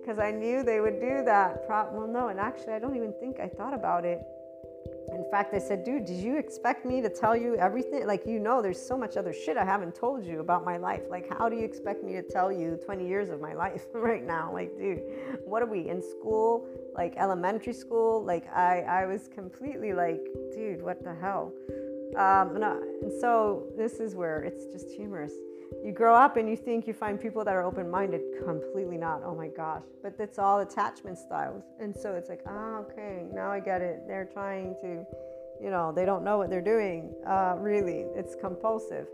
[0.00, 1.64] Because I knew they would do that.
[1.68, 2.28] well, no.
[2.28, 4.20] And actually, I don't even think I thought about it
[5.08, 8.06] in fact, I said, dude, did you expect me to tell you everything?
[8.06, 11.02] Like, you know, there's so much other shit I haven't told you about my life.
[11.10, 14.24] Like, how do you expect me to tell you 20 years of my life right
[14.24, 14.52] now?
[14.52, 15.02] Like, dude,
[15.44, 16.68] what are we in school?
[16.94, 18.24] Like, elementary school?
[18.24, 20.24] Like, I, I was completely like,
[20.54, 21.52] dude, what the hell?
[22.16, 25.32] Um, and, uh, and so this is where it's just humorous
[25.84, 28.20] you grow up and you think you find people that are open minded.
[28.44, 29.22] Completely not.
[29.24, 29.82] Oh my gosh.
[30.02, 31.64] But it's all attachment styles.
[31.80, 34.02] And so it's like, ah, okay, now I get it.
[34.06, 35.04] They're trying to,
[35.60, 37.14] you know, they don't know what they're doing.
[37.26, 39.06] Uh, really, it's compulsive.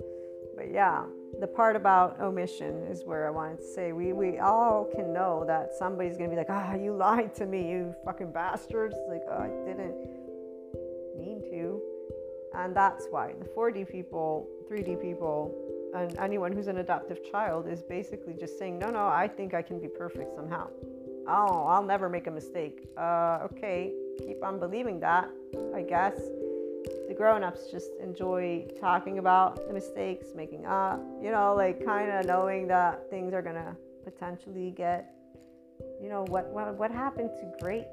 [0.56, 1.04] But yeah,
[1.40, 5.44] the part about omission is where I wanted to say we, we all can know
[5.46, 8.96] that somebody's going to be like, ah, you lied to me, you fucking bastards.
[9.08, 9.94] Like, oh, I didn't
[11.16, 11.80] mean to.
[12.54, 15.54] And that's why the 4D people, 3D people,
[15.94, 19.62] and anyone who's an adaptive child is basically just saying, no, no, I think I
[19.62, 20.68] can be perfect somehow.
[21.26, 22.86] Oh, I'll never make a mistake.
[22.96, 25.28] Uh, okay, keep on believing that,
[25.74, 26.18] I guess.
[27.08, 32.10] The grown ups just enjoy talking about the mistakes, making up, you know, like kind
[32.10, 35.14] of knowing that things are going to potentially get,
[36.02, 37.86] you know, what, what, what happened to great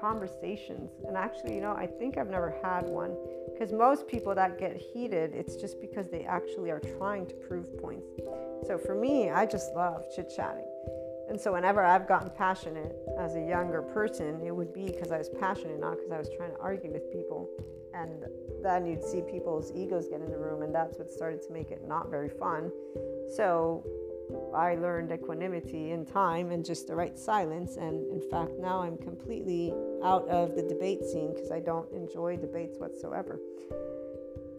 [0.00, 0.90] conversations.
[1.06, 3.16] And actually, you know, I think I've never had one
[3.54, 7.78] because most people that get heated, it's just because they actually are trying to prove
[7.78, 8.20] points.
[8.66, 10.66] So for me, I just love chit chatting.
[11.28, 15.18] And so whenever I've gotten passionate as a younger person, it would be because I
[15.18, 17.48] was passionate, not because I was trying to argue with people.
[17.94, 18.24] And
[18.60, 21.70] then you'd see people's egos get in the room, and that's what started to make
[21.70, 22.72] it not very fun.
[23.36, 23.86] So
[24.54, 27.76] I learned equanimity in time and just the right silence.
[27.76, 29.72] And in fact, now I'm completely
[30.02, 33.40] out of the debate scene because I don't enjoy debates whatsoever.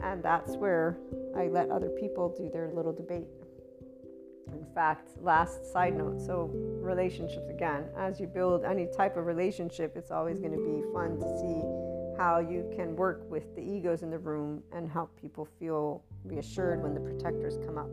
[0.02, 0.98] And that's where
[1.36, 3.28] I let other people do their little debate.
[4.54, 9.96] In fact, last side note so, relationships again, as you build any type of relationship,
[9.96, 11.64] it's always going to be fun to see
[12.18, 16.82] how you can work with the egos in the room and help people feel reassured
[16.82, 17.90] when the protectors come up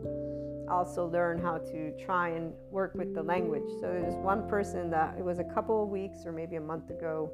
[0.69, 3.67] also learn how to try and work with the language.
[3.79, 6.89] So there's one person that it was a couple of weeks or maybe a month
[6.89, 7.31] ago.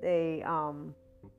[0.00, 0.94] They um,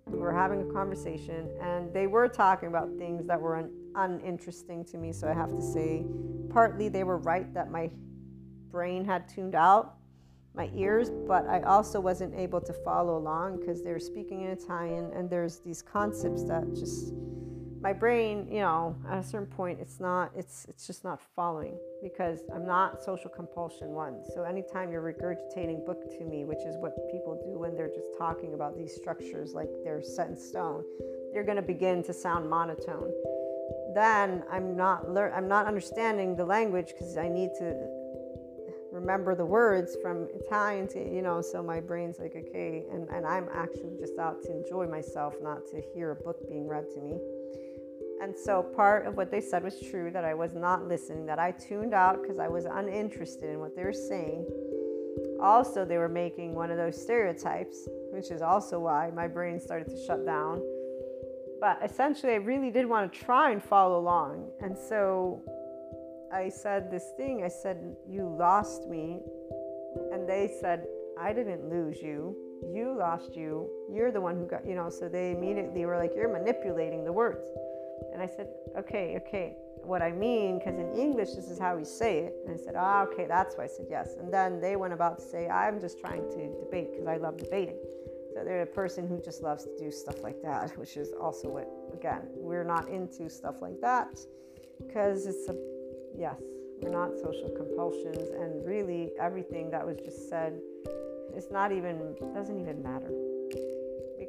[0.07, 4.97] were having a conversation and they were talking about things that were un- uninteresting to
[4.97, 5.11] me.
[5.11, 6.05] So I have to say,
[6.49, 7.89] partly they were right that my
[8.71, 9.95] brain had tuned out
[10.55, 14.51] my ears, but I also wasn't able to follow along because they were speaking in
[14.51, 17.13] Italian and there's these concepts that just
[17.83, 21.77] my brain, you know, at a certain point, it's not, it's, it's just not following
[22.01, 24.21] because I'm not social compulsion one.
[24.33, 28.07] So anytime you're regurgitating book to me, which is what people do when they're just
[28.17, 30.85] talking about these structures like they're set in stone,
[31.33, 33.11] you're going to begin to sound monotone.
[33.93, 37.75] Then I'm not lear- I'm not understanding the language because I need to
[38.93, 43.25] remember the words from Italian to, you know, so my brain's like, okay, and, and
[43.25, 47.01] I'm actually just out to enjoy myself, not to hear a book being read to
[47.01, 47.19] me.
[48.23, 51.39] And so part of what they said was true that I was not listening, that
[51.39, 54.47] I tuned out because I was uninterested in what they were saying.
[55.41, 59.89] Also, they were making one of those stereotypes, which is also why my brain started
[59.89, 60.61] to shut down.
[61.59, 64.49] But essentially, I really did want to try and follow along.
[64.61, 65.43] And so
[66.31, 69.19] I said this thing I said, You lost me.
[70.13, 70.85] And they said,
[71.19, 72.37] I didn't lose you.
[72.73, 73.69] You lost you.
[73.91, 74.89] You're the one who got, you know.
[74.89, 77.49] So they immediately were like, You're manipulating the words.
[78.11, 78.47] And I said,
[78.77, 82.35] okay, okay, what I mean, because in English, this is how we say it.
[82.45, 84.15] And I said, ah, okay, that's why I said yes.
[84.19, 87.37] And then they went about to say, I'm just trying to debate because I love
[87.37, 87.77] debating.
[88.33, 91.49] So they're a person who just loves to do stuff like that, which is also
[91.49, 94.19] what, again, we're not into stuff like that
[94.79, 95.55] because it's a,
[96.17, 96.41] yes,
[96.81, 98.29] we're not social compulsions.
[98.29, 100.59] And really, everything that was just said
[101.35, 103.09] it's not even, doesn't even matter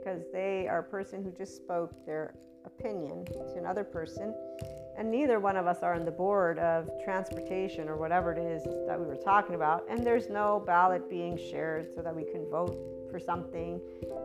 [0.05, 2.35] because they are a person who just spoke their
[2.67, 4.35] opinion to another person.
[4.97, 8.63] And neither one of us are on the board of transportation or whatever it is
[8.87, 9.85] that we were talking about.
[9.89, 12.77] And there's no ballot being shared so that we can vote
[13.11, 13.81] for something.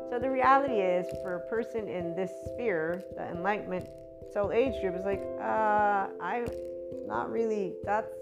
[0.09, 3.87] So the reality is for a person in this sphere the enlightenment
[4.31, 6.45] soul age group is like uh I'm
[7.07, 8.13] not really that's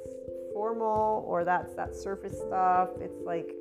[0.53, 2.89] formal or that's that surface stuff.
[3.01, 3.51] It's like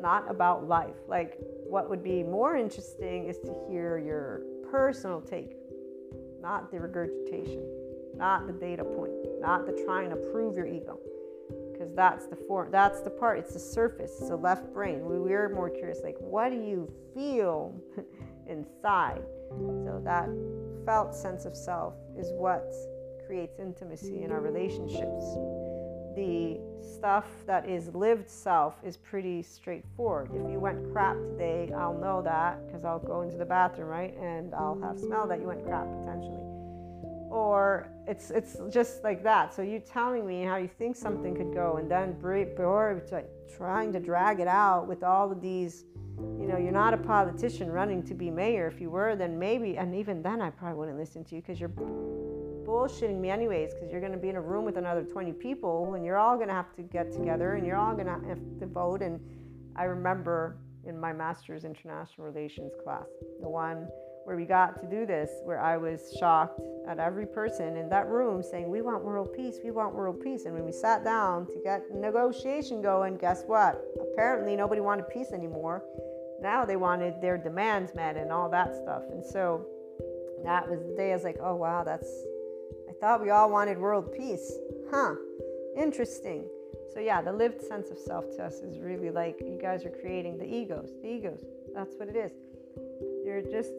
[0.00, 0.96] not about life.
[1.08, 1.38] Like
[1.68, 5.56] what would be more interesting is to hear your personal take
[6.40, 7.62] not the regurgitation
[8.16, 10.98] not the data point, not the trying to prove your ego.
[11.72, 15.04] Because that's the form, that's the part, it's the surface, it's the left brain.
[15.04, 17.74] We, we're more curious, like, what do you feel
[18.46, 19.22] inside?
[19.50, 20.28] So that
[20.86, 22.72] felt sense of self is what
[23.26, 25.24] creates intimacy in our relationships.
[26.16, 26.60] The
[26.96, 30.30] stuff that is lived self is pretty straightforward.
[30.34, 34.16] If you went crap today, I'll know that because I'll go into the bathroom, right?
[34.18, 36.44] And I'll have smell that you went crap potentially
[37.34, 39.52] or it's it's just like that.
[39.52, 42.16] So you telling me how you think something could go, and then
[43.10, 45.84] like trying to drag it out with all of these,
[46.38, 48.68] you know, you're not a politician running to be mayor.
[48.68, 51.58] If you were, then maybe, and even then, I probably wouldn't listen to you because
[51.58, 51.72] you're
[52.64, 53.74] bullshitting me anyways.
[53.74, 56.36] Because you're going to be in a room with another 20 people, and you're all
[56.36, 59.02] going to have to get together, and you're all going to have to vote.
[59.02, 59.20] And
[59.76, 63.06] I remember in my master's international relations class,
[63.40, 63.88] the one
[64.24, 68.08] where we got to do this, where I was shocked at every person in that
[68.08, 70.44] room saying, We want world peace, we want world peace.
[70.46, 73.82] And when we sat down to get negotiation going, guess what?
[74.00, 75.82] Apparently, nobody wanted peace anymore.
[76.40, 79.02] Now they wanted their demands met and all that stuff.
[79.10, 79.66] And so
[80.44, 82.08] that was the day I was like, Oh, wow, that's,
[83.04, 84.50] thought we all wanted world peace.
[84.90, 85.16] Huh,
[85.76, 86.46] interesting.
[86.94, 89.92] So, yeah, the lived sense of self to us is really like you guys are
[90.00, 91.44] creating the egos, the egos.
[91.74, 92.32] That's what it is.
[93.26, 93.72] You're just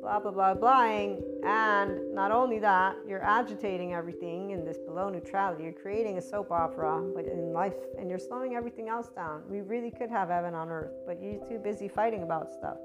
[0.00, 5.64] blah blah blah blahing and not only that you're agitating everything in this below neutrality
[5.64, 9.60] you're creating a soap opera but in life and you're slowing everything else down we
[9.60, 12.78] really could have heaven on earth but you're too busy fighting about stuff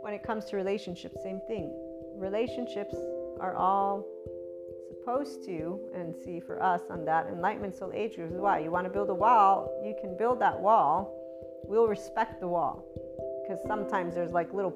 [0.00, 1.70] when it comes to relationships same thing
[2.16, 2.96] relationships
[3.40, 4.04] are all
[5.06, 8.84] supposed to and see for us on that enlightenment soul age is why you want
[8.84, 11.14] to build a wall you can build that wall
[11.68, 12.84] we'll respect the wall
[13.46, 14.74] because sometimes there's like little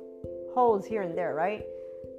[0.53, 1.65] holes here and there, right?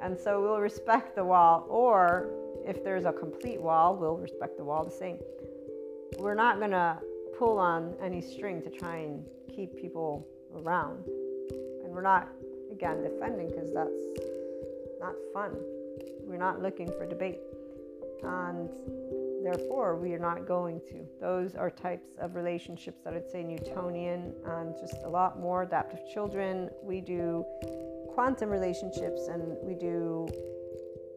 [0.01, 2.29] And so we'll respect the wall, or
[2.65, 5.19] if there's a complete wall, we'll respect the wall the same.
[6.17, 6.97] We're not going to
[7.37, 9.23] pull on any string to try and
[9.53, 11.05] keep people around.
[11.83, 12.29] And we're not,
[12.71, 14.03] again, defending because that's
[14.99, 15.55] not fun.
[16.23, 17.39] We're not looking for debate.
[18.23, 18.69] And
[19.43, 21.05] therefore, we are not going to.
[21.19, 25.99] Those are types of relationships that I'd say Newtonian and just a lot more adaptive
[26.13, 26.69] children.
[26.83, 27.45] We do
[28.13, 30.27] quantum relationships and we do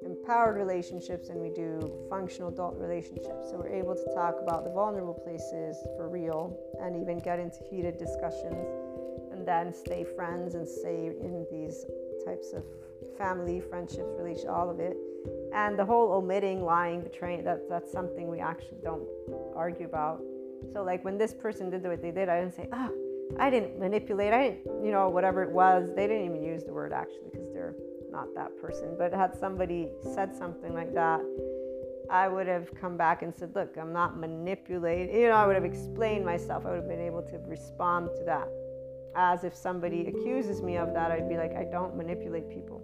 [0.05, 3.51] empowered relationships and we do functional adult relationships.
[3.51, 7.59] So we're able to talk about the vulnerable places for real and even get into
[7.70, 8.68] heated discussions
[9.32, 11.85] and then stay friends and stay in these
[12.24, 12.64] types of
[13.16, 14.97] family, friendships, relation, all of it.
[15.55, 19.07] And the whole omitting, lying, betraying, that, that's something we actually don't
[19.55, 20.20] argue about.
[20.73, 22.91] So like when this person did what they did, I didn't say, oh,
[23.39, 24.32] I didn't manipulate.
[24.32, 25.91] I didn't, you know, whatever it was.
[25.95, 27.74] They didn't even use the word actually because they're
[28.11, 28.97] not that person.
[28.99, 31.20] But had somebody said something like that,
[32.11, 35.15] I would have come back and said, Look, I'm not manipulating.
[35.15, 36.66] You know, I would have explained myself.
[36.66, 38.49] I would have been able to respond to that.
[39.16, 42.82] As if somebody accuses me of that, I'd be like, I don't manipulate people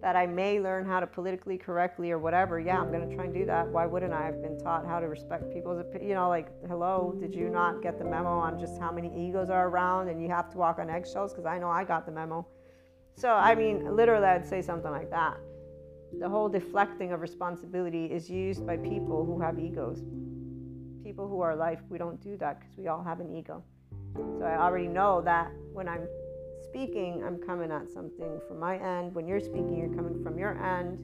[0.00, 3.24] that I may learn how to politically correctly or whatever, yeah, I'm going to try
[3.24, 3.66] and do that.
[3.68, 4.28] Why wouldn't I?
[4.28, 6.08] I've been taught how to respect people's opinion.
[6.08, 9.50] You know, like, hello, did you not get the memo on just how many egos
[9.50, 11.32] are around and you have to walk on eggshells?
[11.32, 12.46] Because I know I got the memo.
[13.16, 15.36] So, I mean, literally, I'd say something like that.
[16.20, 20.04] The whole deflecting of responsibility is used by people who have egos.
[21.02, 23.64] People who are life, we don't do that because we all have an ego.
[24.14, 26.06] So I already know that when I'm
[26.62, 29.14] speaking, I'm coming at something from my end.
[29.14, 30.98] When you're speaking, you're coming from your end.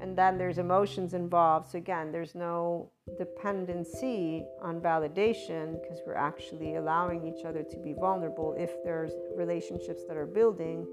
[0.00, 1.70] And then there's emotions involved.
[1.70, 7.92] So, again, there's no dependency on validation because we're actually allowing each other to be
[7.92, 10.86] vulnerable if there's relationships that are building,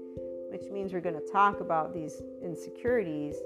[0.50, 3.36] which means we're going to talk about these insecurities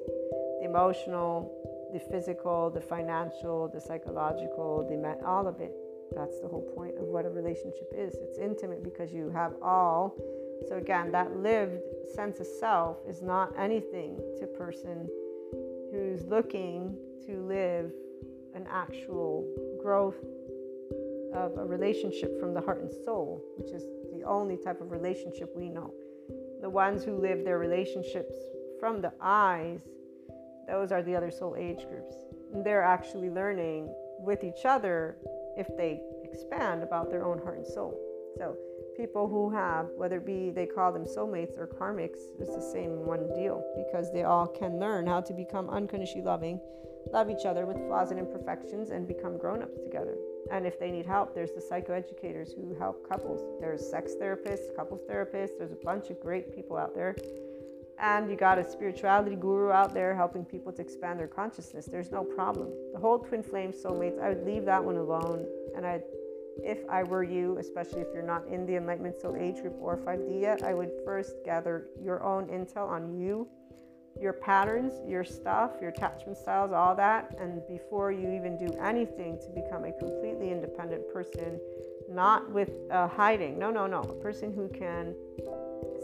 [0.62, 5.72] the emotional, the physical, the financial, the psychological, the all of it
[6.14, 8.14] that's the whole point of what a relationship is.
[8.14, 10.16] It's intimate because you have all
[10.68, 11.80] So, again, that lived
[12.14, 15.08] sense of self is not anything to person
[15.92, 17.92] who's looking to live
[18.54, 19.44] an actual
[19.82, 20.24] growth
[21.34, 25.50] of a relationship from the heart and soul, which is the only type of relationship
[25.56, 25.92] we know.
[26.60, 28.34] The ones who live their relationships
[28.78, 29.80] from the eyes,
[30.68, 32.16] those are the other soul age groups.
[32.52, 35.16] And they're actually learning with each other
[35.56, 37.98] if they expand about their own heart and soul.
[38.38, 38.56] So,
[38.96, 43.06] people who have, whether it be they call them soulmates or karmics, it's the same
[43.06, 46.60] one deal because they all can learn how to become unconditionally loving,
[47.12, 50.16] love each other with flaws and imperfections, and become grown ups together.
[50.50, 53.40] And if they need help, there's the psychoeducators who help couples.
[53.60, 55.58] There's sex therapists, couples therapists.
[55.58, 57.16] There's a bunch of great people out there.
[58.02, 61.86] And you got a spirituality guru out there helping people to expand their consciousness.
[61.86, 62.72] There's no problem.
[62.92, 65.46] The whole twin flame soulmates, I would leave that one alone.
[65.76, 66.00] And I,
[66.64, 69.96] if I were you, especially if you're not in the Enlightenment Soul Age group or
[69.96, 73.48] 5D yet, I would first gather your own intel on you
[74.20, 77.34] your patterns, your stuff, your attachment styles, all that.
[77.40, 81.58] And before you even do anything to become a completely independent person,
[82.10, 83.58] not with uh, hiding.
[83.58, 84.00] No, no, no.
[84.00, 85.14] A person who can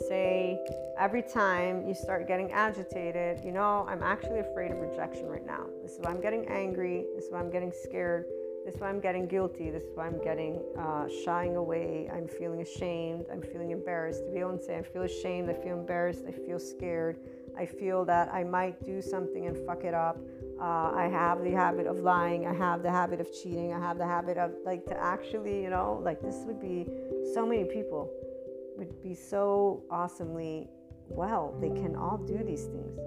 [0.09, 0.59] say
[0.98, 5.66] every time you start getting agitated, you know, I'm actually afraid of rejection right now.
[5.82, 7.06] This is why I'm getting angry.
[7.14, 8.24] This is why I'm getting scared.
[8.64, 9.70] This is why I'm getting guilty.
[9.70, 12.10] This is why I'm getting uh, shying away.
[12.12, 13.24] I'm feeling ashamed.
[13.32, 14.24] I'm feeling embarrassed.
[14.26, 15.48] To be able to say, I feel ashamed.
[15.48, 16.24] I feel embarrassed.
[16.28, 17.18] I feel scared.
[17.56, 20.18] I feel that I might do something and fuck it up.
[20.60, 22.46] Uh, I have the habit of lying.
[22.46, 23.72] I have the habit of cheating.
[23.72, 26.86] I have the habit of like to actually, you know, like this would be
[27.34, 28.10] so many people
[28.78, 30.68] would be so awesomely
[31.09, 31.55] well.
[31.60, 32.98] They can all do these things,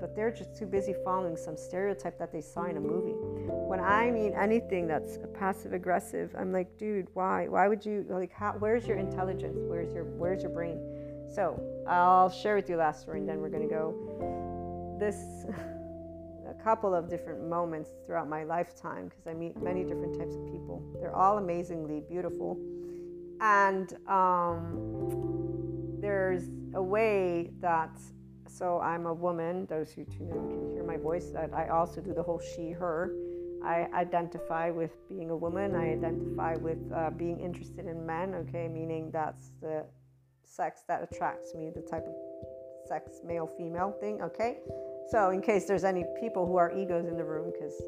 [0.00, 3.14] but they're just too busy following some stereotype that they saw in a movie.
[3.70, 7.46] When I mean anything that's passive aggressive, I'm like, dude, why?
[7.48, 8.32] Why would you like?
[8.32, 9.58] How, where's your intelligence?
[9.68, 10.80] Where's your Where's your brain?
[11.32, 14.96] So I'll share with you last story and then we're to go.
[14.98, 15.16] This,
[16.50, 20.44] a couple of different moments throughout my lifetime because I meet many different types of
[20.46, 20.82] people.
[21.00, 22.58] They're all amazingly beautiful.
[23.40, 26.44] And um, there's
[26.74, 27.98] a way that,
[28.46, 32.00] so I'm a woman, those who tune in can hear my voice, that I also
[32.00, 33.14] do the whole she, her.
[33.64, 35.74] I identify with being a woman.
[35.74, 39.84] I identify with uh, being interested in men, okay, meaning that's the
[40.44, 42.14] sex that attracts me, the type of
[42.86, 44.58] sex male female thing, okay?
[45.10, 47.82] So, in case there's any people who are egos in the room, because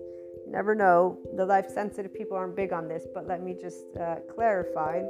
[0.46, 4.16] never know, the life sensitive people aren't big on this, but let me just uh,
[4.34, 5.02] clarify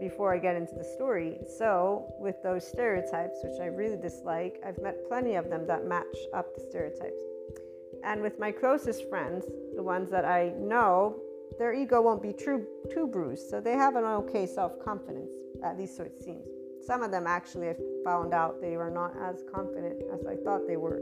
[0.00, 1.38] before I get into the story.
[1.58, 6.16] So, with those stereotypes, which I really dislike, I've met plenty of them that match
[6.32, 7.22] up the stereotypes.
[8.04, 11.16] And with my closest friends, the ones that I know,
[11.58, 13.48] their ego won't be too, too bruised.
[13.48, 15.30] So they have an okay self confidence,
[15.64, 16.46] at least so it seems.
[16.86, 20.66] Some of them actually I found out they were not as confident as I thought
[20.66, 21.00] they were.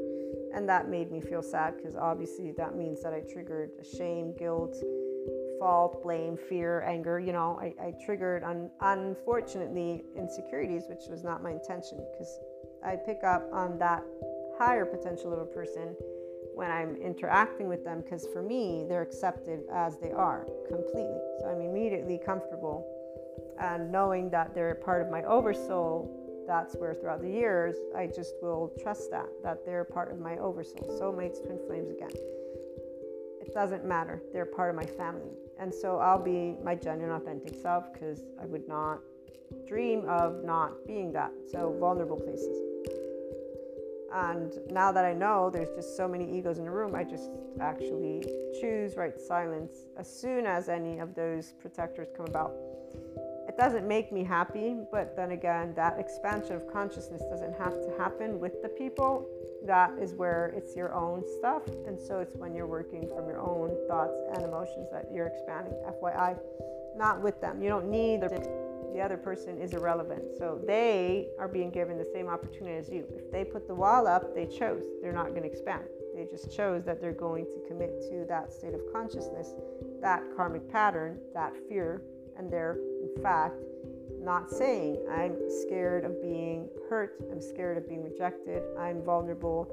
[0.55, 4.77] And that made me feel sad because obviously that means that I triggered shame, guilt,
[5.63, 7.21] fault, blame, fear, anger.
[7.21, 12.41] You know, I, I triggered, un- unfortunately, insecurities, which was not my intention because
[12.85, 14.03] I pick up on that
[14.59, 15.95] higher potential of a person
[16.57, 21.21] when I'm interacting with them because for me, they're accepted as they are completely.
[21.39, 22.85] So I'm immediately comfortable
[23.61, 28.35] and knowing that they're part of my oversoul that's where throughout the years i just
[28.43, 32.11] will trust that that they're part of my oversoul soulmates twin flames again
[33.41, 35.31] it doesn't matter they're part of my family
[35.63, 38.99] and so i'll be my genuine authentic self because i would not
[39.67, 41.31] dream of not being that.
[41.51, 42.57] So vulnerable places.
[44.15, 47.31] And now that i know there's just so many egos in the room i just
[47.61, 48.23] actually
[48.61, 52.53] choose right silence as soon as any of those protectors come about.
[53.49, 57.93] It doesn't make me happy, but then again, that expansion of consciousness doesn't have to
[57.99, 59.27] happen with the people.
[59.67, 61.63] That is where it's your own stuff.
[61.87, 65.75] And so it's when you're working from your own thoughts and emotions that you're expanding,
[65.87, 66.39] FYI,
[66.97, 67.63] not with them.
[67.63, 68.29] You don't need the,
[68.93, 70.25] the other person is irrelevant.
[70.37, 73.07] So they are being given the same opportunity as you.
[73.15, 74.85] If they put the wall up, they chose.
[75.01, 75.85] They're not going to expand.
[76.15, 79.55] They just chose that they're going to commit to that state of consciousness,
[80.01, 82.03] that karmic pattern, that fear,
[82.37, 83.55] and they're in fact
[84.23, 89.69] not saying i'm scared of being hurt i'm scared of being rejected i'm vulnerable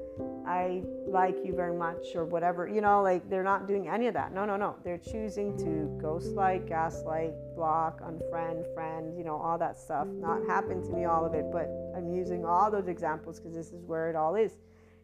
[0.46, 4.14] i like you very much or whatever you know like they're not doing any of
[4.14, 4.32] that.
[4.32, 4.76] No no no.
[4.84, 10.06] They're choosing to ghost, ghostlight gaslight block unfriend friend you know all that stuff.
[10.06, 13.72] Not happened to me all of it but i'm using all those examples because this
[13.72, 14.58] is where it all is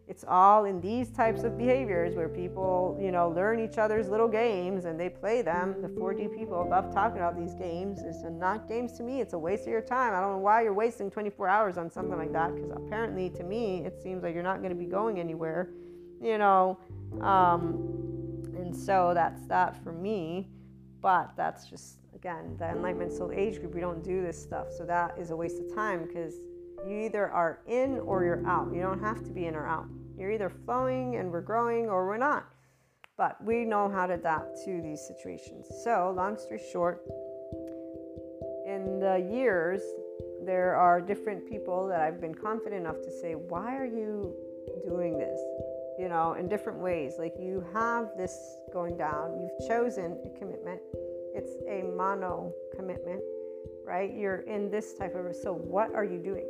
[0.08, 4.28] it's all in these types of behaviors where people, you know, learn each other's little
[4.28, 5.74] games and they play them.
[5.82, 8.02] The 4D people love talking about these games.
[8.02, 9.20] It's not games to me.
[9.20, 10.14] It's a waste of your time.
[10.14, 13.42] I don't know why you're wasting 24 hours on something like that because apparently to
[13.42, 15.70] me it seems like you're not going to be going anywhere,
[16.22, 16.78] you know.
[17.20, 20.50] Um, and so that's that for me.
[21.02, 23.74] But that's just again the enlightenment soul age group.
[23.74, 26.34] We don't do this stuff, so that is a waste of time because
[26.84, 28.72] you either are in or you're out.
[28.72, 29.86] You don't have to be in or out.
[30.18, 32.46] You're either flowing and we're growing or we're not.
[33.16, 35.66] But we know how to adapt to these situations.
[35.84, 37.02] So, long story short,
[38.66, 39.80] in the years,
[40.44, 44.34] there are different people that I've been confident enough to say, Why are you
[44.84, 45.40] doing this?
[45.98, 47.14] You know, in different ways.
[47.18, 48.36] Like you have this
[48.72, 50.80] going down, you've chosen a commitment,
[51.34, 53.22] it's a mono commitment,
[53.84, 54.12] right?
[54.12, 56.46] You're in this type of, so what are you doing?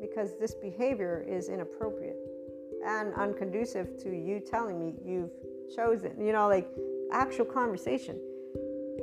[0.00, 2.16] Because this behavior is inappropriate
[2.84, 5.30] and unconducive to you telling me you've
[5.74, 6.68] chosen, you know, like
[7.12, 8.18] actual conversation.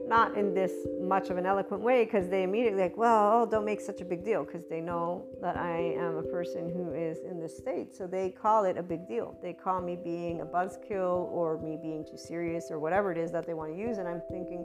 [0.08, 3.66] Not in this much of an eloquent way because they immediately like, well, oh, don't
[3.66, 7.20] make such a big deal because they know that I am a person who is
[7.28, 7.96] in this state.
[7.96, 9.36] So they call it a big deal.
[9.42, 13.32] They call me being a buzzkill or me being too serious or whatever it is
[13.32, 13.98] that they want to use.
[13.98, 14.64] And I'm thinking,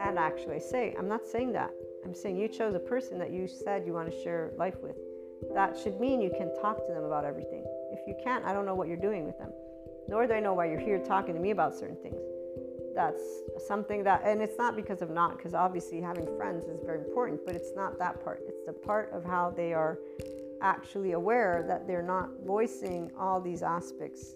[0.00, 1.70] and actually I say, I'm not saying that.
[2.04, 4.96] I'm saying you chose a person that you said you want to share life with
[5.54, 7.64] that should mean you can talk to them about everything.
[7.92, 9.50] If you can't, I don't know what you're doing with them.
[10.08, 12.20] Nor do I know why you're here talking to me about certain things.
[12.94, 13.20] That's
[13.66, 17.44] something that, and it's not because of not, because obviously having friends is very important,
[17.44, 18.40] but it's not that part.
[18.48, 19.98] It's the part of how they are
[20.62, 24.34] actually aware that they're not voicing all these aspects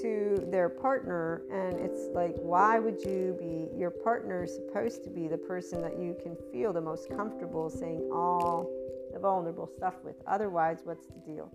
[0.00, 5.10] to their partner and it's like why would you be your partner is supposed to
[5.10, 8.68] be the person that you can feel the most comfortable saying all
[9.16, 10.16] the vulnerable stuff with.
[10.26, 11.50] Otherwise, what's the deal?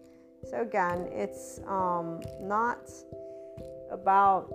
[0.49, 2.89] So, again, it's um, not
[3.91, 4.51] about.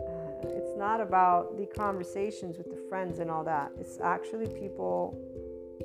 [0.00, 3.70] Uh, it's not about the conversations with the friends and all that.
[3.78, 5.18] It's actually people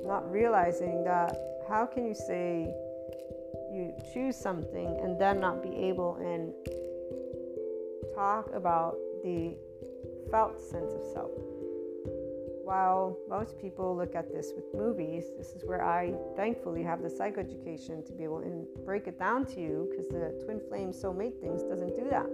[0.02, 1.36] not realizing that
[1.68, 2.72] how can you say
[3.70, 6.52] you choose something and then not be able and
[8.14, 9.54] talk about the
[10.30, 11.51] felt sense of self
[12.72, 17.08] while most people look at this with movies, this is where I thankfully have the
[17.10, 21.38] psychoeducation to be able to break it down to you because the twin flame soulmate
[21.38, 22.30] things doesn't do that,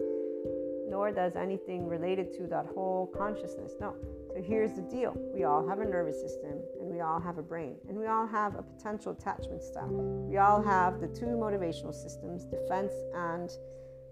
[0.88, 3.72] nor does anything related to that whole consciousness.
[3.80, 3.96] No.
[4.28, 7.42] So here's the deal we all have a nervous system and we all have a
[7.42, 9.90] brain and we all have a potential attachment style.
[9.90, 13.50] We all have the two motivational systems defense and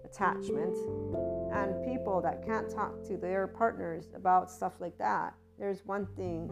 [0.03, 0.75] attachment.
[1.53, 6.47] And people that can't talk to their partners about stuff like that there's one thing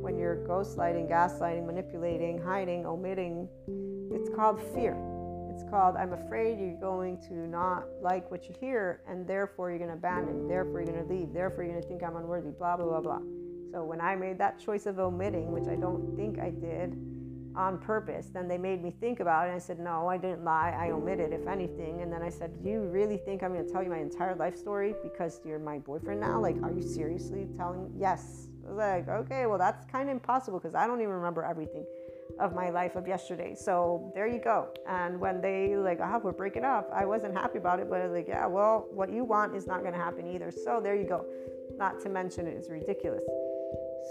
[0.00, 3.48] when you're ghostlighting, gaslighting, manipulating, hiding, omitting,
[4.12, 4.96] it's called fear.
[5.50, 9.78] It's called, I'm afraid you're going to not like what you hear, and therefore you're
[9.78, 12.50] going to abandon, therefore you're going to leave, therefore you're going to think I'm unworthy,
[12.50, 13.20] blah, blah, blah, blah.
[13.72, 16.96] So when I made that choice of omitting, which I don't think I did,
[17.56, 18.28] on purpose.
[18.32, 19.48] Then they made me think about it.
[19.48, 20.76] And I said, No, I didn't lie.
[20.78, 22.02] I omitted, if anything.
[22.02, 24.34] And then I said, Do you really think I'm going to tell you my entire
[24.34, 26.40] life story because you're my boyfriend now?
[26.40, 27.92] Like, are you seriously telling?
[27.96, 28.48] Yes.
[28.64, 31.84] I was like, Okay, well, that's kind of impossible because I don't even remember everything
[32.38, 33.54] of my life of yesterday.
[33.54, 34.68] So there you go.
[34.86, 38.04] And when they like, oh, we're breaking up, I wasn't happy about it, but I
[38.04, 40.50] was like, yeah, well, what you want is not going to happen either.
[40.50, 41.24] So there you go.
[41.78, 43.22] Not to mention it is ridiculous.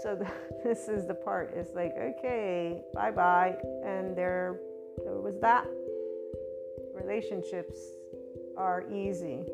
[0.02, 0.26] So the,
[0.64, 1.52] this is the part.
[1.54, 3.56] It's like, okay, bye bye.
[3.84, 4.60] And there,
[5.04, 5.66] there was that.
[6.94, 7.78] Relationships
[8.56, 9.44] are easy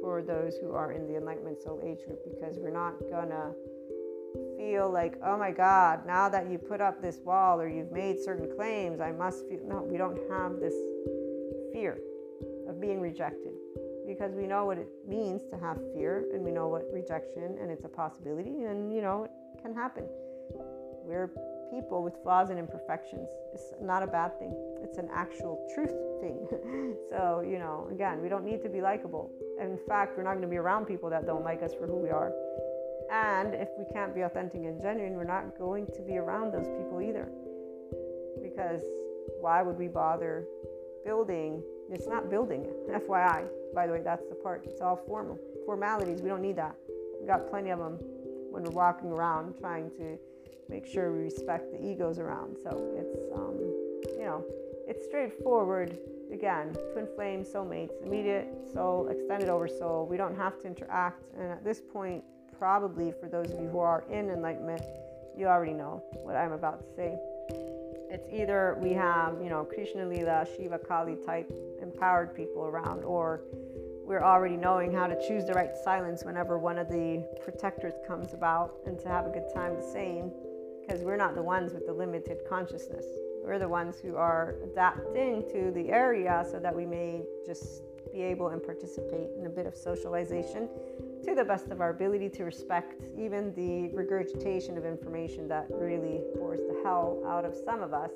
[0.00, 3.52] for those who are in the Enlightenment Soul Age group because we're not gonna
[4.56, 8.18] feel like, oh my God, now that you put up this wall or you've made
[8.18, 9.60] certain claims, I must feel.
[9.66, 10.74] No, we don't have this
[11.72, 11.98] fear
[12.68, 13.52] of being rejected
[14.06, 17.70] because we know what it means to have fear and we know what rejection and
[17.70, 19.28] it's a possibility and you know
[19.62, 20.04] can happen.
[21.04, 21.30] We're
[21.72, 23.28] people with flaws and imperfections.
[23.54, 26.46] It's not a bad thing, it's an actual truth thing.
[27.10, 29.30] so, you know, again, we don't need to be likable.
[29.60, 31.96] In fact, we're not going to be around people that don't like us for who
[31.96, 32.32] we are.
[33.10, 36.68] And if we can't be authentic and genuine, we're not going to be around those
[36.68, 37.28] people either.
[38.42, 38.82] Because
[39.40, 40.46] why would we bother
[41.04, 41.62] building?
[41.90, 43.46] It's not building, FYI.
[43.74, 44.64] By the way, that's the part.
[44.66, 45.38] It's all formal.
[45.66, 46.74] Formalities, we don't need that.
[47.20, 47.98] We got plenty of them
[48.52, 50.18] when we're walking around trying to
[50.68, 52.56] make sure we respect the egos around.
[52.62, 53.58] So it's, um,
[54.18, 54.44] you know,
[54.86, 55.98] it's straightforward.
[56.32, 60.06] Again, twin flame, soulmates, immediate soul, extended over soul.
[60.06, 61.22] We don't have to interact.
[61.36, 62.24] And at this point,
[62.58, 64.82] probably for those of you who are in enlightenment,
[65.36, 67.18] you already know what I'm about to say.
[68.10, 71.50] It's either we have, you know, Krishna Lila, Shiva Kali type
[71.80, 73.40] empowered people around, or
[74.12, 78.34] we're already knowing how to choose the right silence whenever one of the protectors comes
[78.34, 80.30] about and to have a good time the same
[80.82, 83.06] because we're not the ones with the limited consciousness.
[83.42, 88.20] We're the ones who are adapting to the area so that we may just be
[88.20, 90.68] able and participate in a bit of socialization
[91.24, 96.20] to the best of our ability to respect even the regurgitation of information that really
[96.34, 98.10] bores the hell out of some of us.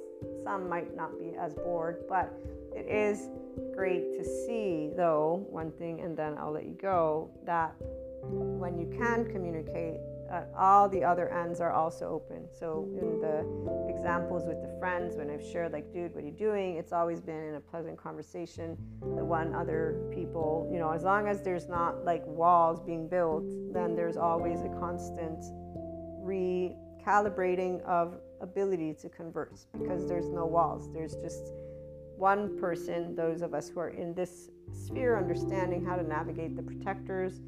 [0.45, 2.39] Some might not be as bored, but
[2.77, 3.31] it is
[3.75, 7.75] great to see, though, one thing, and then I'll let you go, that
[8.23, 9.99] when you can communicate,
[10.31, 12.49] uh, all the other ends are also open.
[12.53, 16.33] So, in the examples with the friends, when I've shared, like, dude, what are you
[16.33, 16.77] doing?
[16.77, 18.77] It's always been in a pleasant conversation.
[19.01, 23.45] The one other people, you know, as long as there's not like walls being built,
[23.73, 25.45] then there's always a constant
[26.25, 30.93] recalibrating of ability to converse because there's no walls.
[30.93, 31.53] There's just
[32.17, 36.63] one person, those of us who are in this sphere, understanding how to navigate the
[36.63, 37.41] protectors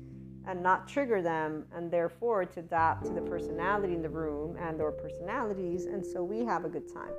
[0.47, 4.81] and not trigger them and therefore to adapt to the personality in the room and
[4.81, 7.13] or personalities and so we have a good time.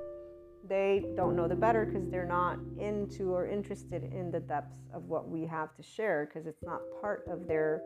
[0.67, 5.05] They don't know the better because they're not into or interested in the depths of
[5.05, 7.81] what we have to share because it's not part of their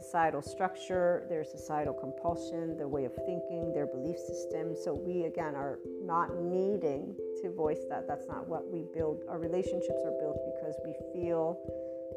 [0.00, 4.74] societal structure, their societal compulsion, their way of thinking, their belief system.
[4.74, 8.06] So we again are not needing to voice that.
[8.06, 9.22] That's not what we build.
[9.28, 11.58] Our relationships are built because we feel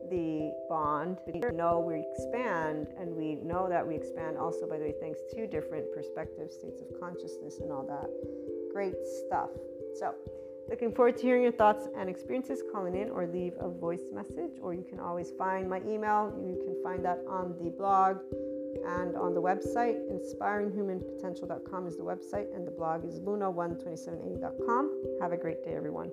[0.10, 1.18] the bond.
[1.28, 5.20] We know we expand, and we know that we expand also, by the way, thanks
[5.34, 8.10] to different perspectives, states of consciousness, and all that
[8.74, 8.96] great
[9.26, 9.50] stuff.
[10.00, 10.14] So,
[10.70, 12.64] looking forward to hearing your thoughts and experiences.
[12.72, 16.34] Calling in or leave a voice message, or you can always find my email.
[16.40, 18.18] You can find that on the blog
[18.86, 19.98] and on the website.
[20.12, 25.04] InspiringHumanPotential.com is the website, and the blog is luna12780.com.
[25.22, 26.12] Have a great day, everyone.